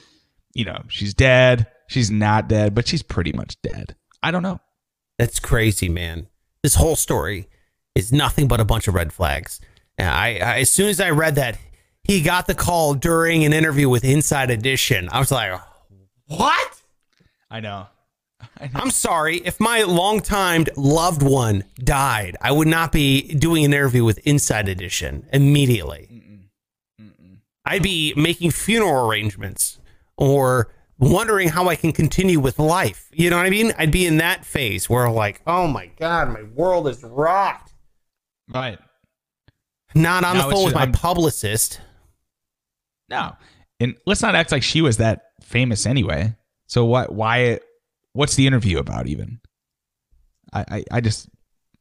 you 0.54 0.64
know, 0.64 0.82
she's 0.88 1.14
dead, 1.14 1.66
she's 1.88 2.10
not 2.10 2.48
dead, 2.48 2.74
but 2.74 2.86
she's 2.86 3.02
pretty 3.02 3.32
much 3.32 3.60
dead. 3.62 3.96
I 4.22 4.30
don't 4.30 4.42
know. 4.42 4.60
That's 5.18 5.40
crazy, 5.40 5.88
man. 5.88 6.28
This 6.64 6.76
whole 6.76 6.96
story 6.96 7.46
is 7.94 8.10
nothing 8.10 8.48
but 8.48 8.58
a 8.58 8.64
bunch 8.64 8.88
of 8.88 8.94
red 8.94 9.12
flags. 9.12 9.60
And 9.98 10.08
I, 10.08 10.36
I 10.36 10.60
as 10.60 10.70
soon 10.70 10.88
as 10.88 10.98
I 10.98 11.10
read 11.10 11.34
that 11.34 11.58
he 12.02 12.22
got 12.22 12.46
the 12.46 12.54
call 12.54 12.94
during 12.94 13.44
an 13.44 13.52
interview 13.52 13.90
with 13.90 14.02
Inside 14.02 14.50
Edition, 14.50 15.10
I 15.12 15.18
was 15.18 15.30
like, 15.30 15.60
What? 16.26 16.80
I 17.50 17.60
know. 17.60 17.88
I'm 18.74 18.88
sorry. 18.88 19.42
If 19.44 19.60
my 19.60 19.82
long-timed 19.82 20.70
loved 20.74 21.22
one 21.22 21.64
died, 21.76 22.38
I 22.40 22.50
would 22.50 22.68
not 22.68 22.92
be 22.92 23.34
doing 23.34 23.66
an 23.66 23.74
interview 23.74 24.02
with 24.02 24.26
Inside 24.26 24.66
Edition 24.70 25.26
immediately. 25.34 26.08
I'd 27.66 27.82
be 27.82 28.14
making 28.16 28.52
funeral 28.52 29.06
arrangements 29.06 29.78
or 30.16 30.72
wondering 30.98 31.48
how 31.48 31.68
I 31.68 31.76
can 31.76 31.92
continue 31.92 32.40
with 32.40 32.58
life. 32.58 33.08
You 33.12 33.30
know 33.30 33.36
what 33.36 33.46
I 33.46 33.50
mean? 33.50 33.72
I'd 33.78 33.90
be 33.90 34.06
in 34.06 34.18
that 34.18 34.44
phase 34.44 34.88
where, 34.88 35.10
like, 35.10 35.40
oh 35.46 35.66
my 35.66 35.86
God, 35.98 36.28
my 36.30 36.42
world 36.42 36.88
is 36.88 37.02
rocked. 37.02 37.72
Right. 38.52 38.78
Not 39.94 40.24
on 40.24 40.36
Now 40.36 40.48
the 40.48 40.54
phone 40.54 40.64
with 40.66 40.74
my 40.74 40.80
I'm- 40.82 40.92
publicist. 40.92 41.80
No. 43.08 43.32
And 43.80 43.96
let's 44.06 44.22
not 44.22 44.34
act 44.34 44.50
like 44.52 44.62
she 44.62 44.80
was 44.82 44.96
that 44.98 45.26
famous 45.42 45.86
anyway. 45.86 46.34
So 46.66 46.84
what 46.84 47.12
why 47.14 47.60
what's 48.12 48.34
the 48.36 48.46
interview 48.46 48.78
about 48.78 49.06
even? 49.06 49.40
I 50.52 50.64
I, 50.68 50.84
I 50.92 51.00
just 51.00 51.28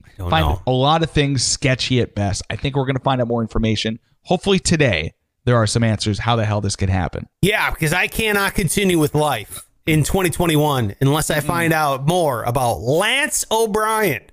I 0.04 0.10
don't 0.18 0.30
find 0.30 0.46
know. 0.48 0.62
a 0.68 0.72
lot 0.72 1.02
of 1.04 1.12
things 1.12 1.44
sketchy 1.44 2.02
at 2.02 2.14
best. 2.16 2.44
I 2.50 2.56
think 2.56 2.76
we're 2.76 2.86
gonna 2.86 3.00
find 3.00 3.22
out 3.22 3.28
more 3.28 3.42
information. 3.42 4.00
Hopefully 4.24 4.60
today 4.60 5.14
there 5.46 5.58
are 5.58 5.68
some 5.68 5.84
answers 5.84 6.20
how 6.20 6.36
the 6.36 6.46
hell 6.46 6.62
this 6.62 6.76
could 6.76 6.90
happen. 6.90 7.28
Yeah, 7.42 7.70
because 7.72 7.94
I 7.94 8.08
cannot 8.08 8.54
continue 8.54 9.00
with 9.00 9.16
life 9.16 9.68
in 9.86 10.04
2021 10.04 10.96
unless 11.02 11.30
I 11.30 11.40
find 11.42 11.74
out 11.74 12.08
more 12.08 12.44
about 12.44 12.80
Lance 12.80 13.46
O'Brien. 13.52 14.24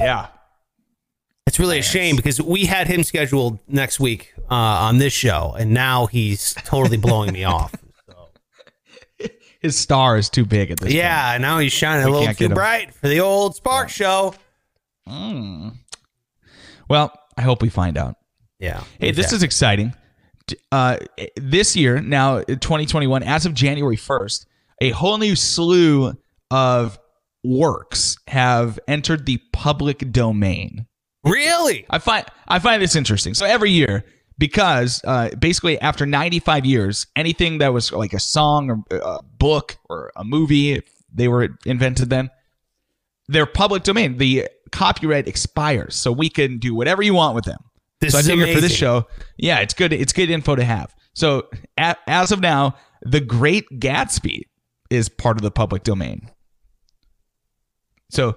Yeah. 0.00 0.28
It's 1.46 1.58
really 1.58 1.78
a 1.78 1.82
shame 1.82 2.16
because 2.16 2.42
we 2.42 2.66
had 2.66 2.88
him 2.88 3.02
scheduled 3.02 3.58
next 3.66 3.98
week 3.98 4.34
uh, 4.50 4.54
on 4.54 4.98
this 4.98 5.14
show, 5.14 5.54
and 5.58 5.72
now 5.72 6.04
he's 6.06 6.52
totally 6.54 6.98
blowing 6.98 7.32
me 7.32 7.44
off. 7.44 7.74
His 9.60 9.76
star 9.76 10.18
is 10.18 10.28
too 10.28 10.44
big 10.44 10.70
at 10.70 10.78
this 10.78 10.88
point. 10.88 10.94
Yeah, 10.94 11.36
now 11.40 11.58
he's 11.58 11.72
shining 11.72 12.06
a 12.06 12.10
little 12.10 12.32
too 12.32 12.50
bright 12.50 12.94
for 12.94 13.08
the 13.08 13.20
old 13.20 13.56
Spark 13.56 13.88
show. 13.88 14.34
Well, 16.88 17.12
I 17.36 17.42
hope 17.42 17.62
we 17.62 17.68
find 17.70 17.96
out. 17.98 18.16
Yeah. 18.60 18.84
Hey, 19.00 19.10
this 19.10 19.32
is 19.32 19.42
exciting. 19.42 19.94
Uh, 20.72 20.98
this 21.36 21.76
year, 21.76 22.00
now 22.00 22.40
2021, 22.40 23.22
as 23.22 23.46
of 23.46 23.54
January 23.54 23.96
1st, 23.96 24.46
a 24.80 24.90
whole 24.90 25.18
new 25.18 25.36
slew 25.36 26.14
of 26.50 26.98
works 27.44 28.16
have 28.28 28.78
entered 28.88 29.26
the 29.26 29.38
public 29.52 30.10
domain. 30.12 30.86
really 31.24 31.86
I 31.90 31.98
find 31.98 32.24
I 32.46 32.58
find 32.58 32.82
this 32.82 32.96
interesting. 32.96 33.34
So 33.34 33.46
every 33.46 33.70
year, 33.70 34.04
because 34.38 35.02
uh, 35.04 35.30
basically 35.38 35.80
after 35.80 36.06
95 36.06 36.64
years, 36.64 37.06
anything 37.16 37.58
that 37.58 37.72
was 37.72 37.92
like 37.92 38.12
a 38.12 38.20
song 38.20 38.70
or 38.70 38.98
a 38.98 39.22
book 39.22 39.76
or 39.88 40.12
a 40.16 40.24
movie, 40.24 40.72
if 40.72 40.84
they 41.12 41.28
were 41.28 41.56
invented 41.66 42.10
then, 42.10 42.30
they're 43.28 43.46
public 43.46 43.82
domain. 43.82 44.18
The 44.18 44.48
copyright 44.70 45.28
expires, 45.28 45.96
so 45.96 46.12
we 46.12 46.28
can 46.28 46.58
do 46.58 46.74
whatever 46.74 47.02
you 47.02 47.14
want 47.14 47.34
with 47.34 47.44
them. 47.44 47.58
This 48.00 48.12
so 48.12 48.18
I 48.18 48.20
is 48.20 48.26
figure 48.28 48.54
for 48.54 48.60
this 48.60 48.74
show, 48.74 49.06
yeah, 49.36 49.58
it's 49.58 49.74
good. 49.74 49.92
It's 49.92 50.12
good 50.12 50.30
info 50.30 50.54
to 50.54 50.64
have. 50.64 50.94
So 51.14 51.48
a, 51.76 51.96
as 52.06 52.30
of 52.30 52.40
now, 52.40 52.76
The 53.02 53.20
Great 53.20 53.64
Gatsby 53.80 54.42
is 54.90 55.08
part 55.08 55.36
of 55.36 55.42
the 55.42 55.50
public 55.50 55.82
domain. 55.82 56.30
So 58.10 58.36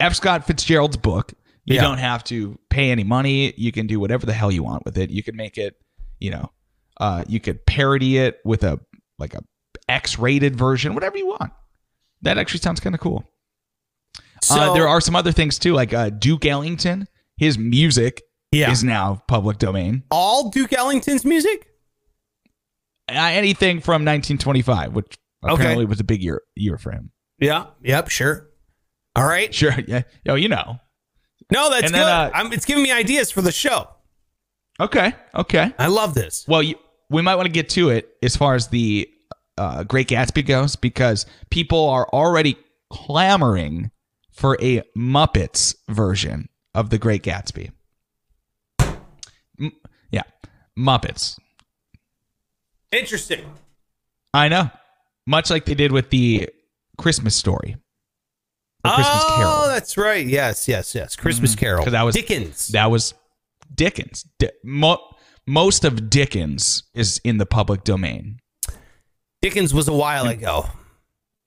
F. 0.00 0.14
Scott 0.14 0.46
Fitzgerald's 0.46 0.96
book, 0.96 1.32
you 1.64 1.76
Yeah. 1.76 1.82
don't 1.82 1.98
have 1.98 2.24
to 2.24 2.58
pay 2.70 2.90
any 2.90 3.04
money. 3.04 3.54
You 3.56 3.70
can 3.70 3.86
do 3.86 4.00
whatever 4.00 4.26
the 4.26 4.32
hell 4.32 4.50
you 4.50 4.62
want 4.62 4.84
with 4.84 4.98
it. 4.98 5.10
You 5.10 5.22
can 5.22 5.36
make 5.36 5.58
it, 5.58 5.74
you 6.18 6.30
know, 6.30 6.50
uh, 6.98 7.24
you 7.28 7.38
could 7.38 7.64
parody 7.66 8.18
it 8.18 8.38
with 8.44 8.64
a 8.64 8.80
like 9.18 9.34
a 9.34 9.42
X-rated 9.88 10.56
version, 10.56 10.94
whatever 10.94 11.18
you 11.18 11.26
want. 11.28 11.52
That 12.22 12.38
actually 12.38 12.60
sounds 12.60 12.80
kind 12.80 12.94
of 12.94 13.00
cool. 13.00 13.24
So 14.42 14.58
uh, 14.60 14.74
there 14.74 14.88
are 14.88 15.00
some 15.00 15.14
other 15.14 15.30
things 15.32 15.58
too, 15.58 15.74
like 15.74 15.92
uh, 15.92 16.10
Duke 16.10 16.44
Ellington. 16.46 17.06
His 17.36 17.58
music 17.58 18.22
yeah. 18.52 18.70
is 18.70 18.84
now 18.84 19.22
public 19.28 19.58
domain. 19.58 20.02
all 20.10 20.50
Duke 20.50 20.72
Ellington's 20.72 21.24
music. 21.24 21.68
Uh, 23.08 23.14
anything 23.14 23.80
from 23.80 24.04
1925, 24.04 24.92
which 24.92 25.18
Okay. 25.44 25.54
apparently 25.54 25.84
was 25.86 25.98
a 25.98 26.04
big 26.04 26.22
year 26.22 26.40
year 26.54 26.78
for 26.78 26.92
him. 26.92 27.10
Yeah. 27.40 27.66
Yep. 27.82 28.08
Sure. 28.10 28.48
All 29.16 29.26
right. 29.26 29.52
Sure, 29.54 29.74
yeah, 29.88 30.02
Oh, 30.28 30.36
you 30.36 30.48
know. 30.48 30.78
No, 31.52 31.68
that's 31.68 31.82
And 31.82 31.92
good. 31.92 31.98
then, 31.98 32.06
uh, 32.08 32.30
I'm, 32.32 32.52
it's 32.52 32.64
giving 32.64 32.82
me 32.84 32.92
ideas 32.92 33.30
for 33.30 33.42
the 33.42 33.52
show. 33.52 33.88
Okay, 34.80 35.12
okay. 35.34 35.74
I 35.78 35.88
love 35.88 36.14
this. 36.14 36.46
Well, 36.48 36.62
you, 36.62 36.76
we 37.10 37.20
might 37.20 37.34
want 37.34 37.46
to 37.46 37.52
get 37.52 37.68
to 37.70 37.90
it 37.90 38.08
as 38.22 38.36
far 38.36 38.54
as 38.54 38.68
the 38.68 39.06
uh, 39.58 39.82
Great 39.84 40.08
Gatsby 40.08 40.46
goes 40.46 40.76
because 40.76 41.26
people 41.50 41.88
are 41.90 42.08
already 42.10 42.56
clamoring 42.90 43.90
for 44.30 44.56
a 44.62 44.82
Muppets 44.96 45.74
version 45.90 46.48
of 46.74 46.88
the 46.88 46.96
Great 46.98 47.22
Gatsby. 47.22 47.70
Muppets. 50.78 51.38
Interesting. 52.90 53.44
I 54.34 54.48
know. 54.48 54.70
Much 55.26 55.50
like 55.50 55.64
they 55.64 55.74
did 55.74 55.92
with 55.92 56.10
the 56.10 56.48
Christmas 56.98 57.34
story. 57.36 57.76
The 58.84 58.90
Christmas 58.90 59.22
oh, 59.28 59.34
Carol. 59.36 59.66
that's 59.74 59.96
right. 59.96 60.26
Yes, 60.26 60.66
yes, 60.66 60.94
yes. 60.94 61.14
Christmas 61.16 61.54
Carol. 61.54 61.84
'Cause 61.84 61.92
that 61.92 62.02
was- 62.02 62.14
Dickens. 62.14 62.68
That 62.68 62.90
was 62.90 63.14
Dickens. 63.74 64.26
Di- 64.38 64.50
mo- 64.64 65.14
most 65.46 65.84
of 65.84 66.10
Dickens 66.10 66.82
is 66.94 67.20
in 67.24 67.38
the 67.38 67.46
public 67.46 67.84
domain. 67.84 68.40
Dickens 69.40 69.72
was 69.72 69.86
a 69.88 69.92
while 69.92 70.26
ago. 70.26 70.66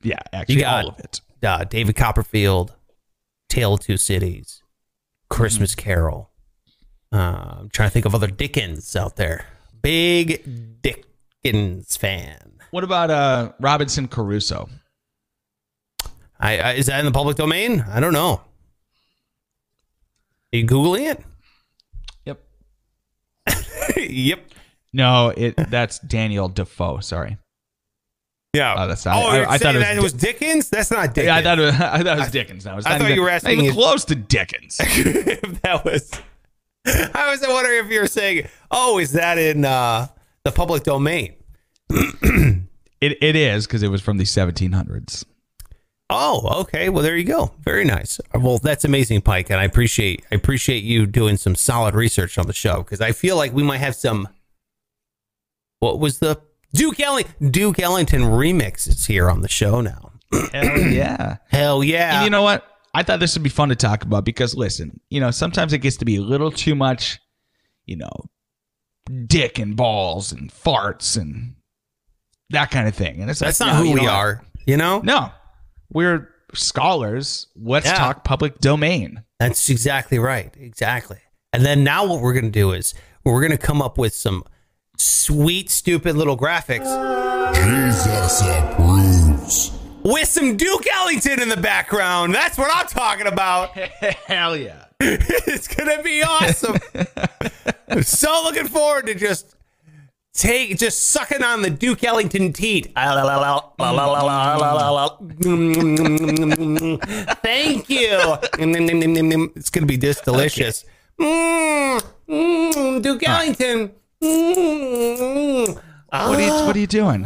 Yeah, 0.01 0.19
actually, 0.31 0.55
You 0.55 0.61
got- 0.61 0.85
all 0.85 0.91
of 0.91 0.99
it. 0.99 1.21
Uh, 1.43 1.63
David 1.65 1.95
Copperfield, 1.95 2.73
Tale 3.49 3.73
of 3.75 3.81
Two 3.81 3.97
Cities, 3.97 4.61
Christmas 5.29 5.71
Mm-hmm. 5.75 5.81
Carol. 5.81 6.31
Uh, 7.15 7.55
I'm 7.61 7.69
trying 7.69 7.87
to 7.87 7.93
think 7.93 8.05
of 8.05 8.13
other 8.13 8.27
Dickens 8.27 8.93
out 8.95 9.15
there. 9.15 9.45
Big 9.81 10.81
Dickens 10.81 11.95
fan. 11.95 12.51
What 12.71 12.83
about 12.83 13.09
uh, 13.09 13.53
Robinson 13.61 14.09
Crusoe? 14.09 14.67
I, 16.37 16.57
I 16.59 16.71
is 16.73 16.87
that 16.87 16.99
in 16.99 17.05
the 17.05 17.13
public 17.13 17.37
domain? 17.37 17.85
I 17.87 18.01
don't 18.01 18.11
know. 18.11 18.41
Are 20.53 20.57
you 20.57 20.65
googling 20.67 21.11
it? 21.11 21.23
Yep. 22.25 22.43
yep. 23.97 24.39
No, 24.91 25.29
it 25.29 25.55
that's 25.69 25.99
Daniel 25.99 26.49
Defoe. 26.49 26.99
Sorry. 26.99 27.37
Yeah. 28.53 28.75
Oh, 28.77 28.87
that's 28.87 29.05
not- 29.05 29.15
Oh, 29.15 29.27
I- 29.27 29.37
you're 29.37 29.49
I 29.49 29.57
thought 29.57 29.75
it 29.75 29.79
was 29.79 29.97
it 29.97 30.03
was 30.03 30.13
Dickens. 30.13 30.69
That's 30.69 30.91
not 30.91 31.13
Dickens. 31.13 31.27
Yeah, 31.27 31.35
I 31.37 31.43
thought 31.43 31.59
it 31.59 31.65
was, 31.65 31.75
I 31.75 32.03
thought 32.03 32.17
it 32.17 32.21
was 32.21 32.31
Dickens. 32.31 32.65
It's 32.65 32.85
I 32.85 32.97
thought 32.97 33.01
even, 33.03 33.15
you 33.15 33.21
were 33.21 33.27
not 33.27 33.35
asking 33.35 33.51
even 33.51 33.65
if- 33.67 33.73
close 33.73 34.03
to 34.05 34.15
Dickens. 34.15 34.77
if 34.83 35.61
that 35.61 35.85
was. 35.85 36.11
I 37.13 37.31
was 37.31 37.41
wondering 37.47 37.85
if 37.85 37.91
you 37.91 37.99
were 37.99 38.07
saying, 38.07 38.47
"Oh, 38.69 38.99
is 38.99 39.13
that 39.13 39.37
in 39.37 39.65
uh, 39.65 40.07
the 40.43 40.51
public 40.51 40.83
domain?" 40.83 41.35
it 41.89 42.67
it 43.01 43.35
is 43.35 43.65
because 43.65 43.81
it 43.83 43.89
was 43.89 44.01
from 44.01 44.17
the 44.17 44.23
1700s. 44.23 45.25
Oh, 46.09 46.61
okay. 46.61 46.89
Well, 46.89 47.01
there 47.01 47.17
you 47.17 47.23
go. 47.23 47.51
Very 47.61 47.83
nice. 47.83 48.19
Well, 48.33 48.59
that's 48.59 48.85
amazing, 48.85 49.21
Pike, 49.21 49.49
and 49.49 49.59
I 49.59 49.63
appreciate 49.63 50.23
I 50.31 50.35
appreciate 50.35 50.83
you 50.83 51.07
doing 51.07 51.37
some 51.37 51.55
solid 51.55 51.95
research 51.95 52.37
on 52.37 52.45
the 52.45 52.53
show 52.53 52.83
because 52.83 53.01
I 53.01 53.11
feel 53.11 53.35
like 53.35 53.53
we 53.53 53.63
might 53.63 53.79
have 53.79 53.95
some. 53.95 54.27
What 55.79 55.99
was 55.99 56.19
the 56.19 56.39
Duke 56.73 56.99
Elling 56.99 57.25
Duke 57.49 57.79
Ellington 57.79 58.21
remixes 58.21 59.07
here 59.07 59.29
on 59.29 59.41
the 59.41 59.47
show 59.47 59.81
now? 59.81 60.11
Hell 60.53 60.79
yeah. 60.79 61.37
Hell 61.49 61.83
yeah! 61.83 62.17
And 62.17 62.25
you 62.25 62.29
know 62.29 62.43
what? 62.43 62.74
I 62.95 63.03
thought 63.03 63.19
this 63.19 63.35
would 63.35 63.43
be 63.43 63.49
fun 63.49 63.69
to 63.69 63.75
talk 63.75 64.03
about 64.03 64.23
because 64.25 64.55
listen, 64.55 64.99
you 65.09 65.19
know, 65.19 65.31
sometimes 65.31 65.73
it 65.73 65.79
gets 65.79 65.97
to 65.97 66.05
be 66.05 66.15
a 66.15 66.21
little 66.21 66.51
too 66.51 66.75
much, 66.75 67.19
you 67.85 67.97
know, 67.97 68.11
dick 69.27 69.59
and 69.59 69.75
balls 69.75 70.31
and 70.31 70.51
farts 70.51 71.17
and 71.19 71.55
that 72.51 72.71
kind 72.71 72.87
of 72.87 72.95
thing. 72.95 73.21
And 73.21 73.29
it's 73.29 73.39
that's 73.39 73.59
like, 73.59 73.67
not 73.73 73.79
no, 73.83 73.85
who 73.89 73.93
we 73.95 74.05
know 74.05 74.11
are. 74.11 74.45
You 74.65 74.77
know, 74.77 75.01
No. 75.01 75.31
We're 75.91 76.29
scholars. 76.53 77.47
Let's 77.55 77.85
Yeah. 77.85 77.95
talk 77.97 78.23
public 78.23 78.59
domain. 78.59 79.23
That's 79.39 79.69
exactly 79.69 80.17
right. 80.17 80.53
Exactly. 80.57 81.17
And 81.53 81.65
then 81.65 81.83
now 81.83 82.05
what 82.05 82.21
we're 82.21 82.33
going 82.33 82.45
to 82.45 82.51
do 82.51 82.71
is 82.71 82.93
we're 83.23 83.41
going 83.41 83.51
to 83.51 83.57
come 83.57 83.81
up 83.81 83.97
with 83.97 84.13
some 84.13 84.43
sweet, 84.97 85.69
stupid 85.69 86.15
little 86.15 86.37
graphics 86.37 86.85
Jesus 87.55 88.41
approves. 88.41 89.71
With 90.05 90.27
some 90.27 90.55
Duke 90.55 90.85
Ellington 90.93 91.41
in 91.41 91.49
the 91.49 91.57
background. 91.57 92.33
That's 92.33 92.57
what 92.57 92.69
I'm 92.73 92.87
talking 92.87 93.27
about. 93.27 93.69
Hell 94.27 94.55
yeah. 94.55 94.85
it's 95.01 95.67
going 95.67 95.97
to 95.97 96.03
be 96.03 96.21
awesome. 96.21 96.77
I'm 97.89 98.03
so 98.03 98.41
looking 98.43 98.67
forward 98.67 99.07
to 99.07 99.15
just 99.15 99.55
take 100.33 100.77
just 100.77 101.07
sucking 101.09 101.43
on 101.43 101.63
the 101.63 101.69
Duke 101.69 102.03
Ellington 102.03 102.53
teat. 102.53 102.93
Thank 102.95 103.25
you. 107.89 108.37
It's 109.55 109.69
going 109.69 109.81
to 109.81 109.87
be 109.87 109.97
just 109.97 110.23
delicious. 110.23 110.85
Mm, 111.19 112.01
mm, 112.29 113.01
Duke 113.01 113.27
Ellington. 113.27 113.91
Mm, 114.21 115.75
What 115.75 115.81
are 116.11 116.41
you 116.41 116.51
what 116.65 116.75
are 116.75 116.79
you 116.79 116.87
doing? 116.87 117.25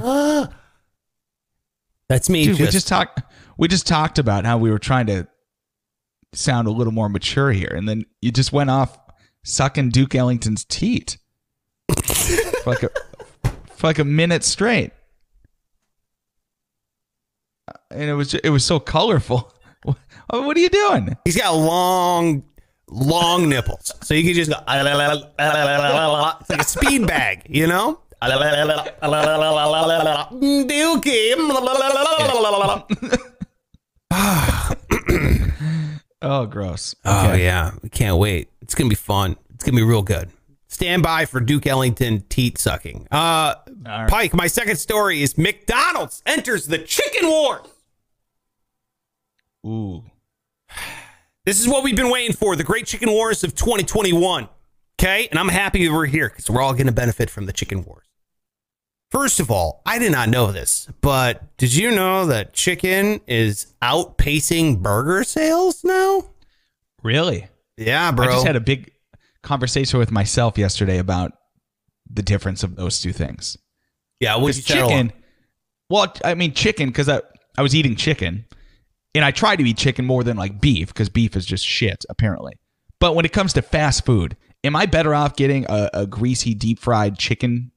That's 2.09 2.29
me. 2.29 2.45
Dude, 2.45 2.53
we 2.53 2.65
just, 2.65 2.71
just 2.71 2.87
talked. 2.87 3.21
We 3.57 3.67
just 3.67 3.85
talked 3.85 4.17
about 4.17 4.43
how 4.43 4.57
we 4.57 4.71
were 4.71 4.79
trying 4.79 5.05
to 5.07 5.27
sound 6.33 6.67
a 6.67 6.71
little 6.71 6.93
more 6.93 7.07
mature 7.07 7.51
here, 7.51 7.71
and 7.73 7.87
then 7.87 8.05
you 8.21 8.31
just 8.31 8.51
went 8.51 8.71
off 8.71 8.97
sucking 9.45 9.89
Duke 9.91 10.15
Ellington's 10.15 10.65
teat 10.65 11.17
for 12.03 12.71
like 12.71 12.83
a 12.83 12.89
for 13.75 13.87
like 13.87 13.99
a 13.99 14.03
minute 14.03 14.43
straight, 14.43 14.91
and 17.91 18.09
it 18.09 18.15
was 18.15 18.31
ju- 18.31 18.39
it 18.43 18.49
was 18.49 18.65
so 18.65 18.79
colorful. 18.79 19.53
What 19.83 19.97
what 20.31 20.57
are 20.57 20.59
you 20.59 20.69
doing? 20.69 21.15
he's 21.25 21.37
got 21.37 21.53
long, 21.55 22.43
long 22.89 23.49
nipples, 23.49 23.93
so 24.01 24.15
you 24.15 24.23
can 24.23 24.33
just 24.33 24.49
go. 24.49 24.57
It's 24.67 26.49
like 26.49 26.61
a 26.61 26.63
speed 26.63 27.05
bag, 27.05 27.43
you 27.47 27.67
know. 27.67 28.01
Dookie. 30.31 31.35
Oh, 36.21 36.45
gross. 36.45 36.95
Oh 37.05 37.33
yeah, 37.33 37.71
we 37.81 37.87
can't 37.87 38.17
wait. 38.17 38.49
It's 38.61 38.75
gonna 38.75 38.89
be 38.89 38.95
fun. 38.95 39.37
It's 39.53 39.63
gonna 39.63 39.77
be 39.77 39.83
real 39.83 40.01
good. 40.01 40.29
Stand 40.67 41.01
by 41.01 41.25
for 41.25 41.39
Duke 41.39 41.65
Ellington 41.65 42.23
teat 42.29 42.57
sucking. 42.57 43.07
Uh, 43.09 43.55
right. 43.85 44.09
Pike. 44.09 44.33
My 44.33 44.47
second 44.47 44.75
story 44.75 45.23
is 45.23 45.37
McDonald's 45.37 46.21
enters 46.25 46.67
the 46.67 46.77
chicken 46.77 47.27
wars. 47.27 47.67
Ooh. 49.65 50.03
This 51.45 51.59
is 51.59 51.67
what 51.67 51.83
we've 51.83 51.95
been 51.95 52.11
waiting 52.11 52.35
for 52.35 52.55
the 52.55 52.63
Great 52.63 52.85
Chicken 52.85 53.09
Wars 53.09 53.43
of 53.43 53.55
2021. 53.55 54.47
Okay. 54.99 55.27
And 55.31 55.39
I'm 55.39 55.47
happy 55.49 55.89
we're 55.89 56.05
here 56.05 56.29
because 56.29 56.49
we're 56.49 56.61
all 56.61 56.73
going 56.73 56.85
to 56.85 56.91
benefit 56.91 57.29
from 57.29 57.45
the 57.45 57.53
chicken 57.53 57.83
wars. 57.83 58.05
First 59.11 59.39
of 59.39 59.49
all, 59.49 59.81
I 59.87 59.97
did 59.97 60.11
not 60.11 60.29
know 60.29 60.51
this, 60.51 60.87
but 61.01 61.57
did 61.57 61.73
you 61.73 61.89
know 61.89 62.27
that 62.27 62.53
chicken 62.53 63.21
is 63.25 63.73
outpacing 63.81 64.83
burger 64.83 65.23
sales 65.23 65.83
now? 65.83 66.29
Really? 67.01 67.47
Yeah, 67.75 68.11
bro. 68.11 68.27
I 68.27 68.31
just 68.31 68.45
had 68.45 68.55
a 68.55 68.61
big 68.61 68.91
conversation 69.41 69.97
with 69.97 70.11
myself 70.11 70.59
yesterday 70.59 70.99
about 70.99 71.31
the 72.07 72.21
difference 72.21 72.61
of 72.61 72.75
those 72.75 72.99
two 73.01 73.11
things. 73.13 73.57
yeah, 74.19 74.35
what 74.35 74.47
Because 74.55 74.63
chicken, 74.65 75.11
well, 75.89 76.13
I 76.23 76.35
mean 76.35 76.53
chicken 76.53 76.89
because 76.89 77.09
I 77.09 77.21
I 77.57 77.63
was 77.63 77.73
eating 77.73 77.95
chicken, 77.95 78.45
and 79.15 79.25
I 79.25 79.31
try 79.31 79.55
to 79.55 79.63
eat 79.63 79.77
chicken 79.77 80.05
more 80.05 80.23
than 80.23 80.37
like 80.37 80.61
beef 80.61 80.89
because 80.89 81.09
beef 81.09 81.35
is 81.35 81.45
just 81.47 81.65
shit 81.65 82.05
apparently. 82.09 82.59
But 82.99 83.15
when 83.15 83.25
it 83.25 83.33
comes 83.33 83.53
to 83.53 83.63
fast 83.63 84.05
food, 84.05 84.37
am 84.63 84.75
I 84.75 84.85
better 84.85 85.15
off 85.15 85.35
getting 85.35 85.65
a, 85.67 85.89
a 85.93 86.05
greasy 86.05 86.53
deep 86.53 86.77
fried 86.77 87.17
chicken 87.17 87.71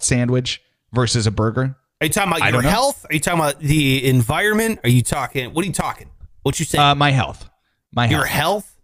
sandwich 0.00 0.60
versus 0.94 1.26
a 1.26 1.30
burger? 1.30 1.76
Are 2.00 2.06
you 2.06 2.12
talking 2.12 2.32
about 2.32 2.42
I 2.42 2.50
your 2.50 2.62
health? 2.62 3.06
Are 3.08 3.14
you 3.14 3.20
talking 3.20 3.40
about 3.40 3.60
the 3.60 4.06
environment? 4.06 4.80
Are 4.84 4.90
you 4.90 5.02
talking? 5.02 5.52
What 5.52 5.64
are 5.64 5.66
you 5.66 5.72
talking? 5.72 6.10
What 6.42 6.58
you 6.58 6.66
saying? 6.66 6.82
Uh, 6.82 6.94
my 6.94 7.10
health, 7.10 7.48
my 7.92 8.06
your 8.06 8.24
health. 8.24 8.76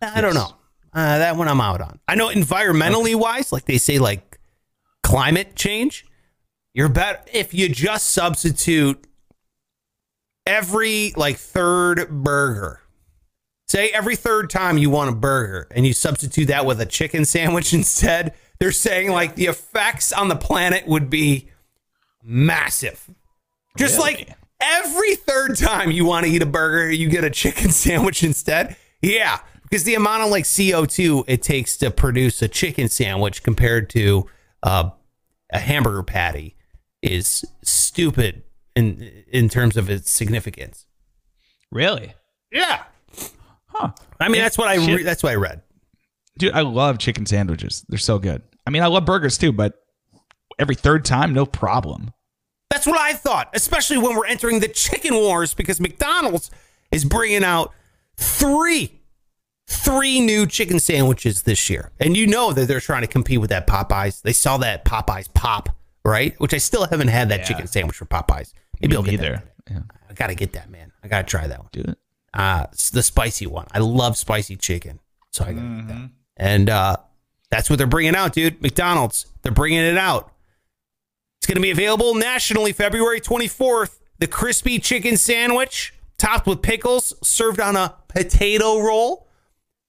health? 0.00 0.16
I 0.16 0.20
don't 0.20 0.34
know. 0.34 0.54
Uh, 0.94 1.18
that 1.18 1.36
one 1.36 1.48
I'm 1.48 1.60
out 1.60 1.80
on. 1.80 2.00
I 2.06 2.14
know 2.14 2.28
environmentally 2.28 3.14
wise, 3.14 3.52
like 3.52 3.64
they 3.64 3.78
say, 3.78 3.98
like 3.98 4.38
climate 5.02 5.54
change. 5.56 6.06
You're 6.74 6.88
better 6.88 7.20
if 7.32 7.52
you 7.52 7.68
just 7.68 8.10
substitute 8.10 9.06
every 10.46 11.12
like 11.16 11.36
third 11.36 12.08
burger. 12.08 12.80
Say 13.68 13.88
every 13.88 14.16
third 14.16 14.50
time 14.50 14.76
you 14.76 14.90
want 14.90 15.10
a 15.10 15.14
burger 15.14 15.66
and 15.70 15.86
you 15.86 15.92
substitute 15.92 16.46
that 16.46 16.66
with 16.66 16.80
a 16.80 16.86
chicken 16.86 17.24
sandwich 17.24 17.72
instead. 17.74 18.34
They're 18.58 18.72
saying 18.72 19.10
like 19.10 19.34
the 19.34 19.46
effects 19.46 20.12
on 20.12 20.28
the 20.28 20.36
planet 20.36 20.86
would 20.86 21.10
be 21.10 21.48
massive. 22.22 23.08
Just 23.78 23.98
like 23.98 24.34
every 24.60 25.16
third 25.16 25.56
time 25.56 25.90
you 25.90 26.04
want 26.04 26.26
to 26.26 26.32
eat 26.32 26.42
a 26.42 26.46
burger, 26.46 26.90
you 26.90 27.08
get 27.08 27.24
a 27.24 27.30
chicken 27.30 27.70
sandwich 27.72 28.22
instead. 28.22 28.76
Yeah, 29.00 29.40
because 29.62 29.84
the 29.84 29.94
amount 29.94 30.22
of 30.22 30.30
like 30.30 30.44
CO2 30.44 31.24
it 31.26 31.42
takes 31.42 31.76
to 31.78 31.90
produce 31.90 32.42
a 32.42 32.48
chicken 32.48 32.88
sandwich 32.88 33.42
compared 33.42 33.90
to 33.90 34.26
uh, 34.62 34.90
a 35.52 35.58
hamburger 35.58 36.02
patty 36.02 36.56
is 37.02 37.44
stupid 37.62 38.42
in 38.76 39.02
in 39.32 39.48
terms 39.48 39.76
of 39.76 39.90
its 39.90 40.10
significance. 40.10 40.86
Really, 41.70 42.12
Yeah, 42.52 42.84
huh? 43.66 43.92
I 44.20 44.28
mean 44.28 44.42
that's 44.42 44.58
what 44.58 44.68
I 44.68 44.76
re- 44.76 45.02
that's 45.02 45.22
what 45.22 45.32
I 45.32 45.36
read. 45.36 45.62
Dude, 46.38 46.52
I 46.52 46.60
love 46.60 46.98
chicken 46.98 47.26
sandwiches. 47.26 47.84
They're 47.88 47.98
so 47.98 48.18
good. 48.18 48.42
I 48.66 48.70
mean, 48.70 48.82
I 48.82 48.86
love 48.86 49.04
burgers 49.04 49.36
too, 49.36 49.52
but 49.52 49.81
every 50.62 50.74
third 50.74 51.04
time, 51.04 51.34
no 51.34 51.44
problem. 51.44 52.12
That's 52.70 52.86
what 52.86 52.98
I 52.98 53.12
thought, 53.12 53.50
especially 53.52 53.98
when 53.98 54.16
we're 54.16 54.24
entering 54.26 54.60
the 54.60 54.68
chicken 54.68 55.14
wars 55.14 55.52
because 55.52 55.78
McDonald's 55.78 56.50
is 56.90 57.04
bringing 57.04 57.44
out 57.44 57.72
three 58.16 58.98
three 59.68 60.20
new 60.20 60.46
chicken 60.46 60.78
sandwiches 60.80 61.42
this 61.42 61.70
year. 61.70 61.92
And 62.00 62.16
you 62.16 62.26
know 62.26 62.52
that 62.52 62.66
they're 62.68 62.80
trying 62.80 63.02
to 63.02 63.06
compete 63.08 63.40
with 63.40 63.50
that 63.50 63.66
Popeyes. 63.66 64.20
They 64.22 64.32
saw 64.32 64.56
that 64.58 64.84
Popeyes 64.84 65.32
pop, 65.32 65.68
right? 66.04 66.34
Which 66.40 66.52
I 66.52 66.58
still 66.58 66.86
haven't 66.86 67.08
had 67.08 67.28
that 67.30 67.44
chicken 67.44 67.66
sandwich 67.66 67.96
from 67.96 68.08
Popeyes. 68.08 68.52
Maybe 68.80 68.96
I'll 68.96 69.02
get 69.02 69.12
Neither. 69.20 69.42
that. 69.66 69.72
Yeah, 69.72 69.80
I 70.10 70.14
got 70.14 70.26
to 70.28 70.34
get 70.34 70.52
that, 70.54 70.68
man. 70.68 70.92
I 71.02 71.08
got 71.08 71.26
to 71.26 71.30
try 71.30 71.46
that 71.46 71.58
one. 71.60 71.68
do 71.72 71.80
it. 71.82 71.98
Uh, 72.34 72.66
it's 72.72 72.90
the 72.90 73.02
spicy 73.02 73.46
one. 73.46 73.66
I 73.72 73.78
love 73.78 74.16
spicy 74.16 74.56
chicken. 74.56 74.98
So 75.30 75.44
I 75.44 75.52
got 75.52 75.62
Mm-hmm. 75.62 75.88
that. 75.88 76.10
And 76.36 76.68
uh, 76.70 76.96
that's 77.50 77.70
what 77.70 77.76
they're 77.78 77.86
bringing 77.86 78.16
out, 78.16 78.32
dude. 78.32 78.60
McDonald's. 78.60 79.26
They're 79.42 79.52
bringing 79.52 79.78
it 79.80 79.96
out. 79.96 80.31
It's 81.42 81.48
going 81.48 81.56
to 81.56 81.60
be 81.60 81.72
available 81.72 82.14
nationally 82.14 82.72
February 82.72 83.20
24th. 83.20 83.98
The 84.20 84.28
crispy 84.28 84.78
chicken 84.78 85.16
sandwich, 85.16 85.92
topped 86.16 86.46
with 86.46 86.62
pickles, 86.62 87.14
served 87.20 87.58
on 87.58 87.74
a 87.74 87.96
potato 88.06 88.78
roll. 88.78 89.26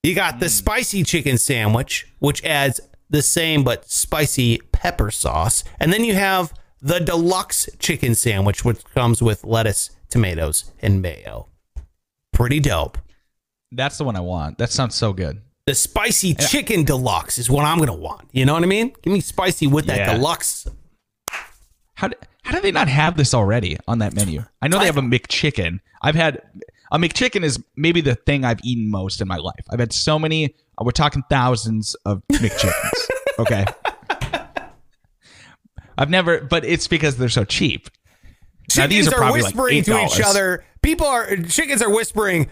You 0.02 0.16
got 0.16 0.40
the 0.40 0.48
mm. 0.48 0.50
spicy 0.50 1.04
chicken 1.04 1.38
sandwich, 1.38 2.12
which 2.18 2.44
adds 2.44 2.82
the 3.08 3.22
same 3.22 3.64
but 3.64 3.88
spicy 3.88 4.62
pepper 4.72 5.12
sauce. 5.12 5.64
And 5.80 5.94
then 5.94 6.04
you 6.04 6.16
have 6.16 6.56
the 6.82 6.98
deluxe 6.98 7.70
chicken 7.78 8.16
sandwich, 8.16 8.66
which 8.66 8.84
comes 8.86 9.22
with 9.22 9.44
lettuce, 9.44 9.92
tomatoes, 10.10 10.72
and 10.82 11.04
mayo. 11.04 11.50
Pretty 12.32 12.62
dope. 12.62 12.98
That's 13.72 14.00
the 14.00 14.06
one 14.06 14.16
I 14.16 14.22
want. 14.22 14.58
That 14.58 14.72
sounds 14.72 14.96
so 14.96 15.14
good. 15.14 15.40
The 15.68 15.76
spicy 15.76 16.34
chicken 16.34 16.84
deluxe 16.84 17.38
is 17.38 17.48
what 17.48 17.64
I'm 17.64 17.78
going 17.78 17.90
to 17.90 17.94
want. 17.94 18.28
You 18.32 18.44
know 18.48 18.54
what 18.56 18.64
I 18.64 18.66
mean? 18.66 18.92
Give 19.04 19.14
me 19.14 19.20
spicy 19.20 19.68
with 19.68 19.86
that 19.86 19.98
Yeah. 19.98 20.14
deluxe. 20.16 20.68
How 22.04 22.10
do, 22.10 22.18
how 22.42 22.52
do 22.52 22.60
they 22.60 22.74
not 22.74 22.90
have 22.90 23.16
this 23.16 23.34
already 23.34 23.78
on 23.88 24.00
that 24.00 24.14
menu? 24.14 24.44
I 24.62 24.68
know 24.68 24.78
they 24.78 24.88
have 24.88 24.98
a 24.98 25.02
McChicken. 25.02 25.80
I've 26.02 26.16
had 26.16 26.42
a 26.92 26.98
McChicken 26.98 27.46
is 27.46 27.64
maybe 27.78 28.02
the 28.02 28.16
thing 28.16 28.44
I've 28.44 28.60
eaten 28.62 28.92
most 28.92 29.22
in 29.22 29.28
my 29.30 29.38
life. 29.38 29.64
I've 29.70 29.80
had 29.80 29.94
so 29.94 30.20
many. 30.20 30.54
We're 30.82 30.92
talking 30.92 31.24
thousands 31.30 31.96
of 32.06 32.22
McChickens. 32.30 33.10
okay. 33.40 33.66
I've 35.98 36.10
never, 36.10 36.42
but 36.42 36.66
it's 36.66 36.90
because 36.90 37.16
they're 37.16 37.30
so 37.30 37.46
cheap. 37.46 37.90
Now, 38.76 38.84
Chickens 38.84 38.90
these 38.90 39.08
are 39.08 39.16
are, 39.16 39.18
probably 39.20 39.42
like 39.44 39.56
whispering 39.56 39.84
to 39.84 40.04
each 40.04 40.12
$8. 40.12 40.26
other. 40.26 40.66
People 40.82 41.08
are 41.08 41.38
chickens 41.38 41.82
are 41.82 41.90
whispering, 41.90 42.50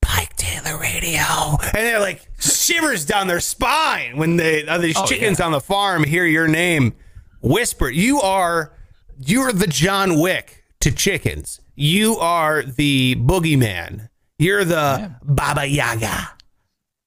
Pike 0.00 0.34
Taylor 0.36 0.80
Radio, 0.80 1.20
and 1.60 1.74
they're 1.74 2.00
like 2.00 2.26
shivers 2.40 3.04
down 3.04 3.26
their 3.26 3.40
spine 3.40 4.16
when 4.16 4.38
they 4.38 4.66
uh, 4.66 4.78
these 4.78 4.96
Oh, 4.96 5.04
chickens 5.04 5.40
on 5.40 5.52
the 5.52 5.60
farm 5.60 6.04
hear 6.04 6.24
your 6.24 6.48
name 6.48 6.94
whisper. 7.42 7.90
You 7.90 8.22
are 8.22 8.72
you 9.18 9.40
are 9.42 9.52
the 9.52 9.66
John 9.66 10.18
Wick 10.20 10.64
to 10.80 10.90
chickens. 10.92 11.60
You 11.74 12.16
are 12.16 12.62
the 12.62 13.16
boogeyman. 13.16 14.08
You're 14.38 14.64
the 14.64 15.14
Baba 15.22 15.66
Yaga. 15.66 16.30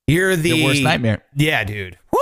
You're 0.07 0.35
the, 0.35 0.51
The 0.53 0.63
worst 0.63 0.81
nightmare. 0.81 1.23
Yeah, 1.35 1.63
dude. 1.63 1.97
Woo! 2.11 2.19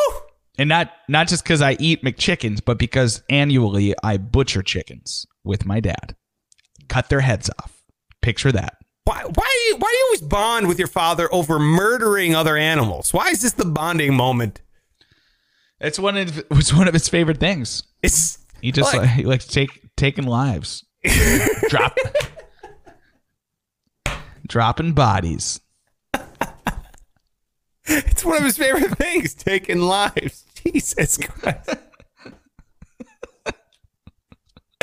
And 0.57 0.69
not 0.69 0.91
not 1.07 1.27
just 1.27 1.43
because 1.43 1.61
I 1.61 1.75
eat 1.79 2.03
McChickens, 2.03 2.61
but 2.63 2.79
because 2.79 3.21
annually 3.29 3.93
I 4.03 4.17
butcher 4.17 4.63
chickens 4.63 5.25
with 5.43 5.65
my 5.65 5.79
dad. 5.79 6.15
Cut 6.87 7.09
their 7.09 7.21
heads 7.21 7.49
off. 7.59 7.83
Picture 8.21 8.51
that. 8.51 8.77
Why, 9.03 9.21
why, 9.23 9.45
do 9.45 9.59
you, 9.67 9.75
why 9.77 9.89
do 9.91 9.97
you 9.97 10.03
always 10.07 10.21
bond 10.21 10.67
with 10.67 10.79
your 10.79 10.87
father 10.87 11.31
over 11.31 11.59
murdering 11.59 12.33
other 12.33 12.57
animals? 12.57 13.13
Why 13.13 13.29
is 13.29 13.43
this 13.43 13.51
the 13.51 13.65
bonding 13.65 14.15
moment? 14.15 14.61
It's 15.79 15.99
one 15.99 16.17
of 16.17 16.43
it's 16.51 16.73
one 16.73 16.87
of 16.87 16.93
his 16.93 17.07
favorite 17.07 17.39
things. 17.39 17.83
It's 18.01 18.39
He 18.61 18.71
just 18.71 18.93
Look. 18.93 19.03
like, 19.03 19.11
he 19.15 19.23
likes 19.23 19.45
take 19.47 19.81
taking 19.95 20.25
lives, 20.25 20.85
drop, 21.69 21.95
dropping 24.47 24.93
bodies. 24.93 25.59
it's 27.85 28.25
one 28.25 28.37
of 28.37 28.43
his 28.43 28.57
favorite 28.57 28.97
things, 28.97 29.33
taking 29.33 29.79
lives. 29.81 30.43
Jesus 30.63 31.17
Christ. 31.17 31.69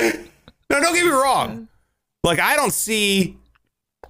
no, 0.00 0.80
don't 0.80 0.94
get 0.94 1.04
me 1.04 1.10
wrong. 1.10 1.68
Like 2.24 2.38
I 2.38 2.56
don't 2.56 2.72
see 2.72 3.36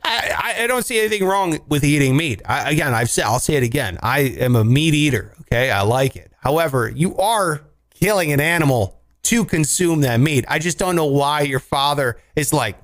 I, 0.04 0.34
I- 0.58 0.64
I 0.64 0.66
don't 0.66 0.84
see 0.84 0.98
anything 0.98 1.24
wrong 1.24 1.58
with 1.68 1.84
eating 1.84 2.16
meat. 2.16 2.42
I, 2.44 2.70
again, 2.70 2.92
I've 2.94 3.08
said 3.10 3.24
I'll 3.24 3.38
say 3.40 3.54
it 3.54 3.62
again. 3.62 3.98
I 4.02 4.20
am 4.20 4.54
a 4.56 4.64
meat 4.64 4.94
eater. 4.94 5.34
Okay, 5.42 5.70
I 5.70 5.82
like 5.82 6.16
it. 6.16 6.32
However, 6.40 6.90
you 6.94 7.16
are 7.16 7.62
killing 7.94 8.32
an 8.32 8.40
animal 8.40 9.00
to 9.24 9.44
consume 9.44 10.00
that 10.02 10.18
meat. 10.18 10.44
I 10.48 10.58
just 10.58 10.78
don't 10.78 10.96
know 10.96 11.06
why 11.06 11.42
your 11.42 11.60
father 11.60 12.18
is 12.36 12.52
like, 12.52 12.76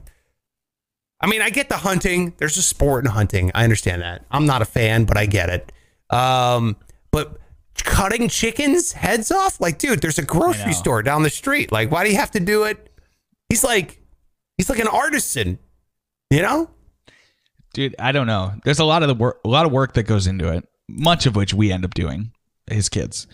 I 1.21 1.27
mean, 1.27 1.43
I 1.43 1.51
get 1.51 1.69
the 1.69 1.79
hunting. 1.79 2.35
There's 2.39 2.57
a 2.57 2.63
sport 2.63 3.05
in 3.05 3.11
hunting. 3.11 3.51
I 3.55 3.65
understand 3.65 4.03
that. 4.03 4.25
I'm 4.31 4.47
not 4.47 4.63
a 4.63 4.65
fan, 4.65 5.05
but 5.05 5.17
I 5.17 5.27
get 5.27 5.49
it. 5.51 5.73
Um, 6.11 6.77
but 7.11 7.39
cutting 7.83 8.29
chickens 8.29 8.93
heads 8.93 9.33
off, 9.33 9.61
like, 9.61 9.79
dude, 9.79 10.01
there's 10.01 10.19
a 10.19 10.25
grocery 10.25 10.73
store 10.73 11.03
down 11.03 11.23
the 11.25 11.31
street. 11.31 11.73
Like, 11.73 11.91
why 11.91 12.05
do 12.05 12.11
you 12.11 12.17
have 12.17 12.31
to 12.33 12.41
do 12.41 12.65
it? 12.65 12.89
He's 13.49 13.65
like, 13.65 14.01
he's 14.57 14.71
like 14.71 14.79
an 14.79 14.89
artisan, 14.89 15.59
you 16.31 16.43
know? 16.43 16.71
dude 17.75 17.95
i 17.99 18.13
don't 18.13 18.27
know 18.27 18.53
there's 18.65 18.79
a 18.79 18.85
lot 18.85 19.03
of 19.03 19.09
the 19.09 19.15
work 19.15 19.41
a 19.45 19.49
lot 19.49 19.67
of 19.67 19.73
work 19.73 19.93
that 19.93 20.05
goes 20.05 20.27
into 20.27 20.51
it 20.51 20.67
much 20.89 21.27
of 21.27 21.37
which 21.37 21.53
we 21.53 21.71
end 21.71 21.85
up 21.85 21.93
doing 21.93 22.33
his 22.71 22.89
kids 22.89 23.27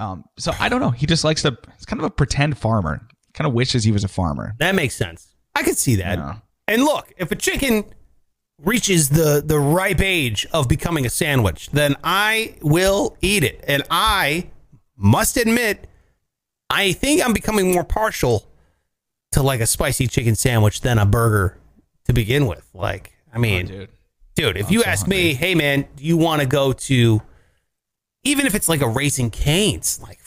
um, 0.00 0.24
so 0.38 0.52
i 0.58 0.68
don't 0.68 0.80
know 0.80 0.90
he 0.90 1.06
just 1.06 1.24
likes 1.24 1.42
to 1.42 1.56
it's 1.74 1.84
kind 1.84 2.00
of 2.00 2.04
a 2.06 2.10
pretend 2.10 2.56
farmer 2.58 3.06
kind 3.34 3.46
of 3.46 3.54
wishes 3.54 3.84
he 3.84 3.92
was 3.92 4.04
a 4.04 4.08
farmer 4.08 4.54
That 4.58 4.74
makes 4.74 4.94
sense. 4.94 5.34
I 5.54 5.62
could 5.62 5.78
see 5.78 5.96
that. 5.96 6.18
Yeah. 6.18 6.36
And 6.68 6.84
look, 6.84 7.12
if 7.16 7.32
a 7.32 7.36
chicken 7.36 7.84
reaches 8.58 9.08
the 9.08 9.42
the 9.44 9.58
ripe 9.58 10.00
age 10.00 10.46
of 10.52 10.68
becoming 10.68 11.06
a 11.06 11.10
sandwich, 11.10 11.70
then 11.70 11.96
I 12.04 12.56
will 12.62 13.16
eat 13.20 13.42
it. 13.44 13.64
And 13.66 13.82
I 13.90 14.50
must 14.96 15.36
admit, 15.36 15.88
I 16.68 16.92
think 16.92 17.24
I'm 17.24 17.32
becoming 17.32 17.72
more 17.72 17.84
partial 17.84 18.46
to 19.32 19.42
like 19.42 19.60
a 19.60 19.66
spicy 19.66 20.06
chicken 20.06 20.34
sandwich 20.34 20.80
than 20.82 20.98
a 20.98 21.06
burger 21.06 21.58
to 22.04 22.12
begin 22.12 22.46
with. 22.46 22.68
Like, 22.74 23.12
I 23.32 23.38
mean, 23.38 23.66
dude 23.66 23.88
dude, 24.36 24.56
if 24.56 24.70
you 24.70 24.82
so 24.82 24.88
ask 24.88 25.06
me, 25.06 25.34
hey 25.34 25.54
man, 25.54 25.86
do 25.96 26.04
you 26.04 26.16
want 26.16 26.40
to 26.40 26.46
go 26.46 26.72
to, 26.72 27.20
even 28.24 28.46
if 28.46 28.54
it's 28.54 28.68
like 28.68 28.80
a 28.80 28.88
Raising 28.88 29.30
Canes, 29.30 30.00
like 30.02 30.18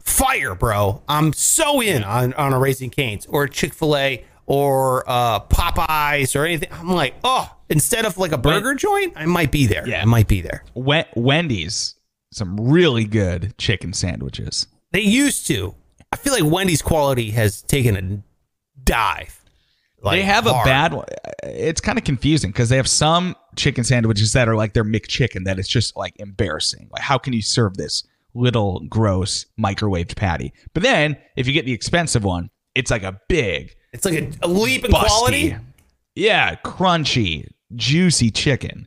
fire, 0.00 0.54
bro. 0.54 1.02
I'm 1.08 1.32
so 1.32 1.80
in 1.80 2.04
on, 2.04 2.34
on 2.34 2.52
a 2.52 2.58
Raising 2.58 2.90
Canes 2.90 3.26
or 3.26 3.48
Chick 3.48 3.72
Fil 3.72 3.96
A 3.96 4.24
or 4.46 5.08
uh, 5.08 5.40
Popeyes 5.40 6.38
or 6.38 6.44
anything. 6.44 6.68
I'm 6.72 6.90
like, 6.90 7.14
oh, 7.24 7.54
instead 7.68 8.04
of 8.04 8.18
like 8.18 8.32
a 8.32 8.38
burger 8.38 8.74
joint, 8.74 9.12
I 9.16 9.26
might 9.26 9.52
be 9.52 9.66
there. 9.66 9.86
Yeah. 9.88 10.02
I 10.02 10.04
might 10.04 10.28
be 10.28 10.40
there. 10.40 10.64
Wen- 10.74 11.06
wendy's 11.14 11.94
some 12.32 12.56
really 12.56 13.04
good 13.04 13.56
chicken 13.58 13.92
sandwiches 13.92 14.66
They 14.92 15.00
used 15.00 15.46
to. 15.48 15.74
I 16.12 16.16
feel 16.16 16.32
like 16.32 16.44
Wendy's 16.44 16.82
quality 16.82 17.30
has 17.30 17.62
taken 17.62 17.96
a 17.96 18.22
dive. 18.82 19.39
Like, 20.02 20.16
they 20.18 20.22
have 20.22 20.46
a 20.46 20.52
bad 20.64 20.94
one 20.94 21.04
it's 21.44 21.80
kind 21.80 21.98
of 21.98 22.04
confusing 22.04 22.50
because 22.50 22.68
they 22.70 22.76
have 22.76 22.88
some 22.88 23.34
chicken 23.56 23.84
sandwiches 23.84 24.32
that 24.32 24.48
are 24.48 24.54
like 24.56 24.72
their 24.72 24.84
McChicken 24.84 25.44
that 25.44 25.58
it's 25.58 25.68
just 25.68 25.96
like 25.96 26.14
embarrassing 26.18 26.88
like 26.90 27.02
how 27.02 27.18
can 27.18 27.32
you 27.32 27.42
serve 27.42 27.76
this 27.76 28.02
little 28.34 28.80
gross 28.88 29.46
microwaved 29.60 30.16
patty 30.16 30.52
but 30.72 30.82
then 30.82 31.16
if 31.36 31.46
you 31.46 31.52
get 31.52 31.64
the 31.66 31.72
expensive 31.72 32.24
one 32.24 32.48
it's 32.74 32.90
like 32.90 33.02
a 33.02 33.20
big 33.28 33.74
It's 33.92 34.04
like 34.04 34.14
a, 34.14 34.30
a 34.42 34.48
leap 34.48 34.84
in 34.84 34.90
busty, 34.90 35.00
quality. 35.06 35.56
yeah 36.14 36.54
crunchy 36.56 37.48
juicy 37.74 38.30
chicken 38.30 38.86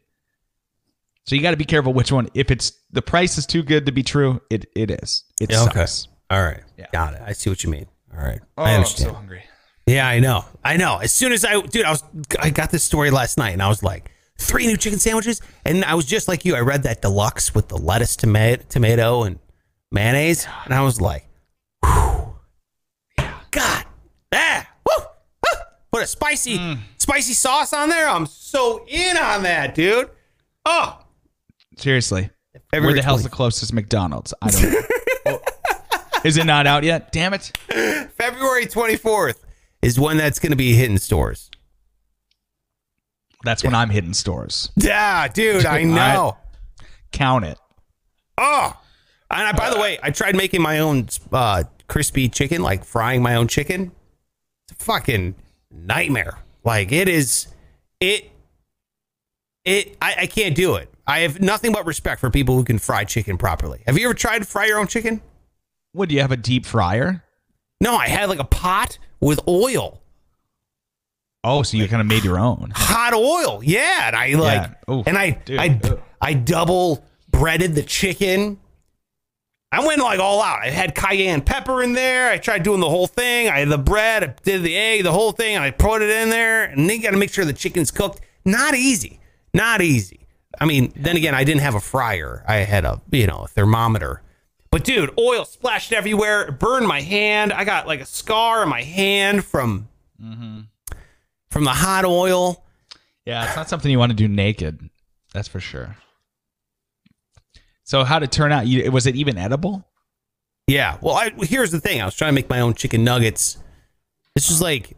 so 1.25 1.35
you 1.35 1.41
got 1.41 1.51
to 1.51 1.57
be 1.57 1.65
careful 1.65 1.93
which 1.93 2.11
one 2.11 2.27
if 2.33 2.49
it's 2.51 2.71
the 2.91 3.01
price 3.01 3.37
is 3.37 3.45
too 3.45 3.61
good 3.63 3.85
to 3.85 3.91
be 3.91 4.01
true 4.03 4.41
it 4.49 4.65
it 4.75 4.89
is 4.89 5.25
it 5.39 5.51
Yeah, 5.51 5.63
okay. 5.63 5.73
sucks 5.85 6.07
All 6.29 6.41
right. 6.43 6.61
Yeah. 6.77 6.87
Got 6.91 7.13
it. 7.15 7.21
I 7.25 7.33
see 7.33 7.49
what 7.49 7.63
you 7.63 7.69
mean. 7.69 7.85
All 8.13 8.23
right. 8.23 8.39
Oh, 8.57 8.63
I 8.63 8.73
understand. 8.75 9.09
I'm 9.09 9.13
so 9.13 9.17
hungry 9.19 9.43
Yeah, 9.85 10.07
I 10.07 10.19
know. 10.19 10.45
I 10.63 10.77
know. 10.77 10.97
As 10.97 11.11
soon 11.11 11.31
as 11.33 11.43
I, 11.43 11.59
dude, 11.61 11.85
I 11.85 11.91
was, 11.91 12.03
I 12.39 12.49
got 12.49 12.71
this 12.71 12.83
story 12.83 13.11
last 13.11 13.37
night, 13.37 13.51
and 13.51 13.61
I 13.61 13.67
was 13.67 13.83
like, 13.83 14.09
three 14.37 14.65
new 14.65 14.77
chicken 14.77 14.99
sandwiches, 14.99 15.41
and 15.65 15.83
I 15.83 15.95
was 15.95 16.05
just 16.05 16.27
like 16.27 16.45
you. 16.45 16.55
I 16.55 16.61
read 16.61 16.83
that 16.83 17.01
deluxe 17.01 17.53
with 17.53 17.67
the 17.67 17.77
lettuce, 17.77 18.15
tomato, 18.15 18.63
tomato, 18.69 19.23
and 19.23 19.39
mayonnaise, 19.91 20.47
and 20.65 20.73
I 20.73 20.81
was 20.83 21.01
like, 21.01 21.27
whew, 21.83 22.35
God, 23.51 23.85
ah, 24.33 24.67
woo, 24.85 25.03
ah, 25.47 25.57
put 25.91 26.03
a 26.03 26.07
spicy, 26.07 26.57
Mm. 26.57 26.79
spicy 26.97 27.33
sauce 27.33 27.73
on 27.73 27.89
there. 27.89 28.07
I'm 28.07 28.25
so 28.25 28.85
in 28.87 29.17
on 29.17 29.43
that, 29.43 29.75
dude. 29.75 30.09
Oh, 30.65 30.99
seriously 31.77 32.29
where 32.51 32.61
February 32.71 32.93
the 32.99 33.03
hell's 33.03 33.21
20 33.21 33.29
the 33.29 33.35
closest 33.35 33.73
McDonald's 33.73 34.33
I 34.41 34.49
don't 34.51 34.73
know. 35.25 35.39
Is 36.23 36.37
it 36.37 36.45
not 36.45 36.67
out 36.67 36.83
yet? 36.83 37.11
Damn 37.11 37.33
it. 37.33 37.51
February 38.15 38.67
24th 38.67 39.39
is 39.83 39.99
when 39.99 40.17
that's 40.17 40.39
going 40.39 40.51
to 40.51 40.57
be 40.57 40.73
hitting 40.73 40.97
stores. 40.97 41.51
That's 43.43 43.63
when 43.63 43.75
I'm 43.75 43.89
hitting 43.89 44.13
stores. 44.13 44.71
Yeah, 44.75 45.27
dude, 45.27 45.65
I 45.65 45.83
know. 45.83 46.37
Count 47.11 47.45
it. 47.45 47.59
Oh, 48.37 48.73
and 49.29 49.47
I, 49.47 49.51
by 49.51 49.69
the 49.69 49.79
way, 49.79 49.99
I 50.01 50.11
tried 50.11 50.35
making 50.35 50.61
my 50.61 50.79
own 50.79 51.07
uh, 51.31 51.63
crispy 51.87 52.29
chicken, 52.29 52.61
like 52.61 52.85
frying 52.85 53.21
my 53.21 53.35
own 53.35 53.47
chicken. 53.47 53.91
It's 54.69 54.81
a 54.81 54.85
fucking 54.85 55.35
nightmare. 55.69 56.39
Like 56.63 56.91
it 56.91 57.09
is, 57.09 57.47
it, 57.99 58.31
it. 59.65 59.97
I, 60.01 60.15
I 60.21 60.25
can't 60.27 60.55
do 60.55 60.75
it. 60.75 60.89
I 61.05 61.19
have 61.19 61.41
nothing 61.41 61.73
but 61.73 61.85
respect 61.85 62.21
for 62.21 62.29
people 62.29 62.55
who 62.55 62.63
can 62.63 62.79
fry 62.79 63.03
chicken 63.03 63.37
properly. 63.37 63.83
Have 63.85 63.97
you 63.97 64.05
ever 64.05 64.13
tried 64.13 64.39
to 64.39 64.45
fry 64.45 64.65
your 64.65 64.79
own 64.79 64.87
chicken? 64.87 65.21
What 65.91 66.07
do 66.07 66.15
you 66.15 66.21
have 66.21 66.31
a 66.31 66.37
deep 66.37 66.65
fryer? 66.65 67.23
No, 67.81 67.97
I 67.97 68.07
had 68.07 68.29
like 68.29 68.39
a 68.39 68.45
pot 68.45 68.97
with 69.23 69.39
oil, 69.47 69.99
Oh, 71.45 71.61
so 71.61 71.75
you 71.75 71.89
kind 71.89 71.99
of 71.99 72.07
made 72.07 72.23
your 72.23 72.39
own. 72.39 72.71
hot 72.73 73.13
oil. 73.13 73.61
Yeah, 73.63 74.07
and 74.07 74.15
I 74.15 74.33
like, 74.35 74.89
Oof, 74.89 75.05
and 75.07 75.17
I, 75.17 75.31
dude. 75.31 75.59
I, 75.59 75.79
I 76.21 76.33
double 76.35 77.03
breaded 77.31 77.75
the 77.75 77.83
chicken. 77.83 78.59
I 79.69 79.85
went 79.85 79.99
like 80.01 80.19
all 80.19 80.41
out. 80.41 80.59
I 80.61 80.69
had 80.69 80.95
cayenne 80.95 81.41
pepper 81.41 81.83
in 81.83 81.93
there. 81.93 82.29
I 82.29 82.37
tried 82.37 82.63
doing 82.63 82.79
the 82.79 82.89
whole 82.89 83.07
thing. 83.07 83.49
I 83.49 83.59
had 83.59 83.69
the 83.69 83.77
bread, 83.77 84.23
I 84.23 84.33
did 84.43 84.63
the 84.63 84.77
egg, 84.77 85.03
the 85.03 85.11
whole 85.11 85.31
thing, 85.33 85.57
I 85.57 85.71
put 85.71 86.01
it 86.01 86.09
in 86.11 86.29
there. 86.29 86.63
And 86.63 86.89
then 86.89 86.97
you 86.97 87.03
got 87.03 87.11
to 87.11 87.17
make 87.17 87.33
sure 87.33 87.43
the 87.43 87.51
chicken's 87.53 87.91
cooked. 87.91 88.21
Not 88.45 88.75
easy. 88.75 89.19
Not 89.53 89.81
easy. 89.81 90.27
I 90.61 90.65
mean, 90.65 90.93
then 90.95 91.17
again, 91.17 91.33
I 91.35 91.43
didn't 91.43 91.61
have 91.61 91.75
a 91.75 91.79
fryer. 91.81 92.45
I 92.47 92.57
had 92.57 92.85
a, 92.85 93.01
you 93.11 93.27
know, 93.27 93.39
a 93.43 93.47
thermometer. 93.47 94.21
But 94.73 94.85
dude, 94.85 95.11
oil 95.19 95.45
splashed 95.45 95.93
everywhere. 95.93 96.45
It 96.45 96.57
burned 96.57 96.87
my 96.87 96.99
hand. 96.99 97.53
I 97.53 97.63
got 97.63 97.85
like 97.85 98.01
a 98.01 98.07
scar 98.07 98.63
on 98.63 98.69
my 98.69 98.81
hand 98.81 99.45
from 99.45 99.87
from 100.17 101.63
the 101.63 101.69
hot 101.69 102.05
oil. 102.05 102.65
Yeah, 103.23 103.45
it's 103.45 103.55
not 103.55 103.69
something 103.69 103.91
you 103.91 103.99
want 103.99 104.13
to 104.13 104.15
do 104.15 104.27
naked. 104.27 104.89
That's 105.31 105.47
for 105.47 105.59
sure. 105.59 105.95
So 107.83 108.03
how'd 108.03 108.23
it 108.23 108.31
turn 108.31 108.51
out? 108.51 108.65
You, 108.65 108.91
was 108.91 109.05
it 109.05 109.15
even 109.15 109.37
edible? 109.37 109.85
Yeah. 110.65 110.97
Well, 111.01 111.13
I, 111.13 111.29
here's 111.41 111.69
the 111.69 111.79
thing. 111.79 112.01
I 112.01 112.05
was 112.05 112.15
trying 112.15 112.29
to 112.31 112.35
make 112.35 112.49
my 112.49 112.61
own 112.61 112.73
chicken 112.73 113.03
nuggets. 113.03 113.59
This 114.33 114.49
was 114.49 114.59
like, 114.59 114.97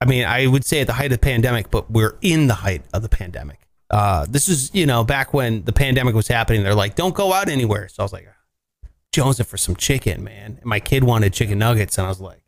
I 0.00 0.06
mean, 0.06 0.24
I 0.24 0.46
would 0.46 0.64
say 0.64 0.80
at 0.80 0.86
the 0.86 0.94
height 0.94 1.12
of 1.12 1.18
the 1.20 1.26
pandemic, 1.26 1.70
but 1.70 1.90
we're 1.90 2.16
in 2.22 2.46
the 2.46 2.54
height 2.54 2.86
of 2.94 3.02
the 3.02 3.10
pandemic. 3.10 3.68
Uh, 3.90 4.24
this 4.26 4.48
is, 4.48 4.74
you 4.74 4.86
know, 4.86 5.04
back 5.04 5.34
when 5.34 5.62
the 5.64 5.74
pandemic 5.74 6.14
was 6.14 6.26
happening. 6.26 6.62
They're 6.62 6.74
like, 6.74 6.94
don't 6.94 7.14
go 7.14 7.34
out 7.34 7.50
anywhere. 7.50 7.88
So 7.88 8.02
I 8.02 8.04
was 8.04 8.12
like, 8.14 8.28
Jonesing 9.14 9.46
for 9.46 9.56
some 9.56 9.76
chicken, 9.76 10.24
man. 10.24 10.58
And 10.60 10.64
my 10.64 10.80
kid 10.80 11.04
wanted 11.04 11.32
chicken 11.32 11.58
nuggets, 11.58 11.98
and 11.98 12.06
I 12.06 12.08
was 12.10 12.20
like, 12.20 12.42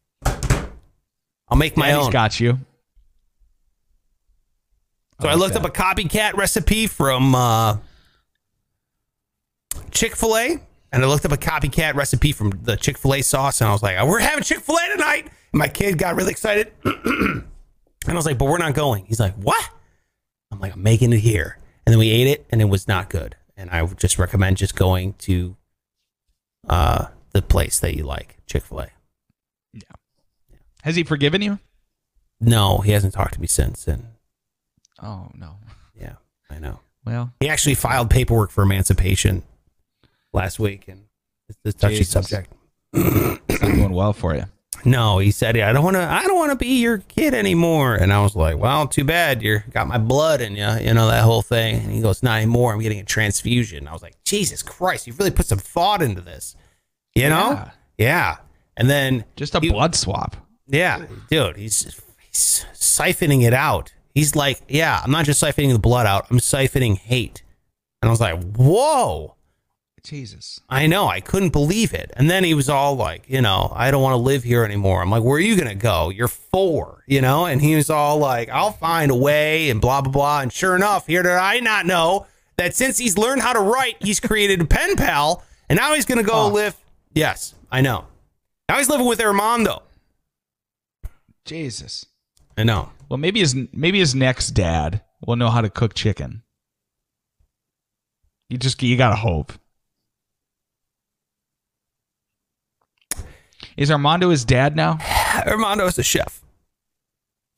I'll 1.49 1.57
make 1.57 1.77
my 1.77 1.89
Daddy's 1.89 2.07
own. 2.07 2.13
got 2.13 2.41
you. 2.41 2.59
So 5.21 5.29
I, 5.29 5.33
like 5.33 5.39
looked 5.39 5.55
that. 5.55 5.65
up 5.65 5.69
a 5.69 5.73
copycat 5.73 6.35
recipe 6.35 6.87
from 6.89 7.35
uh, 7.35 7.77
Chick 9.93 10.17
Fil 10.17 10.37
A, 10.37 10.61
and 10.93 11.05
I 11.05 11.07
looked 11.07 11.25
up 11.25 11.33
a 11.33 11.37
copycat 11.37 11.95
recipe 11.95 12.33
from 12.33 12.51
the 12.63 12.77
Chick 12.77 12.99
Fil 12.99 13.15
A 13.15 13.23
sauce, 13.23 13.61
and 13.61 13.69
I 13.69 13.73
was 13.73 13.83
like, 13.83 14.05
"We're 14.05 14.19
having 14.19 14.43
Chick 14.43 14.61
Fil 14.61 14.77
A 14.77 14.93
tonight." 14.93 15.27
And 15.53 15.61
my 15.61 15.69
kid 15.69 15.99
got 15.99 16.17
really 16.17 16.33
excited, 16.33 16.73
and 16.85 17.45
I 18.09 18.13
was 18.15 18.27
like, 18.27 18.39
"But 18.39 18.47
we're 18.47 18.59
not 18.59 18.75
going." 18.75 19.07
He's 19.07 19.21
like, 19.21 19.35
"What?" 19.37 19.71
I'm 20.51 20.59
like, 20.61 20.75
"I'm 20.75 20.83
making 20.83 21.13
it 21.13 21.21
here," 21.21 21.59
and 21.87 21.93
then 21.93 21.99
we 21.99 22.11
ate 22.11 22.27
it, 22.27 22.45
and 22.51 22.61
it 22.61 22.67
was 22.67 22.89
not 22.89 23.09
good. 23.09 23.37
And 23.57 23.71
I 23.71 23.83
would 23.83 23.99
just 23.99 24.19
recommend 24.19 24.59
just 24.59 24.75
going 24.77 25.15
to 25.21 25.57
uh, 26.69 27.07
the 27.33 27.43
place 27.43 27.79
that 27.81 27.97
you 27.97 28.05
like, 28.05 28.37
Chick 28.47 28.63
Fil 28.65 28.81
A. 28.81 28.89
Yeah. 29.73 29.83
Has 30.83 30.97
he 30.97 31.03
forgiven 31.05 31.43
you? 31.43 31.59
No, 32.41 32.79
he 32.79 32.93
hasn't 32.93 33.15
talked 33.15 33.35
to 33.35 33.41
me 33.41 33.47
since, 33.47 33.87
and 33.89 34.05
Oh 35.03 35.31
no. 35.35 35.57
yeah, 35.99 36.15
I 36.51 36.59
know. 36.59 36.81
Well, 37.05 37.33
He 37.41 37.49
actually 37.49 37.75
filed 37.77 38.11
paperwork 38.11 38.51
for 38.51 38.63
emancipation 38.63 39.43
last 40.33 40.59
week, 40.59 40.85
and 40.89 41.05
it's 41.49 41.59
a 41.65 41.73
touchy 41.79 41.97
Jesus. 41.99 42.13
subject. 42.13 42.53
it's 42.93 43.63
not 43.63 43.73
going 43.75 43.93
well 43.93 44.13
for 44.13 44.35
you. 44.35 44.45
No, 44.87 45.19
he 45.19 45.31
said, 45.33 45.59
"I 45.59 45.73
don't 45.73 45.85
want 45.85 45.97
to. 45.97 46.03
I 46.03 46.23
don't 46.23 46.37
want 46.39 46.53
to 46.53 46.57
be 46.57 46.81
your 46.81 46.99
kid 46.99 47.35
anymore." 47.35 47.95
And 47.97 48.13
I 48.13 48.23
was 48.23 48.35
like, 48.37 48.57
"Well, 48.57 48.87
too 48.89 49.05
bad. 49.05 49.43
You 49.43 49.59
got 49.71 49.87
my 49.89 49.99
blood 49.99 50.41
in 50.41 50.57
you. 50.57 50.69
You 50.81 50.95
know 50.95 51.09
that 51.09 51.25
whole 51.25 51.43
thing." 51.43 51.81
And 51.83 51.91
he 51.93 52.01
goes, 52.01 52.23
"Not 52.23 52.37
anymore. 52.37 52.73
I'm 52.73 52.81
getting 52.81 53.01
a 53.01 53.05
transfusion." 53.05 53.87
I 53.89 53.93
was 53.93 54.01
like, 54.03 54.17
"Jesus 54.25 54.63
Christ! 54.63 55.07
You've 55.07 55.19
really 55.19 55.31
put 55.33 55.47
some 55.47 55.59
thought 55.59 56.01
into 56.03 56.21
this." 56.23 56.57
You 57.15 57.29
know? 57.29 57.51
Yeah. 57.51 57.71
Yeah. 57.99 58.37
And 58.77 58.89
then 58.91 59.25
Just 59.37 59.55
a 59.55 59.61
He- 59.61 59.71
blood 59.71 59.95
swap. 59.95 60.37
yeah, 60.69 61.07
dude, 61.31 61.57
he's 61.57 62.01
he's 62.21 62.65
siphoning 62.75 63.43
it 63.43 63.55
out. 63.55 63.93
He's 64.15 64.35
like, 64.37 64.61
yeah, 64.69 65.01
I'm 65.05 65.11
not 65.11 65.25
just 65.27 65.43
siphoning 65.43 65.73
the 65.73 65.79
blood 65.79 66.07
out. 66.07 66.27
I'm 66.31 66.39
siphoning 66.39 66.97
hate. 66.99 67.43
And 68.03 68.09
I 68.09 68.11
was 68.11 68.21
like, 68.21 68.43
whoa. 68.55 69.36
Jesus. 70.07 70.61
I 70.69 70.87
know. 70.87 71.09
I 71.09 71.21
couldn't 71.21 71.51
believe 71.51 71.93
it. 71.93 72.13
And 72.17 72.31
then 72.31 72.45
he 72.45 72.55
was 72.55 72.69
all 72.69 72.95
like, 72.95 73.25
you 73.29 73.43
know, 73.43 73.73
I 73.75 73.91
don't 73.91 74.03
want 74.03 74.13
to 74.15 74.19
live 74.23 74.45
here 74.45 74.65
anymore. 74.65 75.03
I'm 75.03 75.11
like, 75.11 75.25
where 75.25 75.37
are 75.37 75.41
you 75.41 75.57
going 75.57 75.69
to 75.69 75.75
go? 75.75 76.11
You're 76.11 76.29
four, 76.29 77.03
you 77.09 77.21
know? 77.21 77.45
And 77.47 77.61
he 77.61 77.75
was 77.75 77.91
all 77.91 78.19
like, 78.19 78.49
I'll 78.49 78.71
find 78.71 79.11
a 79.11 79.17
way 79.17 79.69
and 79.69 79.81
blah, 79.81 80.01
blah, 80.03 80.13
blah. 80.13 80.41
And 80.43 80.53
sure 80.53 80.77
enough, 80.77 81.09
here 81.09 81.25
did 81.25 81.33
I 81.33 81.59
not 81.59 81.87
know 81.87 82.27
that 82.57 82.77
since 82.77 82.99
he's 82.99 83.19
learned 83.19 83.43
how 83.43 83.53
to 83.53 83.59
write, 83.61 83.97
he's 84.01 84.21
created 84.21 84.61
a 84.61 84.65
pen 84.65 84.95
pal. 84.97 85.43
And 85.69 85.77
now 85.77 85.95
he's 85.95 86.07
going 86.07 86.19
to 86.19 86.25
go 86.25 86.45
Oh. 86.45 86.49
live. 86.49 86.77
Yes, 87.13 87.55
I 87.73 87.81
know. 87.81 88.07
Now 88.69 88.79
he's 88.79 88.89
living 88.89 89.07
with 89.07 89.21
Armando. 89.21 89.83
Jesus. 91.45 92.07
I 92.57 92.63
know. 92.63 92.91
Well, 93.09 93.19
maybe 93.19 93.41
his 93.41 93.55
maybe 93.73 93.99
his 93.99 94.15
next 94.15 94.51
dad 94.51 95.03
will 95.27 95.37
know 95.37 95.51
how 95.51 95.61
to 95.61 95.71
cook 95.71 95.95
chicken. 95.95 96.43
You 98.49 98.59
just 98.59 98.83
you 98.83 98.97
gotta 98.97 99.17
hope. 99.17 99.53
Is 103.77 103.91
Armando 103.91 104.31
his 104.31 104.45
dad 104.45 104.75
now? 104.77 104.99
Armando 105.47 105.87
is 105.87 105.99
a 105.99 106.03
chef. 106.03 106.41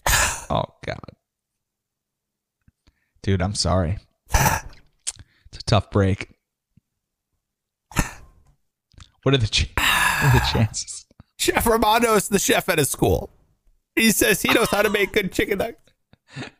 Oh 0.50 0.64
God, 0.86 0.98
dude, 3.22 3.42
I'm 3.42 3.54
sorry. 3.54 3.98
It's 4.34 5.58
a 5.58 5.62
tough 5.66 5.90
break. 5.90 6.38
What 9.22 9.34
are 9.34 9.38
the 9.38 9.46
ch- 9.46 9.70
what 9.76 9.84
are 10.24 10.32
the 10.38 10.46
chances? 10.50 11.04
Chef 11.38 11.66
Armando 11.66 12.14
is 12.14 12.28
the 12.28 12.38
chef 12.38 12.68
at 12.70 12.78
his 12.78 12.88
school. 12.88 13.30
He 13.94 14.10
says 14.10 14.40
he 14.40 14.52
knows 14.54 14.70
how 14.70 14.82
to 14.82 14.88
make 14.90 15.12
good 15.12 15.32
chicken 15.32 15.58
nuggets. 15.58 15.92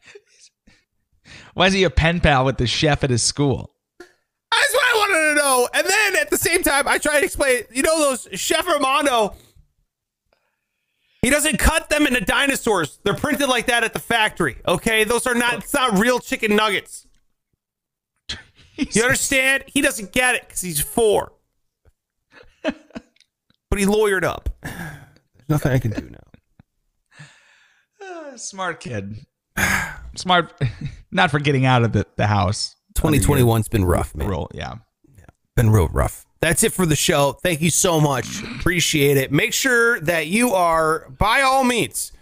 Why 1.55 1.67
is 1.69 1.73
he 1.73 1.85
a 1.85 1.91
pen 1.91 2.21
pal 2.21 2.45
with 2.45 2.59
the 2.59 2.67
chef 2.67 3.03
at 3.05 3.11
his 3.11 3.23
school? 3.23 3.71
That's 3.99 4.73
what 4.75 4.83
I 4.83 4.97
wanted 4.97 5.29
to 5.29 5.35
know. 5.35 5.69
And 5.75 5.87
then 5.87 6.17
at 6.17 6.31
the 6.31 6.37
same 6.37 6.63
time, 6.63 6.87
I 6.87 6.99
try 6.99 7.21
to 7.21 7.25
explain, 7.25 7.63
you 7.73 7.83
know, 7.83 7.99
those 7.99 8.29
Chef 8.35 8.67
Armando, 8.69 9.35
he 11.23 11.31
doesn't 11.31 11.59
cut 11.59 11.91
them 11.91 12.07
into 12.07 12.21
dinosaurs. 12.21 12.99
They're 13.03 13.15
printed 13.15 13.49
like 13.49 13.67
that 13.67 13.85
at 13.85 13.93
the 13.93 13.99
factory. 13.99 14.57
Okay. 14.67 15.05
Those 15.05 15.27
are 15.27 15.35
not, 15.35 15.55
it's 15.55 15.75
not 15.75 15.99
real 15.99 16.19
chicken 16.19 16.57
nuggets. 16.57 17.07
You 18.79 19.03
understand? 19.03 19.65
He 19.67 19.81
doesn't 19.81 20.13
get 20.13 20.37
it 20.37 20.43
because 20.47 20.61
he's 20.61 20.81
four. 20.81 21.33
but 22.63 22.75
he 23.77 23.85
lawyered 23.85 24.23
up. 24.23 24.49
There's 24.63 25.49
nothing 25.49 25.73
I 25.73 25.79
can 25.79 25.91
do 25.91 26.11
now. 26.11 26.19
Smart 28.37 28.79
kid. 28.79 29.27
Smart, 30.15 30.53
not 31.11 31.33
for 31.33 31.41
getting 31.41 31.67
out 31.67 31.83
of 31.83 31.93
the, 31.93 32.07
the 32.17 32.29
house. 32.29 32.77
2021's 32.95 33.69
been 33.69 33.85
rough, 33.85 34.15
man. 34.15 34.29
Roll, 34.29 34.49
yeah. 34.55 34.75
been 35.57 35.71
real 35.71 35.89
rough. 35.89 36.25
That's 36.41 36.63
it 36.63 36.73
for 36.73 36.87
the 36.87 36.97
show. 36.97 37.33
Thank 37.43 37.61
you 37.61 37.71
so 37.71 38.01
much. 38.01 38.43
Appreciate 38.43 39.17
it. 39.17 39.33
Make 39.33 39.53
sure 39.53 39.99
that 40.01 40.29
you 40.29 40.51
are, 40.51 41.09
by 41.19 41.43
all 41.43 41.65
means, 41.65 42.13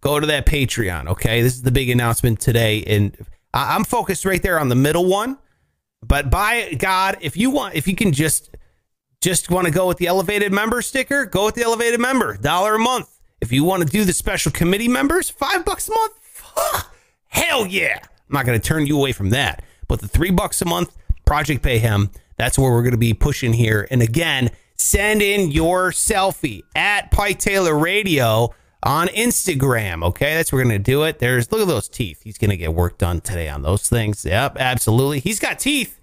go 0.00 0.20
to 0.20 0.26
that 0.26 0.46
Patreon. 0.46 1.08
Okay, 1.08 1.42
this 1.42 1.54
is 1.54 1.62
the 1.62 1.72
big 1.72 1.90
announcement 1.90 2.40
today, 2.40 2.84
and 2.84 3.16
I'm 3.52 3.84
focused 3.84 4.24
right 4.24 4.42
there 4.42 4.60
on 4.60 4.68
the 4.68 4.76
middle 4.76 5.06
one. 5.06 5.38
But 6.02 6.30
by 6.30 6.74
God, 6.74 7.18
if 7.20 7.36
you 7.36 7.50
want, 7.50 7.74
if 7.74 7.88
you 7.88 7.96
can 7.96 8.12
just 8.12 8.50
just 9.20 9.50
want 9.50 9.66
to 9.66 9.72
go 9.72 9.88
with 9.88 9.96
the 9.96 10.06
elevated 10.06 10.52
member 10.52 10.82
sticker, 10.82 11.24
go 11.24 11.46
with 11.46 11.54
the 11.54 11.62
elevated 11.62 11.98
member, 11.98 12.36
dollar 12.36 12.74
a 12.74 12.78
month. 12.78 13.08
If 13.40 13.52
you 13.52 13.64
want 13.64 13.82
to 13.82 13.88
do 13.88 14.04
the 14.04 14.12
special 14.12 14.52
committee 14.52 14.88
members, 14.88 15.30
five 15.30 15.64
bucks 15.64 15.88
a 15.88 15.92
month. 15.92 16.82
Hell 17.28 17.66
yeah. 17.66 18.00
I'm 18.02 18.34
not 18.34 18.46
going 18.46 18.60
to 18.60 18.66
turn 18.66 18.86
you 18.86 18.98
away 18.98 19.12
from 19.12 19.30
that. 19.30 19.64
But 19.88 20.00
the 20.00 20.08
three 20.08 20.30
bucks 20.30 20.60
a 20.60 20.66
month, 20.66 20.94
Project 21.24 21.62
Payhem, 21.62 22.10
that's 22.36 22.58
where 22.58 22.70
we're 22.70 22.82
going 22.82 22.92
to 22.92 22.98
be 22.98 23.14
pushing 23.14 23.52
here. 23.52 23.86
And 23.90 24.02
again, 24.02 24.50
send 24.76 25.22
in 25.22 25.50
your 25.50 25.90
selfie 25.90 26.62
at 26.74 27.10
Pike 27.10 27.38
Taylor 27.38 27.76
Radio 27.76 28.54
on 28.82 29.08
Instagram. 29.08 30.04
Okay, 30.04 30.34
that's 30.34 30.52
where 30.52 30.58
we're 30.58 30.70
going 30.70 30.82
to 30.82 30.90
do 30.90 31.04
it. 31.04 31.18
There's 31.18 31.50
look 31.50 31.62
at 31.62 31.68
those 31.68 31.88
teeth. 31.88 32.22
He's 32.22 32.38
going 32.38 32.50
to 32.50 32.56
get 32.56 32.74
work 32.74 32.98
done 32.98 33.20
today 33.20 33.48
on 33.48 33.62
those 33.62 33.88
things. 33.88 34.24
Yep, 34.24 34.56
absolutely. 34.58 35.20
He's 35.20 35.40
got 35.40 35.58
teeth, 35.58 36.00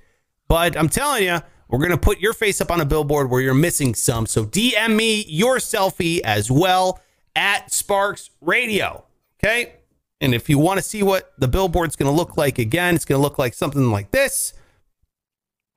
but 0.48 0.78
I'm 0.78 0.90
telling 0.90 1.24
you, 1.24 1.40
we're 1.70 1.80
going 1.80 1.92
to 1.92 1.98
put 1.98 2.20
your 2.20 2.34
face 2.34 2.60
up 2.60 2.70
on 2.70 2.82
a 2.82 2.86
billboard 2.86 3.30
where 3.30 3.40
you're 3.40 3.54
missing 3.54 3.96
some. 3.96 4.26
So 4.26 4.46
DM 4.46 4.96
me 4.96 5.24
your 5.28 5.58
selfie 5.58 6.20
as 6.22 6.52
well 6.52 7.00
at 7.36 7.72
Sparks 7.72 8.30
Radio. 8.42 9.06
Okay. 9.42 9.74
And 10.20 10.36
if 10.36 10.50
you 10.50 10.60
want 10.60 10.78
to 10.78 10.84
see 10.84 11.02
what 11.02 11.34
the 11.38 11.48
billboard's 11.48 11.96
going 11.96 12.12
to 12.12 12.16
look 12.16 12.36
like 12.36 12.60
again, 12.60 12.96
it's 12.96 13.06
going 13.06 13.20
to 13.20 13.24
look 13.24 13.40
like 13.40 13.54
something 13.54 13.90
like 13.90 14.12
this. 14.12 14.54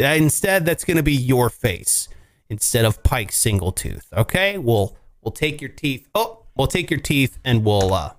Uh, 0.02 0.06
Instead, 0.06 0.64
that's 0.64 0.84
going 0.84 0.96
to 0.96 1.02
be 1.02 1.14
your 1.14 1.50
face 1.50 2.08
instead 2.48 2.84
of 2.84 3.02
Pike's 3.02 3.36
single 3.36 3.72
tooth. 3.72 4.06
Okay, 4.12 4.58
we'll 4.58 4.96
we'll 5.22 5.32
take 5.32 5.60
your 5.60 5.70
teeth. 5.70 6.08
Oh, 6.14 6.44
we'll 6.56 6.66
take 6.66 6.90
your 6.90 7.00
teeth 7.00 7.38
and 7.44 7.64
we'll 7.64 7.92
uh 7.92 8.12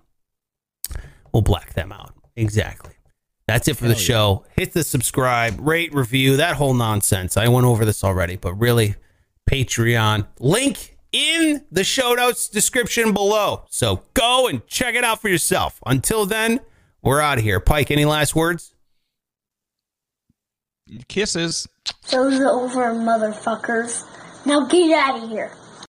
we'll 1.31 1.41
black 1.41 1.73
them 1.73 1.91
out. 1.91 2.13
Exactly. 2.35 2.93
That's 3.47 3.67
it 3.67 3.77
for 3.77 3.87
the 3.87 3.95
show. 3.95 4.43
Hit 4.57 4.73
the 4.73 4.83
subscribe, 4.83 5.59
rate, 5.59 5.93
review, 5.93 6.37
that 6.37 6.55
whole 6.55 6.73
nonsense. 6.73 7.37
I 7.37 7.47
went 7.47 7.67
over 7.67 7.85
this 7.85 8.03
already, 8.03 8.37
but 8.37 8.53
really, 8.55 8.95
Patreon 9.47 10.25
link 10.39 10.97
in 11.11 11.63
the 11.71 11.83
show 11.83 12.13
notes 12.15 12.49
description 12.49 13.13
below. 13.13 13.63
So 13.69 14.01
go 14.15 14.47
and 14.47 14.65
check 14.65 14.95
it 14.95 15.03
out 15.03 15.21
for 15.21 15.29
yourself. 15.29 15.79
Until 15.85 16.25
then, 16.25 16.59
we're 17.03 17.21
out 17.21 17.37
of 17.37 17.43
here. 17.43 17.59
Pike, 17.59 17.91
any 17.91 18.05
last 18.05 18.35
words? 18.35 18.73
Kisses. 21.07 21.67
Show's 22.07 22.39
over, 22.41 22.93
motherfuckers. 22.93 24.03
Now 24.45 24.65
get 24.67 24.95
out 24.97 25.23
of 25.23 25.29
here. 25.29 25.51